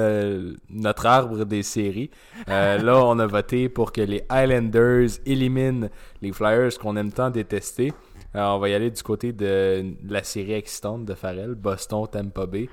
notre 0.70 1.06
arbre 1.08 1.44
des 1.44 1.62
séries. 1.62 2.10
Là, 2.48 3.04
on 3.04 3.20
a 3.20 3.28
voté 3.28 3.68
pour 3.68 3.92
que 3.92 4.00
les 4.00 4.24
Highlanders 4.30 5.10
éliminent 5.26 5.90
les 6.22 6.32
Flyers 6.32 6.80
qu'on 6.80 6.96
aime 6.96 7.12
tant 7.12 7.30
détester. 7.30 7.92
Alors, 8.34 8.56
on 8.58 8.60
va 8.60 8.70
y 8.70 8.74
aller 8.74 8.90
du 8.92 9.04
côté 9.04 9.34
de 9.34 9.94
la 10.08 10.24
série 10.24 10.54
excitante 10.54 11.06
de 11.06 11.14
Farrell, 11.14 11.56
Boston, 11.56 12.08
Tampa 12.10 12.46
Bay. 12.46 12.70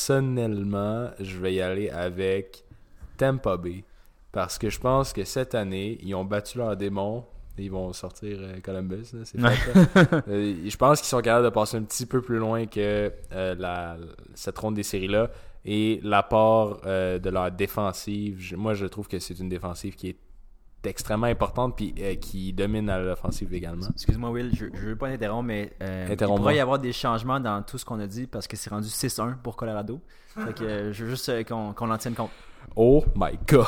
Personnellement, 0.00 1.10
je 1.20 1.38
vais 1.38 1.54
y 1.54 1.60
aller 1.60 1.90
avec 1.90 2.64
Tampa 3.16 3.56
Bay. 3.56 3.84
Parce 4.32 4.58
que 4.58 4.68
je 4.70 4.78
pense 4.78 5.12
que 5.12 5.24
cette 5.24 5.54
année, 5.54 5.98
ils 6.02 6.14
ont 6.14 6.24
battu 6.24 6.58
leur 6.58 6.76
démon. 6.76 7.24
Ils 7.58 7.70
vont 7.70 7.92
sortir 7.94 8.36
euh, 8.40 8.60
Columbus, 8.62 9.06
là, 9.14 9.20
c'est 9.24 9.40
fait. 9.40 9.74
là. 10.04 10.22
Euh, 10.28 10.54
je 10.66 10.76
pense 10.76 11.00
qu'ils 11.00 11.08
sont 11.08 11.22
capables 11.22 11.44
de 11.46 11.50
passer 11.50 11.78
un 11.78 11.82
petit 11.84 12.04
peu 12.04 12.20
plus 12.20 12.36
loin 12.36 12.66
que 12.66 13.10
euh, 13.32 13.54
la, 13.58 13.96
cette 14.34 14.58
ronde 14.58 14.74
des 14.74 14.82
séries-là. 14.82 15.30
Et 15.64 16.00
l'apport 16.02 16.80
euh, 16.84 17.18
de 17.18 17.30
leur 17.30 17.50
défensive, 17.50 18.36
je- 18.38 18.56
moi 18.56 18.74
je 18.74 18.84
trouve 18.86 19.08
que 19.08 19.18
c'est 19.18 19.38
une 19.38 19.48
défensive 19.48 19.94
qui 19.94 20.10
est 20.10 20.16
extrêmement 20.90 21.26
importante 21.26 21.76
puis 21.76 21.94
euh, 22.00 22.14
qui 22.14 22.52
domine 22.52 22.88
à 22.90 22.98
l'offensive 22.98 23.52
également. 23.54 23.86
Excuse-moi, 23.92 24.30
Will, 24.30 24.50
je, 24.54 24.66
je 24.74 24.86
veux 24.88 24.96
pas 24.96 25.08
t'interrompre, 25.10 25.44
mais 25.44 25.72
euh, 25.82 26.06
il 26.10 26.16
pourrait 26.16 26.56
y 26.56 26.60
avoir 26.60 26.78
des 26.78 26.92
changements 26.92 27.40
dans 27.40 27.62
tout 27.62 27.78
ce 27.78 27.84
qu'on 27.84 28.00
a 28.00 28.06
dit 28.06 28.26
parce 28.26 28.46
que 28.46 28.56
c'est 28.56 28.70
rendu 28.70 28.88
6-1 28.88 29.36
pour 29.42 29.56
Colorado. 29.56 30.00
Fait 30.34 30.52
que 30.54 30.64
euh, 30.64 30.92
je 30.92 31.04
veux 31.04 31.10
juste 31.10 31.28
euh, 31.30 31.42
qu'on 31.44 31.90
en 31.90 31.98
tienne 31.98 32.14
compte. 32.14 32.30
Oh 32.74 33.04
my 33.14 33.38
god! 33.48 33.66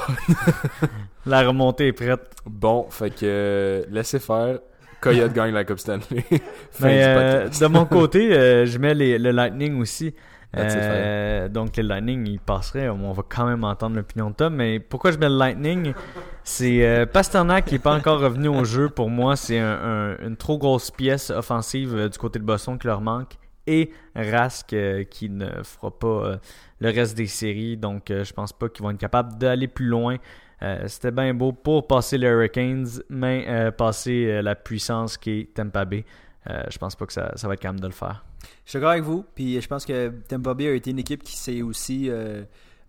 la 1.26 1.42
remontée 1.46 1.88
est 1.88 1.92
prête. 1.92 2.34
Bon, 2.46 2.86
fait 2.90 3.10
que 3.10 3.20
euh, 3.24 3.84
laissez 3.90 4.18
faire. 4.18 4.58
Coyote 5.00 5.32
gagne 5.32 5.54
la 5.54 5.64
Coupe 5.64 5.78
Stanley. 5.78 6.02
fin 6.72 6.86
Mais 6.88 6.98
du 6.98 7.04
euh, 7.04 7.40
podcast. 7.44 7.62
de 7.62 7.66
mon 7.68 7.86
côté, 7.86 8.32
euh, 8.36 8.66
je 8.66 8.78
mets 8.78 8.94
les- 8.94 9.18
le 9.18 9.30
Lightning 9.30 9.80
aussi. 9.80 10.12
Euh, 10.56 11.48
donc 11.48 11.76
le 11.76 11.82
Lightning, 11.84 12.26
il 12.26 12.40
passerait. 12.40 12.88
On 12.88 13.12
va 13.12 13.22
quand 13.28 13.46
même 13.46 13.64
entendre 13.64 13.96
l'opinion 13.96 14.30
de 14.30 14.34
Tom. 14.34 14.54
Mais 14.56 14.80
pourquoi 14.80 15.12
je 15.12 15.18
mets 15.18 15.28
le 15.28 15.36
Lightning? 15.36 15.92
C'est 16.50 16.82
euh, 16.86 17.04
Pasternak 17.04 17.66
qui 17.66 17.74
n'est 17.74 17.78
pas 17.78 17.94
encore 17.94 18.20
revenu 18.20 18.48
au 18.48 18.64
jeu. 18.64 18.88
Pour 18.88 19.10
moi, 19.10 19.36
c'est 19.36 19.58
un- 19.58 19.66
un- 20.16 20.26
une 20.26 20.34
trop 20.38 20.56
grosse 20.56 20.90
pièce 20.90 21.28
offensive 21.28 21.94
euh, 21.94 22.08
du 22.08 22.16
côté 22.16 22.38
de 22.38 22.44
Boston 22.44 22.78
qui 22.78 22.86
leur 22.86 23.02
manque. 23.02 23.34
Et 23.66 23.90
Rask 24.16 24.72
euh, 24.72 25.04
qui 25.04 25.28
ne 25.28 25.62
fera 25.62 25.90
pas 25.90 26.40
le 26.80 26.88
reste 26.90 27.18
des 27.18 27.26
séries. 27.26 27.76
Donc 27.76 28.04
je 28.08 28.32
pense 28.32 28.54
pas 28.54 28.70
qu'ils 28.70 28.82
vont 28.82 28.90
être 28.92 28.98
capables 28.98 29.36
d'aller 29.36 29.68
plus 29.68 29.84
loin. 29.86 30.16
C'était 30.86 31.10
bien 31.10 31.34
beau 31.34 31.52
pour 31.52 31.86
passer 31.86 32.16
les 32.16 32.26
Hurricanes, 32.26 32.88
mais 33.10 33.70
passer 33.76 34.40
la 34.42 34.54
puissance 34.56 35.18
qui 35.18 35.40
est 35.40 35.54
Tampa 35.54 35.84
Bay. 35.84 36.04
Je 36.46 36.78
pense 36.78 36.96
pas 36.96 37.04
que 37.06 37.12
ça, 37.12 37.30
va 37.42 37.52
être 37.54 37.60
calme 37.60 37.78
de 37.78 37.86
le 37.86 37.92
faire. 37.92 38.24
Je 38.64 38.70
suis 38.70 38.78
d'accord 38.78 38.90
avec 38.92 39.04
vous, 39.04 39.24
puis 39.34 39.60
je 39.60 39.68
pense 39.68 39.84
que 39.84 40.08
Tampa 40.26 40.54
Bay 40.54 40.68
a 40.68 40.72
été 40.72 40.90
une 40.92 40.98
équipe 40.98 41.22
qui 41.22 41.36
s'est 41.36 41.60
aussi 41.62 42.10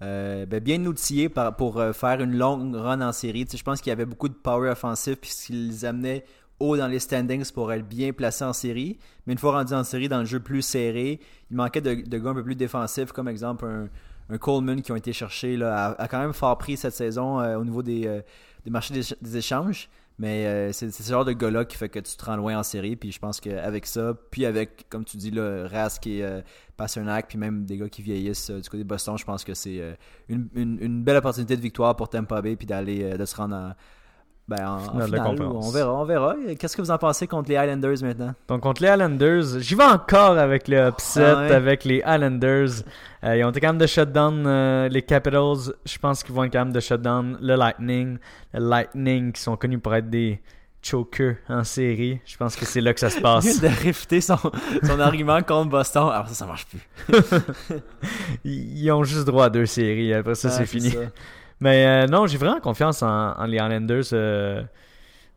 euh, 0.01 0.45
ben, 0.45 0.62
bien 0.62 0.85
outillée 0.85 1.27
par- 1.27 1.55
pour 1.55 1.77
euh, 1.77 1.91
faire 1.91 2.21
une 2.21 2.38
longue 2.38 2.73
run 2.75 3.01
en 3.01 3.12
série. 3.12 3.45
Je 3.53 3.63
pense 3.63 3.81
qu'il 3.81 3.89
y 3.89 3.93
avait 3.93 4.05
beaucoup 4.05 4.29
de 4.29 4.33
power 4.33 4.69
offensif, 4.69 5.15
puis 5.19 5.29
ce 5.29 5.47
qui 5.47 5.53
les 5.53 5.85
amenait 5.85 6.23
haut 6.59 6.77
dans 6.77 6.88
les 6.88 6.99
standings 6.99 7.51
pour 7.51 7.71
être 7.73 7.88
bien 7.88 8.13
placés 8.13 8.45
en 8.45 8.53
série. 8.53 8.97
Mais 9.25 9.33
une 9.33 9.39
fois 9.39 9.53
rendu 9.53 9.73
en 9.73 9.83
série, 9.83 10.07
dans 10.07 10.19
le 10.19 10.25
jeu 10.25 10.39
plus 10.39 10.62
serré, 10.62 11.19
il 11.51 11.57
manquait 11.57 11.81
de, 11.81 11.93
gars 11.93 12.29
un 12.29 12.33
peu 12.33 12.43
plus 12.43 12.55
défensifs, 12.55 13.12
comme 13.12 13.27
exemple 13.27 13.65
un, 13.65 14.38
Coleman 14.38 14.81
qui 14.81 14.91
ont 14.91 14.95
été 14.95 15.12
cherchés, 15.12 15.57
là, 15.57 15.95
a, 15.97 16.07
quand 16.07 16.19
même 16.19 16.33
fort 16.33 16.57
pris 16.59 16.77
cette 16.77 16.93
saison 16.93 17.39
euh, 17.39 17.57
au 17.57 17.65
niveau 17.65 17.81
des, 17.81 18.21
marchés 18.67 18.93
des, 18.93 19.38
échanges. 19.38 19.89
Mais 20.19 20.71
c'est 20.73 20.91
ce 20.91 21.09
genre 21.09 21.23
de 21.23 21.31
gars-là 21.31 21.63
qui 21.63 21.77
fait 21.77 21.88
que 21.88 21.99
tu 21.99 22.15
te 22.15 22.25
rends 22.25 22.35
loin 22.35 22.59
en 22.59 22.63
série. 22.63 22.95
Puis 22.97 23.12
je 23.12 23.19
pense 23.19 23.39
qu'avec 23.39 23.85
ça, 23.85 24.13
puis 24.29 24.45
avec, 24.45 24.88
comme 24.89 25.05
tu 25.05 25.17
dis, 25.17 25.31
là, 25.31 25.65
Rask 25.67 26.05
et 26.07 26.43
Pasternak, 26.80 27.28
puis 27.28 27.38
même 27.38 27.65
des 27.65 27.78
gars 27.78 27.89
qui 27.89 28.02
vieillissent 28.02 28.50
euh, 28.50 28.60
du 28.62 28.68
côté 28.70 28.84
de 28.84 28.88
Boston, 28.89 29.18
je 29.18 29.26
pense 29.26 29.44
que 29.44 29.54
c'est 29.54 29.80
euh, 29.80 29.94
une, 30.30 30.48
une- 30.56 30.80
une 30.82 31.04
belle 31.04 31.18
opportunité 31.18 31.56
de 31.56 31.62
victoire 31.62 31.96
pour 31.96 32.10
Tampa 32.10 32.42
Bay, 32.42 32.56
puis 32.56 32.65
d'aller 32.65 33.04
euh, 33.04 33.18
de 33.18 33.26
se 33.26 33.36
rendre 33.36 33.56
en, 33.56 33.72
ben, 34.48 34.68
en, 34.68 34.76
en 34.78 34.80
Finale 34.80 35.00
de 35.12 35.15
finale. 35.18 35.30
conférence. 35.30 35.68
On 35.68 35.72
verra, 35.72 35.94
on 35.94 36.06
verra. 36.06 36.36
Qu'est-ce 36.58 36.76
que 36.76 36.82
vous 36.82 36.89
en 36.89 36.98
pensez 36.98 37.28
contre 37.28 37.50
les 37.50 37.56
Highlanders 37.58 38.02
maintenant? 38.02 38.34
Donc 38.48 38.62
contre 38.62 38.82
les 38.82 38.89
Islanders, 38.89 39.60
j'y 39.60 39.76
vais 39.76 39.84
encore 39.84 40.38
avec 40.39 40.68
le 40.68 40.88
upset 40.88 41.24
Ah 41.24 41.42
ouais? 41.42 41.52
avec 41.52 41.84
les 41.84 41.98
Islanders. 42.08 42.70
Euh, 43.24 43.38
ils 43.38 43.44
ont 43.44 43.52
été 43.52 43.60
capables 43.60 43.78
de 43.78 43.86
shutdown 43.86 44.44
euh, 44.48 44.88
les 44.89 45.04
Capitals. 45.04 45.74
Je 45.86 45.98
pense 46.00 46.24
qu'ils 46.24 46.34
vont 46.34 46.46
être 46.46 46.52
capables 46.54 46.74
de 46.74 46.80
shutdown 46.80 47.38
le 47.42 47.56
Lightning. 47.56 48.18
Le 48.54 48.60
Lightning 48.68 49.32
qui 49.34 49.42
sont 49.42 49.56
connus 49.56 49.78
pour 49.78 49.94
être 49.94 50.10
des 50.10 50.42
chokers 50.82 51.36
en 51.50 51.63
série. 51.63 52.20
Je 52.26 52.38
pense 52.38 52.56
que 52.56 52.65
c'est 52.65 52.82
là 52.82 52.94
que 52.94 53.00
ça 53.00 53.10
se 53.10 53.18
Il 53.20 53.22
passe. 53.22 53.62
de 53.62 53.68
réfuter 53.68 54.22
son, 54.22 54.38
son 54.84 55.00
argument 55.00 55.42
contre 55.42 55.70
Boston. 55.70 56.10
Alors 56.12 56.28
ça, 56.28 56.34
ça 56.34 56.46
marche 56.46 56.65
plus. 56.68 56.82
Ils 58.46 58.92
ont 58.92 59.04
juste 59.04 59.26
droit 59.26 59.46
à 59.46 59.50
deux 59.50 59.65
séries. 59.65 60.13
Après 60.13 60.36
ça, 60.36 60.50
Ah, 60.50 60.52
c'est 60.52 60.65
fini. 60.65 60.92
ça. 60.92 61.00
Mais 61.62 61.86
euh, 61.86 62.08
non, 62.08 62.26
j'ai 62.28 62.38
vraiment 62.38 62.60
confiance 62.62 63.04
en, 63.04 63.34
en 63.38 63.46
les 63.46 63.58
Islanders. 63.58 64.04
euh, 64.13 64.63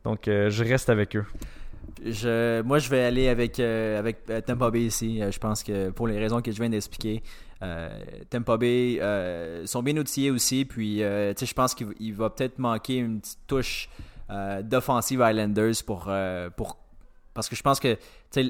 donc 0.03 0.27
euh, 0.27 0.49
je 0.49 0.63
reste 0.63 0.89
avec 0.89 1.15
eux. 1.15 1.25
Je, 2.05 2.61
moi, 2.63 2.79
je 2.79 2.89
vais 2.89 3.03
aller 3.03 3.29
avec, 3.29 3.59
avec 3.59 4.25
Tampa 4.45 4.69
Bay 4.71 4.81
ici. 4.81 5.21
Je 5.29 5.37
pense 5.39 5.63
que 5.63 5.89
pour 5.89 6.07
les 6.07 6.17
raisons 6.19 6.41
que 6.41 6.51
je 6.51 6.57
viens 6.59 6.69
d'expliquer, 6.69 7.23
euh, 7.61 7.89
Tampa 8.29 8.57
Bay 8.57 8.99
sont 9.65 9.81
bien 9.83 9.95
outillés 9.97 10.29
aussi. 10.31 10.65
Puis, 10.65 10.99
je 10.99 11.53
pense 11.53 11.73
qu'il 11.73 11.87
il 11.99 12.13
va 12.13 12.29
peut-être 12.29 12.59
manquer 12.59 12.97
une 12.97 13.21
petite 13.21 13.39
touche 13.47 13.89
d'offensive 14.61 15.23
Islanders 15.27 15.83
pour, 15.85 16.05
euh, 16.07 16.49
pour. 16.49 16.77
Parce 17.33 17.49
que 17.49 17.55
je 17.55 17.63
pense 17.63 17.79
que 17.79 17.97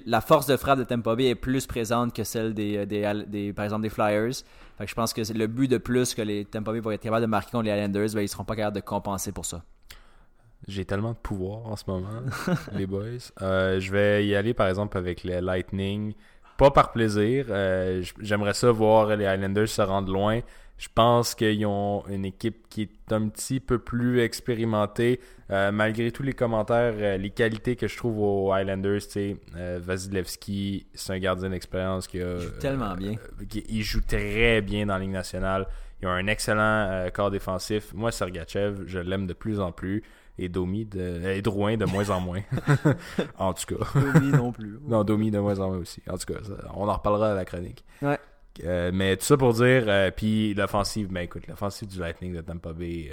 la 0.06 0.20
force 0.22 0.46
de 0.46 0.58
frappe 0.58 0.78
de 0.80 0.84
Tampa 0.84 1.16
Bay 1.16 1.28
est 1.28 1.36
plus 1.36 1.66
présente 1.68 2.14
que 2.14 2.24
celle 2.26 2.54
des, 2.54 2.86
des, 2.86 3.24
des- 3.28 3.54
par 3.54 3.64
exemple, 3.66 3.84
des 3.84 3.90
Flyers. 3.90 4.34
Fait 4.78 4.84
que 4.86 4.90
je 4.90 4.96
pense 4.96 5.14
que 5.14 5.22
le 5.34 5.48
but 5.48 5.70
de 5.70 5.78
plus 5.78 6.14
que 6.14 6.22
les 6.22 6.44
Tampa 6.46 6.74
Bay 6.74 6.80
vont 6.82 6.92
être 6.92 7.02
capables 7.02 7.22
de 7.22 7.28
marquer 7.28 7.52
contre 7.52 7.64
les 7.66 7.72
Islanders, 7.72 8.10
ben, 8.14 8.22
ils 8.22 8.28
seront 8.28 8.44
pas 8.44 8.56
capables 8.58 8.76
de 8.76 8.82
compenser 8.82 9.32
pour 9.32 9.46
ça. 9.46 9.64
J'ai 10.68 10.86
tellement 10.86 11.12
de 11.12 11.18
pouvoir 11.18 11.66
en 11.68 11.76
ce 11.76 11.84
moment, 11.88 12.08
les 12.74 12.86
boys. 12.86 13.04
Euh, 13.42 13.80
je 13.80 13.92
vais 13.92 14.26
y 14.26 14.36
aller 14.36 14.54
par 14.54 14.68
exemple 14.68 14.98
avec 14.98 15.24
les 15.24 15.42
Lightning. 15.42 16.14
Pas 16.58 16.72
par 16.72 16.92
plaisir. 16.92 17.48
Euh, 17.50 18.04
J'aimerais 18.20 18.54
ça 18.54 18.72
voir 18.72 19.08
les 19.16 19.26
Highlanders 19.26 19.68
se 19.68 19.82
rendre 19.82 20.12
loin. 20.12 20.40
Je 20.78 20.88
pense 20.94 21.34
qu'ils 21.36 21.66
ont 21.66 22.04
une 22.10 22.26
équipe 22.26 22.68
qui 22.70 22.82
est 22.84 23.14
un 23.14 23.30
petit 23.30 23.60
peu 23.60 23.80
plus 23.80 24.20
expérimentée. 24.20 25.20
Euh, 25.50 25.72
malgré 25.72 26.12
tous 26.12 26.24
les 26.24 26.34
commentaires, 26.34 26.94
euh, 26.98 27.18
les 27.18 27.30
qualités 27.30 27.76
que 27.76 27.88
je 27.88 27.96
trouve 27.96 28.20
aux 28.20 28.52
Highlanders, 28.52 29.02
tu 29.04 29.10
sais, 29.12 29.38
euh, 29.56 29.80
Vasilevski, 29.82 30.88
c'est 30.94 31.14
un 31.14 31.20
gardien 31.20 31.50
d'expérience 31.52 32.08
qui 32.08 32.22
a. 32.22 32.36
Il 32.36 32.42
joue 32.42 32.50
tellement 32.60 32.96
bien. 32.96 33.12
euh, 33.14 33.46
qui- 33.48 33.64
il 33.70 33.84
joue 33.84 34.02
très 34.02 34.62
bien 34.62 34.86
dans 34.88 34.94
la 34.96 35.00
Ligue 35.00 35.12
nationale. 35.12 35.68
Il 36.02 36.08
a 36.08 36.12
un 36.12 36.28
excellent 36.28 37.08
corps 37.14 37.32
défensif. 37.32 37.94
Moi, 37.94 38.12
Sergachev, 38.12 38.84
je 38.88 39.00
l'aime 39.00 39.26
de 39.28 39.34
plus 39.34 39.60
en 39.62 39.72
plus. 39.72 40.04
et 40.40 40.50
Domi 40.50 40.84
de, 40.86 41.22
et 41.30 41.44
Drouin 41.44 41.78
de 41.78 41.86
moins 41.86 42.10
en 42.10 42.20
moins. 42.20 42.42
en 43.38 43.54
tout 43.54 43.76
cas. 43.76 43.86
Domi 44.00 44.32
non 44.32 44.52
plus. 44.52 44.80
Non, 44.88 45.04
Domi 45.04 45.30
de 45.30 45.38
moins 45.40 45.60
en 45.60 45.68
moins 45.70 45.78
aussi. 45.78 46.02
En 46.10 46.18
tout 46.18 46.26
cas, 46.34 46.40
ça- 46.44 46.72
on 46.76 46.90
en 46.90 46.94
reparlera 46.94 47.32
à 47.32 47.36
la 47.36 47.46
chronique. 47.46 47.86
Ouais. 48.02 48.18
Euh, 48.64 48.92
mais 48.94 49.18
tout 49.18 49.26
ça 49.26 49.36
pour 49.38 49.54
dire, 49.54 49.84
euh, 49.88 50.12
puis 50.16 50.54
l'offensive, 50.54 51.08
ben 51.12 51.22
écoute, 51.22 51.48
l'offensive 51.48 51.88
du 51.88 52.00
Lightning 52.00 52.34
de 52.36 52.42
Tampa 52.42 52.72
Bay, 52.74 53.12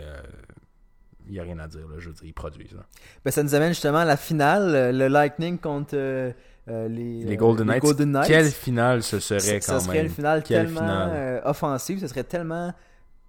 il 1.27 1.33
n'y 1.33 1.39
a 1.39 1.43
rien 1.43 1.59
à 1.59 1.69
dire, 1.69 1.87
là, 1.89 1.97
je 1.99 2.09
veux 2.09 2.15
dire, 2.15 2.25
ils 2.25 2.35
produisent. 2.35 2.75
là. 2.75 2.83
Ben, 3.25 3.31
ça 3.31 3.43
nous 3.43 3.55
amène 3.55 3.69
justement 3.71 3.99
à 3.99 4.05
la 4.05 4.17
finale, 4.17 4.75
euh, 4.75 4.93
le 4.93 5.09
Lightning 5.09 5.59
contre 5.59 5.95
euh, 5.95 6.33
euh, 6.69 6.89
les, 6.89 7.25
Les 7.25 7.35
euh, 7.35 7.37
Golden 7.37 7.67
Knights, 7.69 7.83
Golden 7.83 8.11
Knights. 8.13 8.27
quelle 8.27 8.51
finale 8.51 9.03
ce 9.03 9.19
serait 9.21 9.41
ça, 9.41 9.55
quand 9.55 9.61
ça 9.61 9.81
serait 9.81 9.97
même? 9.99 10.07
une 10.07 10.13
finale 10.13 10.43
Quelle 10.43 10.67
tellement 10.67 10.81
finale? 10.81 11.11
euh, 11.15 11.41
offensive, 11.45 12.01
ce 12.01 12.07
serait 12.09 12.25
tellement 12.25 12.73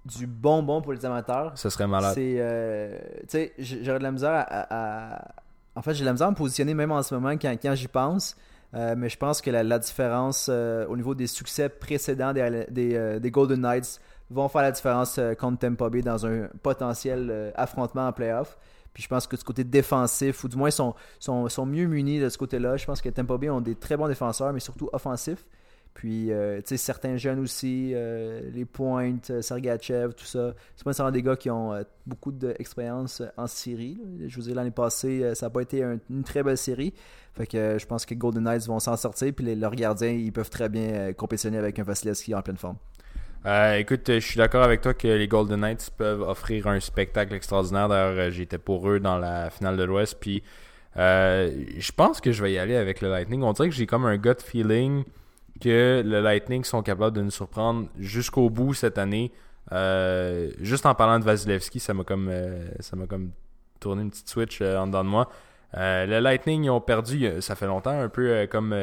du 0.04 0.26
bonbon 0.26 0.82
pour 0.82 0.94
les 0.94 1.06
amateurs. 1.06 1.52
Ce 1.56 1.70
serait 1.70 1.88
malade. 1.88 2.18
Euh, 2.18 2.98
tu 3.22 3.26
sais, 3.30 3.54
j'aurais 3.60 4.00
de 4.00 4.04
la 4.04 4.12
misère 4.12 4.32
à, 4.32 4.42
à- 4.42 5.16
à- 5.16 5.32
En 5.76 5.82
fait, 5.84 5.94
j'ai 5.94 6.02
de 6.02 6.06
la 6.08 6.14
misère 6.14 6.28
à 6.28 6.32
me 6.32 6.36
positionner 6.36 6.74
même 6.74 6.92
en 6.92 7.04
ce 7.04 7.14
moment 7.14 7.30
quand, 7.38 7.56
quand 7.62 7.76
j'y 7.76 7.88
pense. 7.88 8.36
Euh, 8.74 8.96
mais 8.98 9.10
je 9.10 9.18
pense 9.18 9.42
que 9.42 9.50
la, 9.52 9.80
différence 9.80 10.48
euh, 10.50 10.86
au 10.88 10.96
niveau 10.96 11.14
des 11.14 11.28
succès 11.28 11.68
précédents 11.68 12.32
des, 12.32 12.66
des, 12.70 12.96
euh, 12.96 13.20
Golden 13.20 13.62
Knights 13.62 14.00
vont 14.30 14.48
faire 14.48 14.62
la 14.62 14.72
différence 14.72 15.20
contre 15.38 15.60
Tampa 15.60 15.90
Bay 15.90 16.02
dans 16.02 16.26
un 16.26 16.48
potentiel 16.64 17.52
affrontement 17.56 18.08
en 18.08 18.14
playoff. 18.14 18.58
Puis 18.94 19.04
je 19.04 19.10
pense 19.10 19.28
que 19.28 19.36
du 19.36 19.44
côté 19.44 19.64
défensif, 19.64 20.44
ou 20.44 20.48
du 20.48 20.56
moins 20.56 20.72
sont, 20.72 20.96
sont, 21.20 21.50
sont 21.50 21.66
mieux 21.66 21.86
munis 21.86 22.20
de 22.20 22.30
ce 22.30 22.38
côté-là. 22.38 22.78
Je 22.78 22.86
pense 22.86 23.02
que 23.02 23.10
Tampa 23.10 23.38
Bay 23.38 23.50
ont 23.50 23.60
des 23.60 23.76
très 23.76 23.98
bons 23.98 24.08
défenseurs, 24.08 24.54
mais 24.54 24.62
surtout 24.62 24.90
offensifs. 24.94 25.46
Puis, 25.94 26.32
euh, 26.32 26.58
tu 26.60 26.68
sais, 26.68 26.78
certains 26.78 27.18
jeunes 27.18 27.40
aussi, 27.40 27.92
euh, 27.94 28.42
les 28.54 28.64
Pointes, 28.66 29.30
euh, 29.30 29.42
Sergachev, 29.42 30.14
tout 30.14 30.26
ça. 30.26 30.54
C'est 30.76 30.84
pas 30.86 30.92
nécessairement 30.92 31.12
des 31.12 31.22
gars 31.22 31.36
qui 31.36 31.50
ont 31.50 31.74
beaucoup 32.06 32.32
d'expérience 32.32 33.22
en 33.38 33.46
série. 33.46 34.00
là. 34.20 34.28
Je 34.28 34.36
vous 34.38 34.44
dis, 34.44 34.54
l'année 34.54 34.72
passée, 34.72 35.36
ça 35.36 35.48
n'a 35.48 35.50
pas 35.50 35.62
été 35.62 35.84
un- 35.84 36.00
une 36.10 36.24
très 36.24 36.44
belle 36.44 36.58
série. 36.58 36.94
Fait 37.36 37.46
que 37.46 37.78
je 37.78 37.86
pense 37.86 38.06
que 38.06 38.14
Golden 38.16 38.44
Knights 38.44 38.68
vont 38.68 38.80
s'en 38.80 38.96
sortir. 38.96 39.34
Puis 39.34 39.46
les- 39.46 39.56
leurs 39.56 39.76
gardiens, 39.76 40.10
ils 40.12 40.32
peuvent 40.32 40.50
très 40.50 40.70
bien 40.70 41.12
compétitionner 41.14 41.58
avec 41.58 41.78
un 41.78 41.84
Vasilevski 41.84 42.34
en 42.36 42.42
pleine 42.42 42.58
forme. 42.58 42.78
Écoute, 43.78 44.04
je 44.08 44.20
suis 44.20 44.38
d'accord 44.38 44.64
avec 44.64 44.82
toi 44.82 44.94
que 44.94 45.08
les 45.08 45.28
Golden 45.28 45.60
Knights 45.60 45.92
peuvent 45.98 46.22
offrir 46.22 46.68
un 46.68 46.80
spectacle 46.80 47.34
extraordinaire. 47.34 47.90
D'ailleurs, 47.90 48.32
j'étais 48.32 48.58
pour 48.60 48.90
eux 48.90 49.00
dans 49.00 49.18
la 49.18 49.50
finale 49.50 49.78
de 49.78 49.84
l'Ouest. 49.84 50.18
Puis, 50.20 50.42
je 50.96 51.92
pense 51.92 52.22
que 52.22 52.32
je 52.32 52.42
vais 52.44 52.54
y 52.54 52.58
aller 52.58 52.76
avec 52.76 53.02
le 53.02 53.10
Lightning. 53.10 53.42
On 53.44 53.54
dirait 53.54 53.70
que 53.70 53.76
j'ai 53.76 53.88
comme 53.88 54.06
un 54.06 54.18
gut 54.18 54.36
feeling 54.44 55.04
que 55.62 56.04
le 56.06 56.20
Lightning 56.20 56.64
sont 56.64 56.82
capables 56.82 57.16
de 57.16 57.22
nous 57.22 57.32
surprendre 57.32 57.88
jusqu'au 57.98 58.50
bout 58.50 58.74
cette 58.74 58.98
année. 58.98 59.32
Euh, 59.72 60.52
juste 60.60 60.86
en 60.86 60.96
parlant 60.96 61.20
de 61.20 61.24
Vasilevski, 61.24 61.80
ça 61.80 61.94
m'a 61.94 62.04
comme, 62.04 62.28
euh, 62.30 62.68
ça 62.80 62.96
m'a 62.96 63.06
comme 63.06 63.32
tourné 63.80 64.02
une 64.02 64.10
petite 64.10 64.30
switch 64.30 64.60
euh, 64.62 64.78
en 64.78 64.88
dedans 64.88 65.04
de 65.04 65.10
moi. 65.10 65.30
Le 65.74 66.20
Lightning, 66.20 66.66
ils 66.66 66.70
ont 66.70 66.82
perdu, 66.82 67.26
ça 67.40 67.56
fait 67.56 67.66
longtemps, 67.66 67.98
un 67.98 68.10
peu 68.10 68.46
comme 68.52 68.76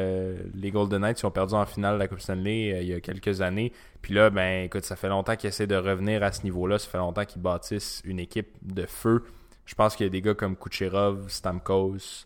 les 0.55 0.71
Golden 0.71 1.01
Knights, 1.01 1.21
ils 1.21 1.25
ont 1.27 1.31
perdu 1.31 1.53
en 1.53 1.67
finale 1.67 1.99
la 1.99 2.07
Coupe 2.07 2.19
Stanley 2.19 2.81
il 2.81 2.87
y 2.87 2.95
a 2.95 2.99
quelques 2.99 3.41
années. 3.41 3.71
Puis 4.01 4.15
là, 4.15 4.31
ben 4.31 4.63
écoute, 4.63 4.85
ça 4.85 4.95
fait 4.95 5.07
longtemps 5.07 5.35
qu'ils 5.35 5.49
essaient 5.49 5.67
de 5.67 5.75
revenir 5.75 6.23
à 6.23 6.31
ce 6.31 6.41
niveau-là. 6.45 6.79
Ça 6.79 6.89
fait 6.89 6.97
longtemps 6.97 7.25
qu'ils 7.25 7.43
bâtissent 7.43 8.01
une 8.05 8.19
équipe 8.19 8.49
de 8.63 8.87
feu. 8.87 9.23
Je 9.65 9.75
pense 9.75 9.95
qu'il 9.95 10.07
y 10.07 10.09
a 10.09 10.09
des 10.09 10.23
gars 10.23 10.33
comme 10.33 10.55
Kucherov, 10.55 11.29
Stamkos, 11.29 12.25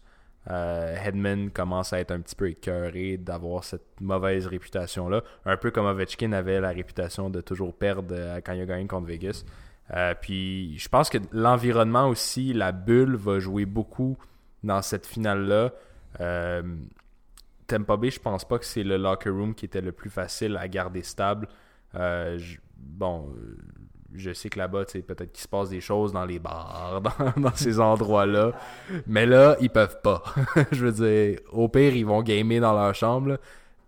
euh, 0.50 1.50
commence 1.54 1.94
à 1.94 2.00
être 2.00 2.12
un 2.12 2.20
petit 2.20 2.36
peu 2.36 2.50
écœuré 2.50 3.18
d'avoir 3.18 3.64
cette 3.64 4.02
mauvaise 4.02 4.48
réputation-là. 4.48 5.24
Un 5.46 5.58
peu 5.58 5.72
comme 5.72 5.86
Ovechkin 5.86 6.34
avait 6.34 6.60
la 6.60 6.70
réputation 6.70 7.30
de 7.30 7.42
toujours 7.42 7.74
perdre 7.74 8.14
euh, 8.14 8.42
quand 8.44 8.54
il 8.54 8.62
a 8.62 8.66
gagné 8.66 8.88
contre 8.88 9.08
Vegas. 9.08 9.44
Euh, 9.94 10.14
puis 10.20 10.78
je 10.78 10.90
pense 10.90 11.10
que 11.10 11.18
l'environnement 11.32 12.08
aussi, 12.08 12.54
la 12.54 12.72
bulle 12.72 13.16
va 13.16 13.40
jouer 13.40 13.66
beaucoup 13.66 14.18
dans 14.64 14.82
cette 14.82 15.06
finale-là. 15.06 15.72
Euh, 16.20 16.64
Tampa 17.68 17.98
Bay, 17.98 18.12
je 18.12 18.20
pense 18.20 18.46
pas 18.46 18.60
que 18.60 18.66
c'est 18.66 18.84
le 18.84 18.98
locker 18.98 19.30
room 19.30 19.56
qui 19.56 19.66
était 19.66 19.82
le 19.82 19.92
plus 19.92 20.10
facile 20.10 20.58
à 20.58 20.68
garder 20.68 21.04
stable. 21.04 21.48
Euh, 21.96 22.40
bon, 22.78 23.34
je 24.16 24.34
sais 24.34 24.50
que 24.50 24.60
là-bas, 24.60 24.86
tu 24.86 24.94
sais, 24.94 25.02
peut-être 25.02 25.32
qu'il 25.32 25.42
se 25.42 25.48
passe 25.48 25.70
des 25.70 25.82
choses 25.82 26.14
dans 26.14 26.26
les 26.26 26.40
bars, 26.40 27.02
dans, 27.36 27.42
dans 27.42 27.56
ces 27.56 27.80
endroits-là. 27.80 28.52
Mais 29.08 29.26
là, 29.26 29.56
ils 29.60 29.70
peuvent 29.70 30.02
pas. 30.02 30.24
je 30.72 30.86
veux 30.86 30.92
dire, 30.92 31.40
au 31.52 31.68
pire, 31.68 31.96
ils 31.96 32.06
vont 32.06 32.22
gamer 32.22 32.60
dans 32.60 32.74
leur 32.74 32.94
chambre. 32.94 33.30
Là, 33.30 33.38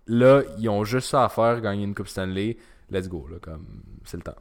Là, 0.08 0.42
ils 0.60 0.70
ont 0.70 0.84
juste 0.84 1.10
ça 1.10 1.26
à 1.26 1.30
faire, 1.30 1.62
gagner 1.62 1.84
une 1.84 1.96
Coupe 1.96 2.08
Stanley. 2.08 2.58
Let's 2.92 3.10
go, 3.10 3.28
là, 3.30 3.38
comme 3.42 3.66
c'est 4.04 4.18
le 4.18 4.24
temps. 4.24 4.36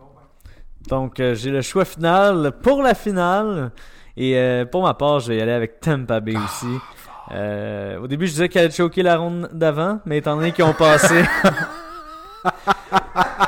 Donc, 0.88 1.20
euh, 1.20 1.34
j'ai 1.34 1.50
le 1.50 1.62
choix 1.62 1.86
final 1.86 2.52
pour 2.62 2.82
la 2.82 2.94
finale. 2.94 3.72
Et 4.16 4.36
euh, 4.36 4.66
pour 4.66 4.82
ma 4.82 4.94
part, 4.94 5.20
je 5.20 5.28
vais 5.28 5.38
y 5.38 5.40
aller 5.40 5.52
avec 5.52 5.80
Tampa 5.80 6.20
Bay 6.20 6.36
aussi. 6.36 6.66
Euh, 7.32 7.98
au 7.98 8.06
début, 8.06 8.26
je 8.26 8.32
disais 8.32 8.48
qu'elle 8.50 8.66
allait 8.66 8.74
choquer 8.74 9.02
la 9.02 9.16
ronde 9.16 9.48
d'avant, 9.52 10.00
mais 10.04 10.18
étant 10.18 10.36
donné 10.36 10.52
qu'ils 10.52 10.64
ont 10.64 10.74
passé. 10.74 11.24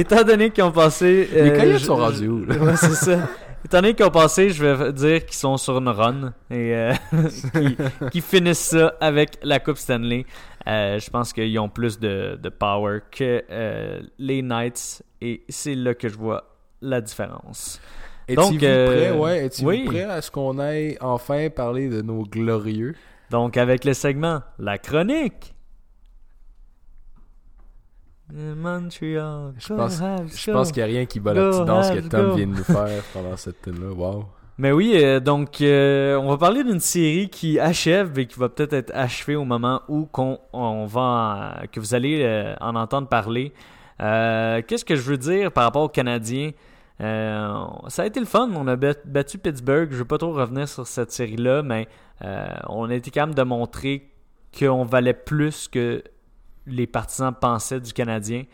étant 0.00 0.22
donné 0.24 0.50
qu'ils 0.50 0.64
ont 0.64 0.72
passé. 0.72 1.28
Les 1.32 1.40
euh, 1.50 1.56
Coyotes 1.58 1.78
je- 1.78 1.84
sont 1.84 1.96
rendus 1.96 2.28
où, 2.28 2.44
là? 2.44 2.56
Ouais, 2.56 2.76
c'est 2.76 2.94
ça. 2.94 3.28
Étant 3.64 3.80
donné 3.80 3.94
qu'ils 3.94 4.04
ont 4.04 4.10
passé, 4.10 4.50
je 4.50 4.64
vais 4.64 4.92
dire 4.92 5.24
qu'ils 5.24 5.36
sont 5.36 5.56
sur 5.56 5.78
une 5.78 5.88
run 5.88 6.34
et 6.50 6.74
euh, 6.74 6.92
qu'ils 8.12 8.20
finissent 8.22 8.58
ça 8.58 8.94
avec 9.00 9.38
la 9.42 9.58
Coupe 9.58 9.78
Stanley. 9.78 10.26
Euh, 10.66 10.98
je 10.98 11.10
pense 11.10 11.32
qu'ils 11.32 11.58
ont 11.58 11.68
plus 11.68 11.98
de, 11.98 12.38
de 12.42 12.48
power 12.50 13.00
que 13.10 13.42
les 14.18 14.42
Knights 14.42 15.02
et 15.22 15.42
c'est 15.48 15.74
là 15.74 15.94
que 15.94 16.08
je 16.08 16.16
vois 16.16 16.44
la 16.82 17.00
différence. 17.00 17.80
Donc, 18.28 18.58
prêt, 18.58 19.10
ouais, 19.12 19.50
oui. 19.62 19.84
prêt 19.84 20.02
à 20.04 20.20
ce 20.22 20.30
qu'on 20.30 20.58
aille 20.58 20.96
enfin 21.00 21.48
parler 21.50 21.88
de 21.88 22.00
nos 22.02 22.22
glorieux? 22.24 22.94
Donc, 23.30 23.56
avec 23.56 23.84
le 23.84 23.94
segment 23.94 24.40
La 24.58 24.78
Chronique. 24.78 25.53
Euh, 28.36 28.54
Montreal. 28.56 29.52
Je 29.58 29.74
pense, 29.74 30.00
go 30.00 30.04
Habs, 30.06 30.36
je 30.36 30.50
go. 30.50 30.58
pense 30.58 30.72
qu'il 30.72 30.82
n'y 30.84 30.90
a 30.90 30.92
rien 30.92 31.06
qui 31.06 31.20
bat 31.20 31.34
la 31.34 31.50
petite 31.50 31.64
danse 31.64 31.90
que 31.90 32.00
Tom 32.08 32.30
go. 32.30 32.34
vient 32.34 32.46
de 32.46 32.52
nous 32.52 32.64
faire 32.64 33.02
pendant 33.12 33.36
cette 33.36 33.62
tune-là. 33.62 33.92
Wow. 33.94 34.24
Mais 34.58 34.72
oui, 34.72 34.92
euh, 34.96 35.20
donc 35.20 35.60
euh, 35.60 36.16
on 36.16 36.28
va 36.30 36.36
parler 36.38 36.62
d'une 36.64 36.80
série 36.80 37.28
qui 37.28 37.58
achève 37.58 38.16
et 38.18 38.26
qui 38.26 38.38
va 38.38 38.48
peut-être 38.48 38.72
être 38.72 38.92
achevée 38.94 39.34
au 39.36 39.44
moment 39.44 39.82
où 39.88 40.04
qu'on, 40.06 40.38
on 40.52 40.86
va 40.86 41.00
en- 41.62 41.66
que 41.70 41.80
vous 41.80 41.94
allez 41.94 42.22
euh, 42.24 42.54
en 42.60 42.74
entendre 42.76 43.08
parler. 43.08 43.52
Euh, 44.00 44.62
Qu'est-ce 44.66 44.84
que 44.84 44.96
je 44.96 45.02
veux 45.02 45.16
dire 45.18 45.52
par 45.52 45.64
rapport 45.64 45.82
aux 45.82 45.88
Canadiens? 45.88 46.50
Euh, 47.00 47.52
Ça 47.88 48.02
a 48.02 48.06
été 48.06 48.20
le 48.20 48.26
fun, 48.26 48.48
on 48.54 48.66
a 48.68 48.76
bat- 48.76 48.94
battu 49.04 49.38
Pittsburgh. 49.38 49.88
Je 49.90 49.94
ne 49.94 49.98
veux 50.00 50.04
pas 50.04 50.18
trop 50.18 50.32
revenir 50.32 50.68
sur 50.68 50.86
cette 50.86 51.10
série-là, 51.12 51.62
mais 51.62 51.88
euh, 52.22 52.46
on 52.68 52.88
a 52.90 52.94
été 52.94 53.10
capable 53.10 53.34
de 53.34 53.42
montrer 53.42 54.10
qu'on 54.56 54.84
valait 54.84 55.14
plus 55.14 55.66
que 55.68 56.02
les 56.66 56.86
partisans 56.86 57.34
pensaient 57.38 57.80
du 57.80 57.92
Canadien. 57.92 58.44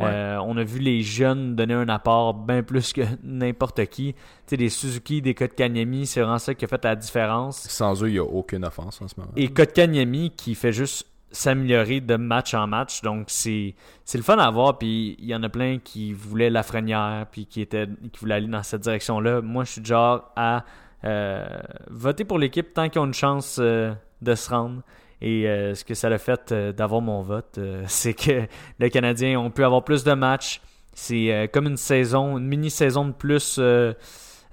Ouais. 0.00 0.06
Euh, 0.06 0.40
on 0.42 0.56
a 0.56 0.62
vu 0.62 0.78
les 0.78 1.02
jeunes 1.02 1.56
donner 1.56 1.74
un 1.74 1.88
apport 1.88 2.32
bien 2.34 2.62
plus 2.62 2.92
que 2.92 3.02
n'importe 3.24 3.84
qui. 3.86 4.14
Tu 4.14 4.20
sais, 4.46 4.56
des 4.56 4.68
Suzuki, 4.68 5.20
des 5.20 5.34
Kotkaniemi, 5.34 6.06
c'est 6.06 6.20
vraiment 6.20 6.38
ça 6.38 6.54
qui 6.54 6.64
a 6.64 6.68
fait 6.68 6.84
la 6.84 6.94
différence. 6.94 7.58
Sans 7.68 8.02
eux, 8.02 8.08
il 8.08 8.12
n'y 8.12 8.18
a 8.18 8.24
aucune 8.24 8.64
offense 8.64 9.02
en 9.02 9.08
ce 9.08 9.14
moment. 9.18 9.32
Et 9.36 9.48
Kotkaniemi 9.48 10.32
qui 10.36 10.54
fait 10.54 10.72
juste 10.72 11.06
s'améliorer 11.30 12.00
de 12.00 12.16
match 12.16 12.54
en 12.54 12.66
match. 12.66 13.02
Donc, 13.02 13.26
c'est 13.28 13.74
le 14.14 14.22
fun 14.22 14.38
à 14.38 14.50
voir. 14.50 14.78
Puis, 14.78 15.16
il 15.18 15.26
y 15.26 15.34
en 15.34 15.42
a 15.42 15.48
plein 15.48 15.78
qui 15.78 16.12
voulaient 16.12 16.50
Lafrenière, 16.50 17.26
puis 17.30 17.46
qui, 17.46 17.60
étaient, 17.60 17.86
qui 18.12 18.20
voulaient 18.20 18.36
aller 18.36 18.46
dans 18.46 18.62
cette 18.62 18.82
direction-là. 18.82 19.42
Moi, 19.42 19.64
je 19.64 19.72
suis 19.72 19.84
genre 19.84 20.30
à 20.36 20.64
euh, 21.04 21.46
voter 21.88 22.24
pour 22.24 22.38
l'équipe 22.38 22.72
tant 22.72 22.88
qu'ils 22.88 23.00
ont 23.00 23.06
une 23.06 23.14
chance 23.14 23.58
euh, 23.60 23.92
de 24.22 24.34
se 24.34 24.50
rendre. 24.50 24.82
Et 25.20 25.48
euh, 25.48 25.74
ce 25.74 25.84
que 25.84 25.94
ça 25.94 26.08
a 26.08 26.18
fait 26.18 26.52
euh, 26.52 26.72
d'avoir 26.72 27.00
mon 27.00 27.22
vote, 27.22 27.58
euh, 27.58 27.84
c'est 27.88 28.14
que 28.14 28.46
les 28.78 28.90
Canadiens 28.90 29.38
ont 29.38 29.50
pu 29.50 29.64
avoir 29.64 29.84
plus 29.84 30.04
de 30.04 30.12
matchs. 30.12 30.60
C'est 30.94 31.32
euh, 31.32 31.46
comme 31.46 31.66
une 31.66 31.76
saison, 31.76 32.38
une 32.38 32.46
mini-saison 32.46 33.06
de 33.06 33.12
plus 33.12 33.60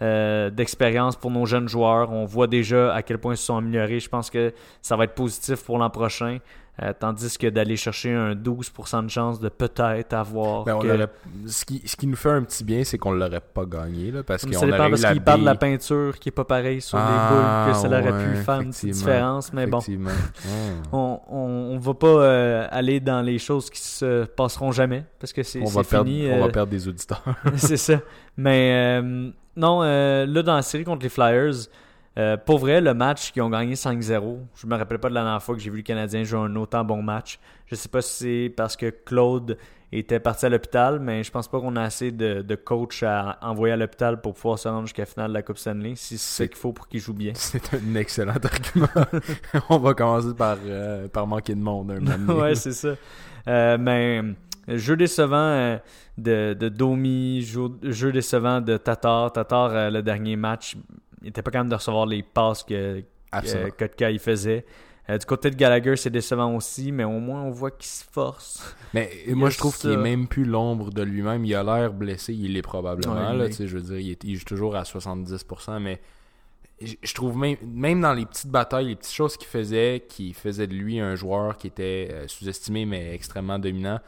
euh, 0.02 0.50
d'expérience 0.50 1.16
pour 1.16 1.32
nos 1.32 1.46
jeunes 1.46 1.68
joueurs. 1.70 2.12
On 2.12 2.26
voit 2.26 2.48
déjà 2.48 2.94
à 2.94 3.02
quel 3.02 3.18
point 3.18 3.34
ils 3.34 3.38
se 3.38 3.46
sont 3.46 3.58
améliorés. 3.58 4.00
Je 4.00 4.10
pense 4.10 4.30
que 4.30 4.54
ça 4.82 4.96
va 4.96 5.06
être 5.06 5.16
positif 5.16 5.64
pour 5.64 5.78
l'an 5.78 5.90
prochain. 5.90 6.40
Euh, 6.84 6.92
tandis 7.00 7.38
que 7.38 7.48
d'aller 7.48 7.78
chercher 7.78 8.14
un 8.14 8.34
12% 8.36 9.06
de 9.06 9.10
chance 9.10 9.40
de 9.40 9.48
peut-être 9.48 10.12
avoir. 10.12 10.66
Ben, 10.66 10.78
que- 10.80 11.08
ce, 11.48 11.64
qui, 11.64 11.82
ce 11.86 11.96
qui 11.96 12.06
nous 12.06 12.18
fait 12.18 12.32
un 12.32 12.44
petit 12.44 12.66
bien, 12.66 12.84
c'est 12.84 12.98
qu'on 12.98 13.14
ne 13.14 13.20
l'aurait 13.20 13.40
pas 13.40 13.64
gagné. 13.64 14.12
Là, 14.12 14.24
parce 14.24 14.46
qu'on 14.46 14.54
aurait 14.58 14.90
parce 14.90 15.06
qu'il 15.06 15.22
parle 15.22 15.40
de 15.40 15.46
la 15.46 15.56
peinture 15.56 16.20
qui 16.20 16.28
est 16.28 16.34
pas 16.34 16.44
pareille 16.44 16.82
sur 16.82 16.98
Ah, 16.98 17.08
les 17.08 17.34
boules, 17.34 17.74
que 17.74 17.82
ça 17.82 17.88
aurait 17.88 18.12
ouais, 18.12 18.34
pu 18.34 18.44
faire 18.44 18.60
une 18.60 18.72
petite 18.72 18.90
différence. 18.92 19.54
Mais 19.54 19.68
bon. 19.68 19.80
Ah. 19.88 20.88
on, 20.92 21.20
on 21.30 21.78
va 21.78 21.94
pas 21.94 22.08
euh, 22.08 22.68
aller 22.72 23.00
dans 23.00 23.22
les 23.22 23.40
choses 23.40 23.70
qui 23.70 23.80
se 23.80 24.26
passeront 24.26 24.74
jamais 24.74 25.06
parce 25.18 25.32
que 25.32 25.44
c'est 25.44 25.62
on, 25.62 25.68
c'est 25.68 25.76
va 25.78 25.84
perdre, 25.86 26.10
fini. 26.10 26.30
on 26.30 26.42
va 26.42 26.50
perdre 26.50 26.72
des 26.72 26.88
auditeurs. 26.90 27.24
c'est 27.56 27.78
ça. 27.78 28.02
Mais 28.36 29.02
non, 29.56 29.82
euh, 29.84 30.26
là, 30.26 30.42
dans 30.44 30.56
la 30.56 30.62
série 30.62 30.84
contre 30.84 31.04
les 31.04 31.10
Flyers, 31.10 31.68
Euh, 32.18 32.38
pour 32.38 32.60
vrai, 32.60 32.80
le 32.80 32.94
match 32.94 33.34
qu'ils 33.34 33.42
ont 33.42 33.50
gagné 33.50 33.76
5-0, 33.76 34.40
je 34.56 34.68
me 34.68 34.78
rappelle 34.78 35.00
pas 35.00 35.10
de 35.10 35.14
la 35.14 35.22
dernière 35.22 35.44
fois 35.44 35.54
que 35.54 35.60
j'ai 35.60 35.70
vu 35.70 35.76
le 35.78 35.84
Canadien 35.84 36.24
jouer 36.24 36.40
un 36.40 36.56
autant 36.56 36.82
bon 36.86 37.02
match. 37.02 37.40
Je 37.66 37.76
sais 37.76 37.90
pas 37.90 38.02
si 38.02 38.14
c'est 38.46 38.54
parce 38.56 38.78
que 38.78 38.90
Claude 38.90 39.58
était 39.92 40.22
parti 40.22 40.46
à 40.46 40.50
l'hôpital, 40.50 41.02
mais 41.02 41.24
je 41.26 41.32
pense 41.32 41.50
pas 41.50 41.60
qu'on 41.60 41.76
a 41.76 41.82
assez 41.82 42.14
de, 42.14 42.42
de 42.42 42.56
coach 42.56 43.04
à 43.04 43.38
envoyer 43.42 43.74
à 43.74 43.76
l'hôpital 43.78 44.22
pour 44.22 44.34
pouvoir 44.34 44.58
se 44.58 44.70
rendre 44.70 44.84
jusqu'à 44.84 45.02
la 45.02 45.08
finale 45.08 45.28
de 45.28 45.34
la 45.34 45.42
Coupe 45.42 45.58
Stanley, 45.58 45.96
si 45.98 46.18
c'est 46.18 46.44
ce 46.46 46.48
qu'il 46.48 46.58
faut 46.58 46.72
pour 46.72 46.88
qu'il 46.88 47.02
joue 47.02 47.14
bien. 47.14 47.34
C'est 47.36 47.74
un 47.74 47.96
excellent 47.96 48.36
argument. 48.42 48.88
On 49.70 49.80
va 49.80 49.94
commencer 49.94 50.34
par, 50.34 50.58
euh, 50.66 51.10
par 51.10 51.28
manquer 51.28 51.54
de 51.54 51.60
monde 51.60 51.92
un 51.92 52.00
moment 52.18 52.40
ouais, 52.44 52.56
c'est 52.56 52.72
ça. 52.72 52.96
Euh, 53.50 53.78
mais 53.78 54.22
jeu 54.68 54.96
décevant 54.98 55.36
euh, 55.38 55.78
de, 56.18 56.56
de 56.60 56.70
Domi, 56.70 57.42
jeu, 57.42 57.68
jeu 57.84 58.12
décevant 58.12 58.62
de 58.62 58.78
Tatar. 58.78 59.32
Tatar, 59.32 59.72
euh, 59.74 59.90
le 59.90 60.02
dernier 60.02 60.36
match, 60.36 60.76
il 61.22 61.30
était 61.30 61.42
pas 61.42 61.52
capable 61.52 61.70
de 61.70 61.76
recevoir 61.76 62.06
les 62.06 62.24
passes 62.24 62.64
que, 62.64 63.04
Kotka 63.78 64.12
il 64.12 64.20
faisait. 64.20 64.66
Euh, 65.08 65.20
du 65.20 65.26
côté 65.28 65.52
de 65.52 65.56
Gallagher, 65.56 65.96
c'est 65.98 66.10
décevant 66.10 66.56
aussi, 66.56 66.92
mais 66.92 67.04
au 67.04 67.20
moins 67.20 67.44
on 67.44 67.52
voit 67.52 67.70
qu'il 67.70 67.86
se 67.90 68.04
force. 68.12 68.76
Mais 68.94 69.12
moi, 69.30 69.52
je 69.52 69.58
trouve 69.60 69.78
qu'il 69.78 69.92
est 69.92 69.98
même 69.98 70.28
plus 70.28 70.46
l'ombre 70.46 70.90
de 70.90 71.04
lui-même. 71.04 71.46
Il 71.46 71.54
a 71.54 71.64
l'air 71.64 71.94
blessé, 71.94 72.34
il 72.34 72.54
l'est 72.54 72.64
probablement. 72.64 73.14
Ouais, 73.14 73.38
là, 73.38 73.48
je 73.52 73.64
veux 73.78 73.82
dire, 73.82 74.00
il, 74.00 74.12
est- 74.12 74.24
il 74.24 74.36
joue 74.36 74.46
toujours 74.46 74.76
à 74.76 74.82
70%, 74.82 75.80
mais 75.80 76.02
je 76.82 77.14
trouve 77.14 77.38
même, 77.38 77.58
même 77.64 78.02
dans 78.02 78.14
les 78.14 78.26
petites 78.26 78.50
batailles, 78.50 78.88
les 78.88 78.96
petites 78.96 79.14
choses 79.14 79.38
qu'il 79.38 79.48
faisait, 79.48 80.04
qui 80.10 80.34
faisaient 80.34 80.68
de 80.68 80.74
lui 80.74 81.00
un 81.00 81.14
joueur 81.16 81.56
qui 81.58 81.68
était 81.68 82.24
sous-estimé 82.28 82.86
mais 82.86 83.14
extrêmement 83.14 83.60
dominant, 83.60 84.00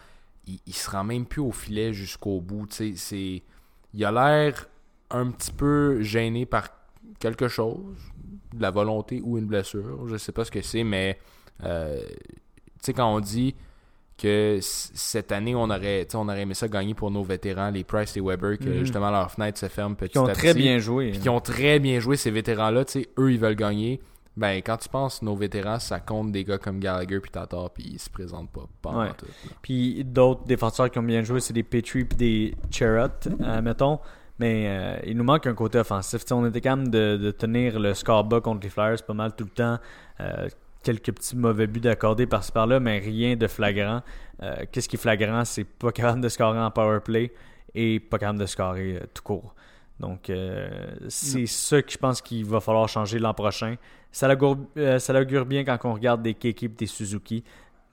il, 0.48 0.60
il 0.66 0.74
se 0.74 0.90
rend 0.90 1.04
même 1.04 1.26
plus 1.26 1.42
au 1.42 1.52
filet 1.52 1.94
jusqu'au 1.94 2.40
bout. 2.42 2.68
c'est, 2.70 3.44
il 3.94 4.06
a 4.06 4.12
l'air 4.12 4.68
un 5.12 5.32
petit 5.32 5.52
peu 5.52 6.02
gêné 6.02 6.46
par 6.46 6.70
quelque 7.20 7.48
chose, 7.48 7.96
de 8.54 8.62
la 8.62 8.72
volonté 8.72 9.22
ou 9.24 9.38
une 9.38 9.46
blessure. 9.46 10.08
Je 10.08 10.18
sais 10.18 10.32
pas 10.32 10.46
ce 10.46 10.52
que 10.52 10.62
c'est, 10.62 10.84
mais 10.84 11.18
euh, 11.64 12.02
quand 12.96 13.14
on 13.16 13.20
dit 13.20 13.56
que 14.18 14.58
cette 14.62 15.32
année, 15.32 15.54
on 15.54 15.70
aurait, 15.70 16.08
on 16.16 16.28
aurait 16.28 16.42
aimé 16.42 16.56
ça 16.56 16.68
gagner 16.68 16.96
pour 16.96 17.12
nos 17.12 17.24
vétérans, 17.24 17.70
les 17.70 17.84
Price 17.84 18.18
et 18.18 18.22
Weber, 18.22 18.58
que 18.58 18.66
Mhm. 18.70 18.80
justement 18.80 19.12
leur 19.12 19.30
fenêtre 19.32 19.60
se 19.60 19.68
ferme 19.68 19.96
petit 19.96 20.14
Qui 20.14 20.18
ont 20.20 20.26
à 20.26 20.32
très 20.34 20.54
petit, 20.54 20.64
bien 20.64 20.80
joué. 20.80 21.12
puis 21.12 21.20
qui 21.20 21.30
ont 21.30 21.40
très 21.40 21.80
bien 21.80 22.00
joué, 22.00 22.18
ces 22.18 22.32
vétérans-là, 22.32 22.84
eux, 23.20 23.32
ils 23.32 23.40
veulent 23.40 23.56
gagner. 23.56 24.00
Ben, 24.38 24.62
quand 24.62 24.78
tu 24.78 24.88
penses 24.88 25.22
nos 25.24 25.36
vétérans, 25.36 25.80
ça 25.80 26.00
compte 26.00 26.32
des 26.32 26.44
gars 26.44 26.60
comme 26.60 26.80
Gallagher 26.80 27.20
puis 27.20 27.32
Tatar, 27.32 27.72
puis 27.72 27.84
ils 27.94 28.00
se 28.00 28.10
présentent 28.10 28.52
pas. 28.52 28.90
en 28.90 29.02
Ouais. 29.02 29.12
tout. 29.18 29.26
Puis 29.64 30.04
d'autres 30.06 30.44
défenseurs 30.46 30.92
qui 30.92 31.00
ont 31.00 31.04
bien 31.04 31.24
joué, 31.24 31.40
c'est 31.40 31.54
des 31.54 31.64
Petrie 31.64 32.02
et 32.02 32.04
des 32.16 32.56
Cherrott, 32.72 33.28
euh, 33.42 33.62
mettons. 33.62 34.00
Mais 34.40 34.66
euh, 34.68 35.00
il 35.08 35.18
nous 35.18 35.24
manque 35.24 35.48
un 35.48 35.56
côté 35.56 35.80
offensif. 35.80 36.22
On 36.32 36.46
était 36.46 36.62
capable 36.62 36.92
de, 36.92 37.18
de 37.18 37.32
tenir 37.32 37.80
le 37.80 37.96
score 37.96 38.24
bas 38.24 38.40
contre 38.40 38.62
les 38.64 38.70
Flyers 38.70 39.04
pas 39.04 39.16
mal 39.16 39.36
tout 39.36 39.46
le 39.46 39.50
temps. 39.50 39.80
Euh, 40.20 40.48
quelques 40.84 41.12
petits 41.12 41.36
mauvais 41.36 41.66
buts 41.66 41.80
d'accordés 41.80 42.28
par-ci 42.28 42.52
par-là, 42.52 42.80
mais 42.80 43.00
rien 43.00 43.36
de 43.36 43.48
flagrant. 43.48 44.02
Qu'est-ce 44.72 44.88
qui 44.88 44.96
est 44.96 45.00
flagrant? 45.00 45.44
C'est 45.44 45.64
pas 45.64 45.92
capable 45.92 46.22
de 46.22 46.30
scorer 46.30 46.60
en 46.60 46.70
power 46.70 47.00
play 47.04 47.34
et 47.74 48.00
pas 48.00 48.20
capable 48.20 48.40
de 48.40 48.46
scorer 48.46 49.02
tout 49.14 49.24
court. 49.24 49.56
Donc, 50.00 50.30
euh, 50.30 50.70
c'est 51.08 51.48
ça 51.48 51.82
que 51.82 51.92
je 51.92 51.98
pense 51.98 52.22
qu'il 52.22 52.46
va 52.46 52.60
falloir 52.60 52.88
changer 52.88 53.20
l'an 53.20 53.34
prochain. 53.34 53.76
Ça 54.12 54.28
l'augure, 54.28 54.58
euh, 54.78 55.46
bien 55.46 55.64
quand 55.64 55.78
on 55.86 55.94
regarde 55.94 56.22
des 56.22 56.34
Keke 56.34 56.64
et 56.64 56.68
des 56.68 56.86
Suzuki. 56.86 57.44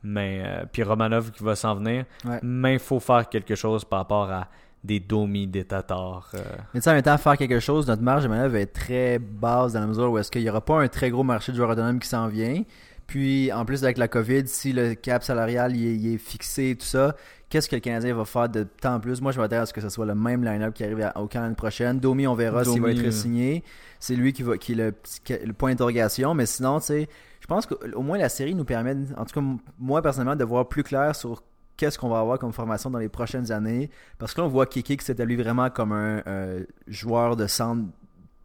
Mais, 0.03 0.43
euh, 0.45 0.65
puis 0.71 0.83
Romanov 0.83 1.31
qui 1.31 1.43
va 1.43 1.57
s'en 1.57 1.75
venir. 1.77 2.05
Ouais. 2.27 2.39
Mais 2.43 2.75
il 2.75 2.79
faut 2.79 3.01
faire 3.01 3.29
quelque 3.29 3.55
chose 3.55 3.85
par 3.85 4.01
rapport 4.01 4.31
à 4.31 4.49
des 4.83 5.01
Domi, 5.01 5.47
des 5.47 5.65
Tatars. 5.65 6.31
Mais 6.75 6.81
tu 6.81 6.83
sais, 6.83 6.91
en 6.91 6.93
même 6.93 7.03
temps, 7.03 7.17
faire 7.17 7.39
quelque 7.39 7.59
chose, 7.59 7.87
notre 7.87 8.03
marge 8.03 8.25
de 8.25 8.29
manœuvre 8.29 8.57
est 8.57 8.67
très 8.67 9.19
basse 9.19 9.73
dans 9.73 9.81
la 9.81 9.87
mesure 9.87 10.11
où 10.11 10.19
est-ce 10.19 10.31
qu'il 10.31 10.43
n'y 10.43 10.51
aura 10.51 10.61
pas 10.61 10.83
un 10.83 10.89
très 10.89 11.09
gros 11.09 11.23
marché 11.23 11.53
de 11.53 11.57
joueurs 11.57 11.71
autonomes 11.71 12.01
qui 12.01 12.09
s'en 12.09 12.29
vient. 12.29 12.63
Puis, 13.07 13.51
en 13.51 13.65
plus, 13.65 13.83
avec 13.83 13.97
la 13.97 14.09
COVID, 14.09 14.47
si 14.47 14.75
le 14.75 14.95
cap 14.95 15.23
salarial 15.23 15.75
il 15.75 15.87
est, 15.87 15.95
il 15.95 16.15
est 16.15 16.19
fixé 16.19 16.71
et 16.71 16.77
tout 16.77 16.87
ça, 16.87 17.17
qu'est-ce 17.55 17.69
que 17.69 17.77
le 17.77 17.81
Canadien 17.81 18.17
va 18.17 18.25
faire 18.25 18.49
de 18.49 18.65
temps 18.65 18.97
en 18.97 19.01
plus? 19.01 19.21
Moi, 19.21 19.31
je 19.31 19.41
m'attends 19.41 19.61
à 19.61 19.67
ce 19.67 19.73
que 19.73 19.81
ce 19.81 19.89
soit 19.89 20.05
le 20.05 20.17
même 20.17 20.43
line-up 20.43 20.75
qui 20.75 20.83
arrive 20.83 21.09
au 21.15 21.29
camp 21.29 21.41
l'année 21.41 21.55
prochaine. 21.55 22.01
Domi, 22.01 22.27
on 22.27 22.35
verra 22.35 22.65
s'il 22.65 22.83
va 22.83 22.91
être 22.91 22.99
euh. 22.99 23.13
signé. 23.13 23.63
C'est 24.01 24.17
lui 24.17 24.33
qui, 24.33 24.43
va, 24.43 24.59
qui 24.59 24.73
est 24.73 25.47
le, 25.47 25.53
point 25.53 25.71
d'interrogation. 25.71 26.35
Mais 26.35 26.47
sinon, 26.47 26.81
tu 26.81 26.87
sais, 26.87 27.09
je 27.39 27.47
pense 27.47 27.67
qu'au 27.67 28.03
moins 28.03 28.19
la 28.19 28.29
série 28.29 28.57
nous 28.57 28.65
permet, 28.65 28.97
en 29.17 29.25
tout 29.25 29.41
cas, 29.41 29.47
moi, 29.79 30.03
personnellement, 30.03 30.35
de 30.35 30.43
voir 30.43 30.69
plus 30.69 30.83
clair 30.83 31.15
sur 31.15 31.45
qu'est-ce 31.77 31.97
qu'on 31.97 32.09
va 32.09 32.19
avoir 32.19 32.41
comme 32.41 32.53
formation 32.53 32.91
dans 32.91 32.99
les 32.99 33.09
prochaines 33.09 33.53
années. 33.53 33.89
Parce 34.19 34.35
que 34.35 34.41
là, 34.41 34.49
on 34.49 34.51
voit 34.51 34.67
Kiki 34.67 34.97
qui 34.97 35.05
s'établit 35.05 35.37
vraiment 35.37 35.71
comme 35.71 35.93
un 35.93 36.25
euh, 36.27 36.65
joueur 36.89 37.37
de 37.37 37.47
centre, 37.47 37.85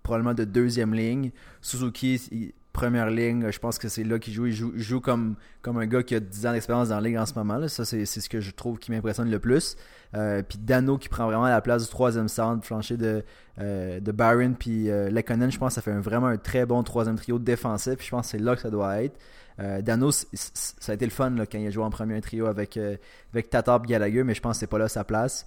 probablement 0.03 0.35
de 0.35 0.43
deuxième 0.43 0.93
ligne. 0.93 1.31
Suzuki, 1.61 2.21
il- 2.31 2.53
première 2.79 3.09
ligne, 3.09 3.51
je 3.51 3.59
pense 3.59 3.77
que 3.77 3.89
c'est 3.89 4.03
là 4.03 4.19
qu'il 4.19 4.33
joue. 4.33 4.47
Il 4.47 4.81
joue, 4.81 5.01
comme, 5.01 5.35
comme 5.61 5.77
un 5.77 5.85
gars 5.85 6.01
qui 6.01 6.15
a 6.15 6.19
10 6.19 6.45
ans 6.47 6.53
d'expérience 6.53 6.89
dans 6.89 6.95
la 6.95 7.01
ligue 7.01 7.17
en 7.17 7.25
ce 7.25 7.33
moment. 7.33 7.67
Ça, 7.67 7.83
c'est 7.83 8.05
ce 8.05 8.29
que 8.29 8.39
je 8.39 8.51
trouve 8.51 8.79
qui 8.79 8.91
m'impressionne 8.91 9.29
le 9.29 9.39
plus. 9.39 9.75
Euh, 10.15 10.41
puis 10.41 10.57
Dano 10.57 10.97
qui 10.97 11.09
prend 11.09 11.25
vraiment 11.25 11.47
la 11.47 11.61
place 11.61 11.83
du 11.83 11.89
troisième 11.89 12.29
centre, 12.29 12.65
flanché 12.65 12.95
de, 12.97 13.23
euh, 13.59 13.99
de 13.99 14.11
Byron 14.11 14.55
puis 14.57 14.89
euh. 14.89 15.09
Je 15.09 15.57
pense 15.57 15.69
que 15.69 15.73
ça 15.75 15.81
fait 15.81 15.91
vraiment 15.91 16.27
un 16.27 16.37
très 16.37 16.65
bon 16.65 16.81
troisième 16.83 17.17
trio 17.17 17.37
défensif. 17.37 17.95
Puis 17.95 18.05
je 18.07 18.11
pense 18.11 18.27
que 18.27 18.31
c'est 18.31 18.43
là 18.43 18.55
que 18.55 18.61
ça 18.61 18.69
doit 18.69 19.03
être. 19.03 19.19
Euh, 19.59 19.81
Dano, 19.81 20.11
ça 20.11 20.91
a 20.91 20.95
été 20.95 21.05
le 21.05 21.11
fun 21.11 21.35
quand 21.35 21.57
il 21.57 21.67
a 21.67 21.69
joué 21.69 21.83
en 21.83 21.89
premier 21.89 22.21
trio 22.21 22.45
avec, 22.45 22.77
euh, 22.77 22.95
avec 23.33 23.49
Tatar 23.49 23.81
et 23.83 23.87
Gallagher, 23.87 24.23
mais 24.23 24.33
je 24.33 24.41
pense 24.41 24.55
que 24.55 24.59
c'est 24.61 24.67
pas 24.67 24.77
là 24.77 24.87
sa 24.87 25.03
place. 25.03 25.45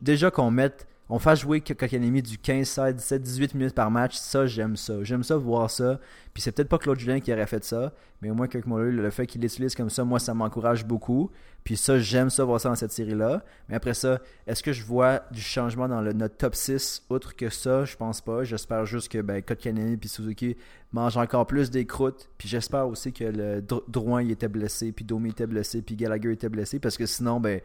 Déjà 0.00 0.30
qu'on 0.30 0.50
mette, 0.50 0.88
on 1.10 1.18
fasse 1.18 1.40
jouer 1.40 1.60
Kokanemi 1.60 2.22
du 2.22 2.38
15, 2.38 2.68
16, 2.68 2.94
17, 2.94 3.22
18 3.22 3.54
minutes 3.54 3.74
par 3.74 3.90
match, 3.90 4.16
ça 4.16 4.46
j'aime 4.46 4.76
ça. 4.76 5.02
J'aime 5.02 5.24
ça 5.24 5.36
voir 5.36 5.68
ça. 5.68 5.98
Puis 6.32 6.40
c'est 6.40 6.52
peut-être 6.52 6.68
pas 6.68 6.78
Claude 6.78 7.00
Julien 7.00 7.18
qui 7.18 7.32
aurait 7.32 7.48
fait 7.48 7.64
ça, 7.64 7.92
mais 8.22 8.30
au 8.30 8.34
moins 8.34 8.46
Kirk 8.46 8.64
le 8.66 9.10
fait 9.10 9.26
qu'il 9.26 9.40
l'utilise 9.40 9.74
comme 9.74 9.90
ça, 9.90 10.04
moi 10.04 10.20
ça 10.20 10.34
m'encourage 10.34 10.86
beaucoup. 10.86 11.30
Puis 11.64 11.76
ça, 11.76 11.98
j'aime 11.98 12.30
ça 12.30 12.44
voir 12.44 12.60
ça 12.60 12.68
dans 12.68 12.76
cette 12.76 12.92
série-là. 12.92 13.42
Mais 13.68 13.74
après 13.74 13.92
ça, 13.92 14.20
est-ce 14.46 14.62
que 14.62 14.72
je 14.72 14.84
vois 14.84 15.22
du 15.32 15.40
changement 15.40 15.88
dans 15.88 16.00
notre 16.00 16.36
top 16.36 16.54
6 16.54 17.04
outre 17.10 17.34
que 17.34 17.50
ça? 17.50 17.84
Je 17.84 17.96
pense 17.96 18.20
pas. 18.20 18.44
J'espère 18.44 18.86
juste 18.86 19.10
que 19.10 19.20
ben, 19.20 19.42
puis 19.42 20.08
Suzuki 20.08 20.56
mangent 20.92 21.16
encore 21.16 21.46
plus 21.46 21.70
des 21.70 21.86
croûtes. 21.86 22.30
Puis 22.38 22.48
j'espère 22.48 22.86
aussi 22.86 23.12
que 23.12 23.24
le 23.24 23.60
Dr- 23.60 23.82
Drouin 23.88 24.22
il 24.22 24.30
était 24.30 24.48
blessé, 24.48 24.92
puis 24.92 25.04
Domi 25.04 25.30
était 25.30 25.46
blessé, 25.46 25.82
puis 25.82 25.96
Gallagher 25.96 26.32
était 26.32 26.48
blessé. 26.48 26.78
Parce 26.78 26.96
que 26.96 27.06
sinon, 27.06 27.40
ben, 27.40 27.60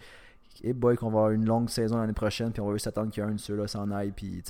et 0.64 0.74
boy, 0.74 0.96
qu'on 0.96 1.10
va 1.10 1.20
avoir 1.20 1.32
une 1.32 1.46
longue 1.46 1.70
saison 1.70 1.98
l'année 1.98 2.14
prochaine, 2.14 2.52
puis 2.52 2.62
on 2.62 2.68
va 2.68 2.74
juste 2.74 2.86
s'attendre 2.86 3.12
qu'un 3.12 3.32
de 3.32 3.40
ceux-là 3.40 3.68
s'en 3.68 3.92
aille. 3.92 4.12
Puis, 4.16 4.42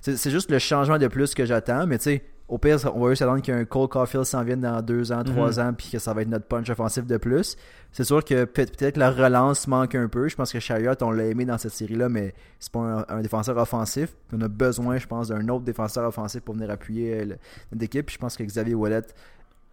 c'est 0.00 0.30
juste 0.30 0.50
le 0.50 0.58
changement 0.58 0.98
de 0.98 1.06
plus 1.08 1.34
que 1.34 1.44
j'attends, 1.44 1.86
mais 1.86 1.98
tu 1.98 2.04
sais, 2.04 2.22
au 2.48 2.56
pire, 2.56 2.78
on 2.94 3.00
va 3.04 3.10
juste 3.10 3.20
attendre 3.20 3.42
qu'un 3.42 3.66
Cole 3.66 3.88
Caulfield 3.88 4.24
s'en 4.24 4.42
vienne 4.42 4.62
dans 4.62 4.80
deux 4.80 5.12
ans, 5.12 5.22
trois 5.22 5.60
ans, 5.60 5.74
puis 5.74 5.90
que 5.92 5.98
ça 5.98 6.14
va 6.14 6.22
être 6.22 6.28
notre 6.28 6.46
punch 6.46 6.70
offensif 6.70 7.04
de 7.04 7.18
plus. 7.18 7.56
C'est 7.92 8.04
sûr 8.04 8.24
que 8.24 8.44
peut- 8.46 8.64
peut-être 8.64 8.94
que 8.94 9.00
la 9.00 9.10
relance 9.10 9.66
manque 9.68 9.94
un 9.94 10.08
peu. 10.08 10.28
Je 10.28 10.36
pense 10.36 10.50
que 10.52 10.58
Chariot, 10.58 10.94
on 11.02 11.10
l'a 11.10 11.26
aimé 11.26 11.44
dans 11.44 11.58
cette 11.58 11.72
série-là, 11.72 12.08
mais 12.08 12.32
c'est 12.58 12.72
pas 12.72 12.80
un, 12.80 13.16
un 13.16 13.20
défenseur 13.20 13.56
offensif. 13.58 14.16
On 14.32 14.40
a 14.40 14.48
besoin, 14.48 14.96
je 14.96 15.06
pense, 15.06 15.28
d'un 15.28 15.46
autre 15.48 15.64
défenseur 15.64 16.08
offensif 16.08 16.40
pour 16.40 16.54
venir 16.54 16.70
appuyer 16.70 17.20
euh, 17.20 17.24
le- 17.26 17.36
notre 17.72 17.84
équipe. 17.84 18.06
Puis 18.06 18.14
je 18.14 18.18
pense 18.18 18.34
que 18.34 18.44
Xavier 18.44 18.74
Wallet, 18.74 19.02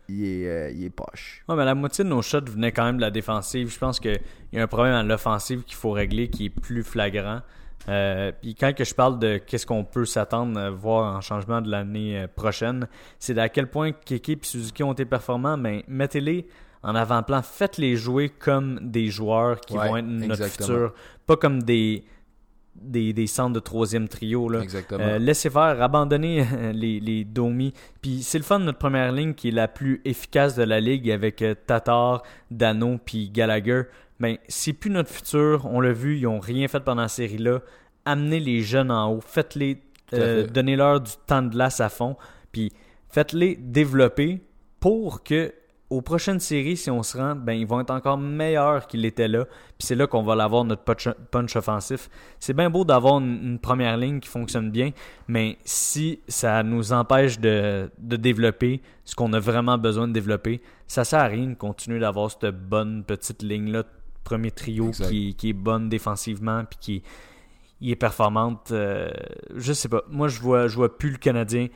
il 0.09 0.23
est, 0.25 0.47
euh, 0.47 0.71
il 0.71 0.83
est 0.85 0.89
poche. 0.89 1.43
Ouais, 1.47 1.55
mais 1.55 1.65
la 1.65 1.75
moitié 1.75 2.03
de 2.03 2.09
nos 2.09 2.21
shots 2.21 2.45
venaient 2.47 2.71
quand 2.71 2.85
même 2.85 2.97
de 2.97 3.01
la 3.01 3.11
défensive. 3.11 3.71
Je 3.71 3.77
pense 3.79 3.99
qu'il 3.99 4.19
y 4.53 4.59
a 4.59 4.63
un 4.63 4.67
problème 4.67 4.93
à 4.93 5.03
l'offensive 5.03 5.63
qu'il 5.63 5.75
faut 5.75 5.91
régler 5.91 6.27
qui 6.29 6.45
est 6.45 6.49
plus 6.49 6.83
flagrant. 6.83 7.41
Euh, 7.87 8.31
puis 8.41 8.55
quand 8.55 8.73
que 8.73 8.83
je 8.83 8.95
parle 8.95 9.19
de 9.19 9.37
qu'est-ce 9.37 9.65
qu'on 9.65 9.83
peut 9.83 10.05
s'attendre 10.05 10.59
à 10.59 10.69
voir 10.71 11.15
en 11.15 11.21
changement 11.21 11.61
de 11.61 11.69
l'année 11.69 12.19
euh, 12.19 12.27
prochaine, 12.27 12.87
c'est 13.19 13.37
à 13.37 13.47
quel 13.49 13.67
point 13.69 13.91
Keke 13.91 14.29
et 14.29 14.39
Suzuki 14.41 14.81
ont 14.83 14.93
été 14.93 15.05
performants, 15.05 15.57
mais 15.57 15.83
mettez-les 15.87 16.47
en 16.81 16.93
avant-plan, 16.95 17.41
faites-les 17.41 17.95
jouer 17.95 18.29
comme 18.29 18.79
des 18.81 19.07
joueurs 19.07 19.59
qui 19.61 19.75
Ouais, 19.77 19.87
vont 19.87 19.97
être 19.97 20.05
notre 20.05 20.43
exactement. 20.43 20.67
futur, 20.67 20.93
pas 21.25 21.35
comme 21.35 21.63
des, 21.63 22.03
des, 22.75 23.13
des 23.13 23.27
centres 23.27 23.53
de 23.53 23.59
troisième 23.59 24.07
trio. 24.07 24.49
Là. 24.49 24.61
Exactement. 24.61 25.03
Euh, 25.03 25.17
laissez 25.17 25.49
faire, 25.49 25.81
abandonnez 25.81 26.41
euh, 26.41 26.71
les, 26.71 26.99
les 26.99 27.23
Domi. 27.23 27.73
Puis 28.01 28.21
c'est 28.21 28.37
le 28.37 28.43
fun 28.43 28.59
de 28.59 28.65
notre 28.65 28.77
première 28.77 29.11
ligne 29.11 29.33
qui 29.33 29.47
est 29.47 29.51
la 29.51 29.67
plus 29.67 30.01
efficace 30.05 30.55
de 30.55 30.63
la 30.63 30.79
ligue 30.79 31.09
avec 31.09 31.41
euh, 31.41 31.55
Tatar, 31.65 32.23
Dano 32.51 32.99
puis 33.03 33.29
Gallagher. 33.29 33.83
Mais 34.19 34.39
c'est 34.47 34.73
plus 34.73 34.91
notre 34.91 35.09
futur. 35.09 35.65
On 35.65 35.81
l'a 35.81 35.91
vu, 35.91 36.17
ils 36.17 36.27
ont 36.27 36.39
rien 36.39 36.67
fait 36.67 36.79
pendant 36.79 37.03
la 37.03 37.07
série-là. 37.07 37.61
Amenez 38.05 38.39
les 38.39 38.61
jeunes 38.61 38.91
en 38.91 39.11
haut. 39.11 39.21
Faites-les, 39.21 39.81
euh, 40.13 40.47
donnez-leur 40.47 41.01
du 41.01 41.11
temps 41.25 41.41
de 41.41 41.49
glace 41.49 41.79
à 41.79 41.89
fond. 41.89 42.15
Puis 42.51 42.71
faites-les 43.09 43.55
développer 43.55 44.41
pour 44.79 45.23
que 45.23 45.53
aux 45.95 46.01
prochaines 46.01 46.39
séries, 46.39 46.75
si 46.77 46.91
on 46.91 47.03
se 47.03 47.17
rend, 47.17 47.35
ben, 47.35 47.53
ils 47.53 47.65
vont 47.65 47.79
être 47.79 47.91
encore 47.91 48.17
meilleurs 48.17 48.85
qu'ils 48.87 49.01
l'étaient 49.01 49.27
là. 49.27 49.45
Puis 49.45 49.87
c'est 49.87 49.95
là 49.95 50.07
qu'on 50.07 50.23
va 50.23 50.35
l'avoir 50.35 50.65
notre 50.65 50.83
punch, 50.83 51.07
punch 51.31 51.55
offensif. 51.55 52.09
C'est 52.39 52.53
bien 52.53 52.69
beau 52.69 52.83
d'avoir 52.83 53.19
une, 53.19 53.39
une 53.41 53.59
première 53.59 53.95
ligne 53.97 54.19
qui 54.19 54.27
fonctionne 54.27 54.71
bien, 54.71 54.91
mais 55.27 55.57
si 55.63 56.19
ça 56.27 56.63
nous 56.63 56.91
empêche 56.91 57.39
de, 57.39 57.89
de 57.97 58.15
développer 58.17 58.81
ce 59.05 59.15
qu'on 59.15 59.31
a 59.33 59.39
vraiment 59.39 59.77
besoin 59.77 60.07
de 60.07 60.13
développer, 60.13 60.61
ça 60.87 61.03
sert 61.03 61.19
à 61.19 61.27
rien 61.27 61.47
de 61.47 61.53
continuer 61.55 61.99
d'avoir 61.99 62.29
cette 62.29 62.55
bonne 62.55 63.03
petite 63.03 63.41
ligne-là, 63.41 63.83
premier 64.23 64.51
trio 64.51 64.91
qui, 64.91 65.35
qui 65.35 65.49
est 65.49 65.53
bonne 65.53 65.87
défensivement 65.87 66.63
puis 66.65 66.77
qui 66.81 67.03
il 67.81 67.91
est 67.91 67.95
performante. 67.95 68.71
euh, 68.71 69.11
je 69.55 69.73
sais 69.73 69.89
pas. 69.89 70.03
Moi, 70.09 70.27
je 70.27 70.39
vois, 70.39 70.67
je 70.67 70.75
vois 70.75 70.97
plus 70.97 71.11
le 71.11 71.17
Canadien 71.17 71.67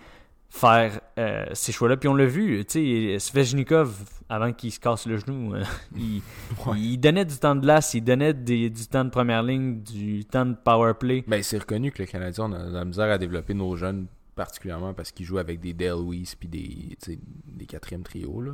faire 0.50 1.00
euh, 1.18 1.46
ces 1.54 1.72
choix-là. 1.72 1.96
Puis 1.98 2.10
on 2.10 2.16
l'a 2.16 2.26
vu, 2.26 2.66
tu 2.66 3.14
sais, 3.14 3.20
Svechnikov, 3.20 3.94
avant 4.30 4.52
qu'il 4.52 4.72
se 4.72 4.80
casse 4.80 5.06
le 5.06 5.18
genou, 5.18 5.54
euh, 5.56 5.64
il, 5.96 6.22
il 6.78 6.98
donnait 6.98 7.26
du 7.26 7.38
temps 7.38 7.56
de 7.56 7.62
glace, 7.62 7.94
il 7.94 8.02
donnait 8.04 8.34
des- 8.34 8.70
du 8.70 8.88
temps 8.88 9.06
de 9.06 9.10
première 9.10 9.44
ligne, 9.44 9.82
du 9.82 10.26
temps 10.26 10.46
de 10.46 10.56
power 10.56 10.94
play. 11.00 11.24
Ben, 11.28 11.44
c'est 11.44 11.60
reconnu 11.60 11.92
que 11.92 12.02
le 12.02 12.08
Canadien, 12.08 12.46
on 12.46 12.54
a 12.54 12.66
de 12.66 12.74
la 12.74 12.86
misère 12.86 13.12
à 13.12 13.18
développer 13.18 13.54
nos 13.54 13.76
jeunes, 13.76 14.08
particulièrement 14.36 14.94
parce 14.94 15.12
qu'ils 15.12 15.26
jouent 15.26 15.38
avec 15.38 15.60
des 15.60 15.74
Dale 15.74 16.00
Weiss 16.04 16.36
puis 16.36 16.48
des, 16.48 16.98
des 17.46 17.66
quatrièmes 17.66 18.04
trios. 18.04 18.42
Là. 18.42 18.54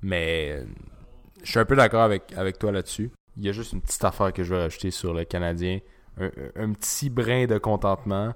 Mais 0.00 0.64
je 1.42 1.50
suis 1.50 1.58
un 1.58 1.64
peu 1.64 1.76
d'accord 1.76 2.02
avec, 2.02 2.32
avec 2.36 2.58
toi 2.58 2.72
là-dessus. 2.72 3.10
Il 3.36 3.44
y 3.44 3.48
a 3.48 3.52
juste 3.52 3.72
une 3.72 3.80
petite 3.82 4.02
affaire 4.04 4.32
que 4.32 4.42
je 4.42 4.54
veux 4.54 4.60
rajouter 4.60 4.90
sur 4.90 5.12
le 5.14 5.24
Canadien. 5.24 5.80
Un, 6.20 6.30
un 6.56 6.72
petit 6.72 7.10
brin 7.10 7.46
de 7.46 7.58
contentement. 7.58 8.32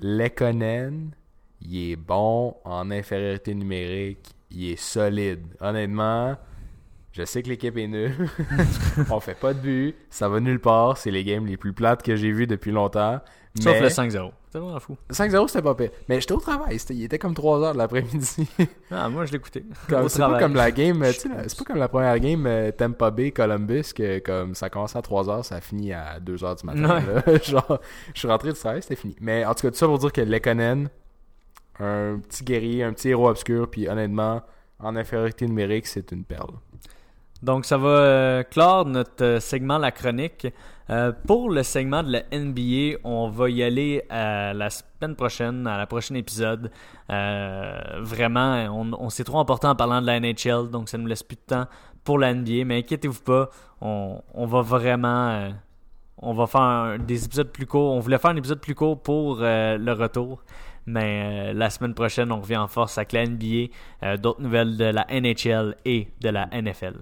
Lekonen, 0.00 1.12
il 1.64 1.92
est 1.92 1.96
bon 1.96 2.56
en 2.64 2.90
infériorité 2.90 3.54
numérique. 3.54 4.34
Il 4.50 4.70
est 4.70 4.76
solide. 4.76 5.46
Honnêtement, 5.60 6.36
je 7.12 7.24
sais 7.24 7.42
que 7.42 7.48
l'équipe 7.48 7.76
est 7.76 7.88
nulle. 7.88 8.28
on 9.10 9.20
fait 9.20 9.38
pas 9.38 9.54
de 9.54 9.60
but. 9.60 9.94
Ça 10.10 10.28
va 10.28 10.40
nulle 10.40 10.60
part. 10.60 10.96
C'est 10.98 11.10
les 11.10 11.24
games 11.24 11.46
les 11.46 11.56
plus 11.56 11.72
plates 11.72 12.02
que 12.02 12.16
j'ai 12.16 12.32
vues 12.32 12.46
depuis 12.46 12.70
longtemps. 12.70 13.20
Sauf 13.60 13.74
Mais- 13.74 13.80
le 13.80 13.88
5-0. 13.88 14.30
C'est 14.50 14.58
vraiment 14.58 14.80
fou. 14.80 14.98
5-0, 15.10 15.48
c'était 15.48 15.62
pas 15.62 15.74
pire. 15.74 15.88
Mais 16.10 16.20
j'étais 16.20 16.32
au 16.32 16.40
travail. 16.40 16.78
il 16.90 17.04
était 17.04 17.18
comme 17.18 17.32
3 17.34 17.62
heures 17.62 17.72
de 17.72 17.78
l'après-midi. 17.78 18.46
Ah, 18.90 19.08
moi, 19.08 19.24
je 19.24 19.32
l'écoutais. 19.32 19.64
C'est 20.08 20.18
pas 20.18 20.38
comme 20.38 20.54
la 20.54 20.70
game, 20.70 21.02
c'est 21.04 21.28
pas 21.30 21.64
comme 21.64 21.78
la 21.78 21.88
première 21.88 22.18
game 22.20 22.46
euh, 22.46 22.70
Tampa 22.70 23.10
Bay 23.10 23.30
Columbus 23.30 23.94
que 23.96 24.18
comme 24.18 24.54
ça 24.54 24.68
commence 24.68 24.94
à 24.94 25.00
3 25.00 25.30
heures, 25.30 25.44
ça 25.46 25.62
finit 25.62 25.94
à 25.94 26.20
2 26.20 26.44
heures 26.44 26.56
du 26.56 26.66
matin. 26.66 27.00
Genre, 27.42 27.80
je 28.12 28.18
suis 28.18 28.28
rentré 28.28 28.52
du 28.52 28.58
travail, 28.58 28.82
c'était 28.82 28.96
fini. 28.96 29.16
Mais 29.22 29.46
en 29.46 29.54
tout 29.54 29.62
cas, 29.62 29.70
tout 29.70 29.78
ça 29.78 29.86
pour 29.86 29.98
dire 29.98 30.12
que 30.12 30.20
Lekonen, 30.20 30.90
un 31.82 32.18
petit 32.18 32.44
guerrier, 32.44 32.82
un 32.84 32.92
petit 32.92 33.10
héros 33.10 33.28
obscur, 33.28 33.70
puis 33.70 33.88
honnêtement, 33.88 34.42
en 34.78 34.96
infériorité 34.96 35.46
numérique, 35.46 35.86
c'est 35.86 36.12
une 36.12 36.24
perle. 36.24 36.54
Donc, 37.42 37.64
ça 37.64 37.76
va 37.76 37.88
euh, 37.88 38.42
clore 38.44 38.86
notre 38.86 39.24
euh, 39.24 39.40
segment 39.40 39.78
La 39.78 39.90
Chronique. 39.90 40.46
Euh, 40.90 41.12
pour 41.26 41.50
le 41.50 41.62
segment 41.62 42.02
de 42.02 42.12
la 42.12 42.22
NBA, 42.32 42.98
on 43.04 43.28
va 43.28 43.48
y 43.50 43.62
aller 43.62 44.04
à 44.10 44.52
la 44.52 44.68
semaine 44.68 45.16
prochaine, 45.16 45.66
à 45.66 45.78
la 45.78 45.86
prochaine 45.86 46.16
épisode. 46.16 46.70
Euh, 47.10 47.80
vraiment, 48.00 48.66
on, 48.98 49.08
s'est 49.10 49.24
trop 49.24 49.38
emporté 49.38 49.66
en 49.66 49.74
parlant 49.74 50.00
de 50.00 50.06
la 50.06 50.20
NHL, 50.20 50.70
donc 50.70 50.88
ça 50.88 50.98
nous 50.98 51.06
laisse 51.06 51.22
plus 51.22 51.36
de 51.36 51.54
temps 51.54 51.66
pour 52.04 52.18
la 52.18 52.34
NBA. 52.34 52.64
Mais 52.64 52.78
inquiétez-vous 52.78 53.22
pas, 53.22 53.50
on, 53.80 54.46
va 54.46 54.60
vraiment... 54.60 55.28
euh, 55.30 55.50
on 56.18 56.34
va 56.34 56.46
faire 56.46 56.98
des 56.98 57.24
épisodes 57.24 57.50
plus 57.50 57.66
courts. 57.66 57.92
On 57.92 58.00
voulait 58.00 58.18
faire 58.18 58.30
un 58.30 58.36
épisode 58.36 58.60
plus 58.60 58.74
court 58.74 59.00
pour 59.00 59.38
euh, 59.40 59.76
le 59.78 59.92
retour. 59.92 60.42
Mais 60.86 61.50
euh, 61.50 61.52
la 61.52 61.70
semaine 61.70 61.94
prochaine, 61.94 62.32
on 62.32 62.40
revient 62.40 62.56
en 62.56 62.68
force 62.68 62.98
avec 62.98 63.12
la 63.12 63.26
NBA, 63.26 63.72
euh, 64.02 64.16
d'autres 64.16 64.42
nouvelles 64.42 64.76
de 64.76 64.84
la 64.84 65.06
NHL 65.08 65.76
et 65.84 66.08
de 66.20 66.28
la 66.28 66.48
NFL. 66.52 66.96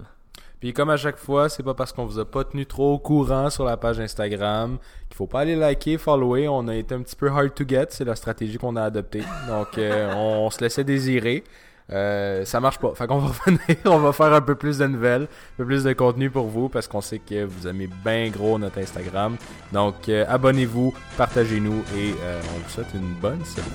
Puis 0.61 0.73
comme 0.73 0.91
à 0.91 0.97
chaque 0.97 1.17
fois, 1.17 1.49
c'est 1.49 1.63
pas 1.63 1.73
parce 1.73 1.91
qu'on 1.91 2.05
vous 2.05 2.19
a 2.19 2.25
pas 2.25 2.43
tenu 2.43 2.67
trop 2.67 2.93
au 2.93 2.99
courant 2.99 3.49
sur 3.49 3.65
la 3.65 3.77
page 3.77 3.99
Instagram 3.99 4.77
qu'il 5.09 5.17
faut 5.17 5.25
pas 5.25 5.39
aller 5.39 5.55
liker, 5.55 5.97
follower. 5.97 6.47
On 6.49 6.67
a 6.67 6.75
été 6.75 6.93
un 6.93 7.01
petit 7.01 7.15
peu 7.15 7.29
hard 7.29 7.55
to 7.55 7.63
get, 7.67 7.87
c'est 7.89 8.05
la 8.05 8.15
stratégie 8.15 8.59
qu'on 8.59 8.75
a 8.75 8.83
adoptée. 8.83 9.23
Donc 9.47 9.79
euh, 9.79 10.13
on, 10.15 10.51
se 10.51 10.61
laissait 10.61 10.83
désirer. 10.83 11.43
Euh, 11.91 12.45
ça 12.45 12.59
marche 12.59 12.79
pas. 12.79 12.93
Fait 12.95 13.07
qu'on 13.07 13.19
va 13.19 13.27
revenir, 13.45 13.77
on 13.85 13.99
va 13.99 14.13
faire 14.13 14.33
un 14.33 14.41
peu 14.41 14.55
plus 14.55 14.77
de 14.77 14.87
nouvelles, 14.87 15.23
un 15.23 15.57
peu 15.57 15.65
plus 15.65 15.83
de 15.83 15.93
contenu 15.93 16.29
pour 16.29 16.47
vous 16.47 16.69
parce 16.69 16.87
qu'on 16.87 17.01
sait 17.01 17.19
que 17.19 17.43
vous 17.43 17.67
aimez 17.67 17.89
bien 18.03 18.29
gros 18.29 18.57
notre 18.57 18.79
Instagram. 18.79 19.35
Donc 19.71 20.07
euh, 20.09 20.25
abonnez-vous, 20.27 20.93
partagez-nous 21.17 21.83
et 21.95 22.13
euh, 22.21 22.41
on 22.55 22.59
vous 22.59 22.69
souhaite 22.69 22.93
une 22.93 23.13
bonne 23.21 23.43
semaine. 23.45 23.67